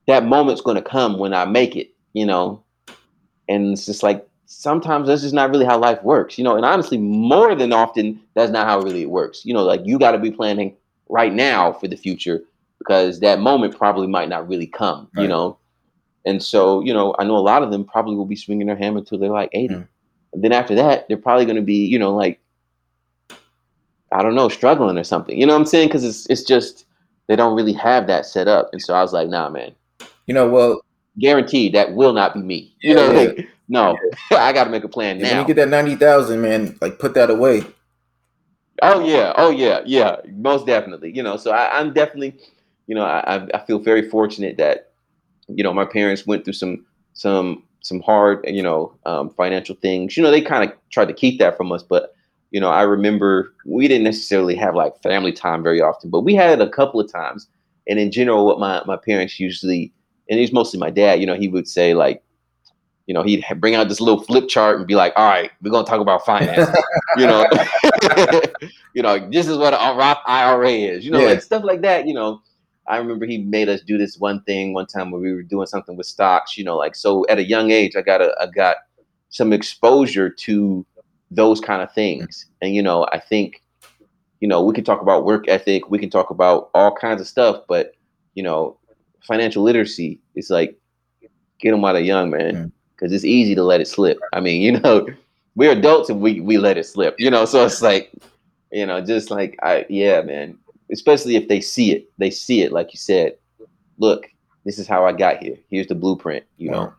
[0.07, 2.64] that moment's going to come when I make it, you know,
[3.48, 6.56] and it's just like sometimes that's just not really how life works, you know.
[6.56, 9.45] And honestly, more than often, that's not how really it works.
[9.45, 10.76] You know, like you got to be planning
[11.10, 12.41] right now for the future
[12.80, 15.23] because that moment probably might not really come, right.
[15.23, 15.57] you know.
[16.26, 18.76] And so, you know, I know a lot of them probably will be swinging their
[18.76, 19.76] hammer until they're like 80.
[19.76, 19.88] Mm.
[20.34, 22.41] And then after that, they're probably going to be, you know, like,
[24.11, 25.40] I don't know, struggling or something.
[25.40, 25.88] You know what I'm saying?
[25.88, 26.86] Because it's, it's just,
[27.27, 28.69] they don't really have that set up.
[28.72, 29.73] And so I was like, nah, man.
[30.27, 30.81] You know, well,
[31.19, 32.76] guaranteed that will not be me.
[32.81, 33.19] You yeah, know, yeah.
[33.19, 33.97] like, no,
[34.31, 34.38] yeah.
[34.38, 35.30] I got to make a plan now.
[35.30, 37.64] When you get that 90,000, man, like put that away.
[38.81, 39.34] Oh, yeah.
[39.38, 39.81] Oh, yeah.
[39.85, 40.18] Yeah.
[40.34, 41.15] Most definitely.
[41.15, 42.38] You know, so I, I'm definitely,
[42.88, 44.91] you know, I, I feel very fortunate that,
[45.47, 50.18] you know, my parents went through some some some hard, you know, um, financial things.
[50.18, 52.15] You know, they kind of tried to keep that from us, but
[52.52, 56.35] you know, I remember we didn't necessarily have like family time very often, but we
[56.35, 57.47] had it a couple of times.
[57.88, 59.91] And in general, what my my parents usually,
[60.30, 62.23] and it's mostly my dad, you know, he would say like,
[63.07, 65.69] you know, he'd bring out this little flip chart and be like, "All right, we're
[65.69, 66.76] gonna talk about finance."
[67.18, 67.45] you know,
[68.93, 71.06] you know, this is what a Roth IRA is.
[71.06, 71.27] You know, yeah.
[71.27, 72.07] like stuff like that.
[72.07, 72.41] You know,
[72.88, 75.68] I remember he made us do this one thing one time when we were doing
[75.68, 78.47] something with stocks, you know, like so at a young age I got a I
[78.47, 78.77] got
[79.30, 80.85] some exposure to
[81.31, 82.47] those kind of things.
[82.61, 83.61] And you know, I think
[84.39, 87.27] you know, we can talk about work ethic, we can talk about all kinds of
[87.27, 87.93] stuff, but
[88.35, 88.77] you know,
[89.26, 90.77] financial literacy is like
[91.60, 94.19] get them out of young, man, because it's easy to let it slip.
[94.34, 95.07] I mean, you know,
[95.56, 98.11] we're adults and we we let it slip, you know, so it's like,
[98.72, 100.57] you know, just like I yeah, man,
[100.91, 102.10] especially if they see it.
[102.18, 103.38] They see it, like you said.
[103.97, 104.27] Look,
[104.65, 105.57] this is how I got here.
[105.69, 106.85] Here's the blueprint, you wow.
[106.85, 106.93] know.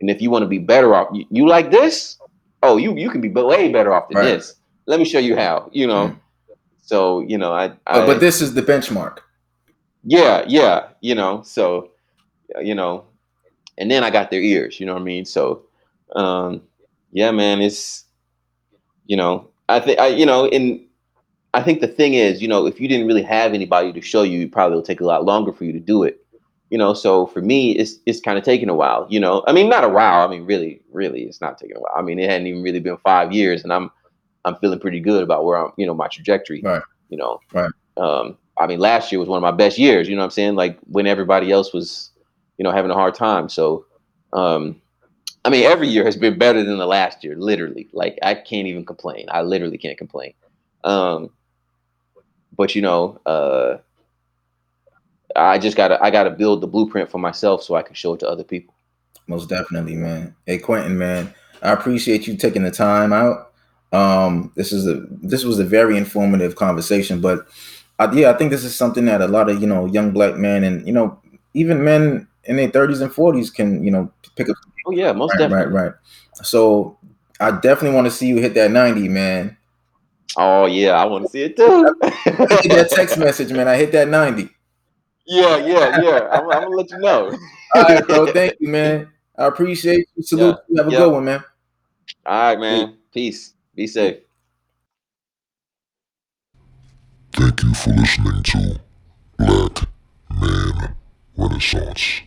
[0.00, 2.18] And if you want to be better off, you, you, like this?
[2.64, 4.24] Oh, you you can be way better off than right.
[4.24, 4.56] this.
[4.86, 5.70] Let me show you how.
[5.72, 6.08] You know.
[6.08, 6.18] Mm.
[6.82, 9.18] So you know, I, I but, but this is the benchmark.
[10.04, 10.88] Yeah, yeah.
[11.00, 11.90] You know, so
[12.60, 13.04] you know,
[13.78, 14.80] and then I got their ears.
[14.80, 15.24] You know what I mean?
[15.24, 15.64] So,
[16.16, 16.62] um,
[17.12, 18.04] yeah, man, it's
[19.06, 20.86] you know, I think I you know in
[21.54, 24.22] I think the thing is, you know, if you didn't really have anybody to show
[24.22, 26.18] you, it probably will take a lot longer for you to do it.
[26.70, 29.06] You know, so for me, it's it's kind of taking a while.
[29.10, 30.26] You know, I mean, not a while.
[30.26, 31.92] I mean, really, really, it's not taking a while.
[31.94, 33.90] I mean, it hadn't even really been five years, and I'm
[34.46, 36.62] I'm feeling pretty good about where I'm, you know, my trajectory.
[36.62, 36.82] Right.
[37.10, 37.40] You know.
[37.52, 37.70] Right.
[37.98, 40.08] Um, I mean, last year was one of my best years.
[40.08, 40.54] You know what I'm saying?
[40.54, 42.10] Like when everybody else was,
[42.58, 43.48] you know, having a hard time.
[43.48, 43.86] So,
[44.32, 44.80] um,
[45.44, 47.34] I mean, every year has been better than the last year.
[47.36, 49.26] Literally, like I can't even complain.
[49.30, 50.34] I literally can't complain.
[50.84, 51.30] Um,
[52.56, 53.78] but you know, uh,
[55.34, 58.20] I just gotta I gotta build the blueprint for myself so I can show it
[58.20, 58.74] to other people.
[59.26, 60.34] Most definitely, man.
[60.46, 63.52] Hey, Quentin, man, I appreciate you taking the time out.
[63.92, 67.46] Um, this is a this was a very informative conversation, but
[67.98, 70.36] uh, yeah, I think this is something that a lot of you know young black
[70.36, 71.20] men and you know
[71.54, 74.56] even men in their thirties and forties can you know pick up.
[74.86, 75.72] Oh yeah, most right, definitely.
[75.72, 75.94] Right, right.
[76.42, 76.98] So
[77.40, 79.56] I definitely want to see you hit that ninety, man.
[80.36, 81.94] Oh yeah, I want to see it too.
[82.02, 83.68] that text message, man.
[83.68, 84.48] I hit that ninety.
[85.26, 86.28] Yeah, yeah, yeah.
[86.32, 87.38] I'm, I'm, gonna let you know.
[87.74, 88.26] All right, bro.
[88.32, 89.08] Thank you, man.
[89.38, 90.22] I appreciate you.
[90.22, 90.56] Salute.
[90.56, 90.76] Yeah, you.
[90.78, 90.98] Have a yeah.
[90.98, 91.44] good one, man.
[92.26, 92.96] All right, man.
[93.12, 93.54] Peace.
[93.74, 94.18] Be safe.
[97.34, 98.80] Thank you for listening to
[99.38, 99.88] Black
[100.30, 100.94] Man
[101.36, 102.20] Renaissance.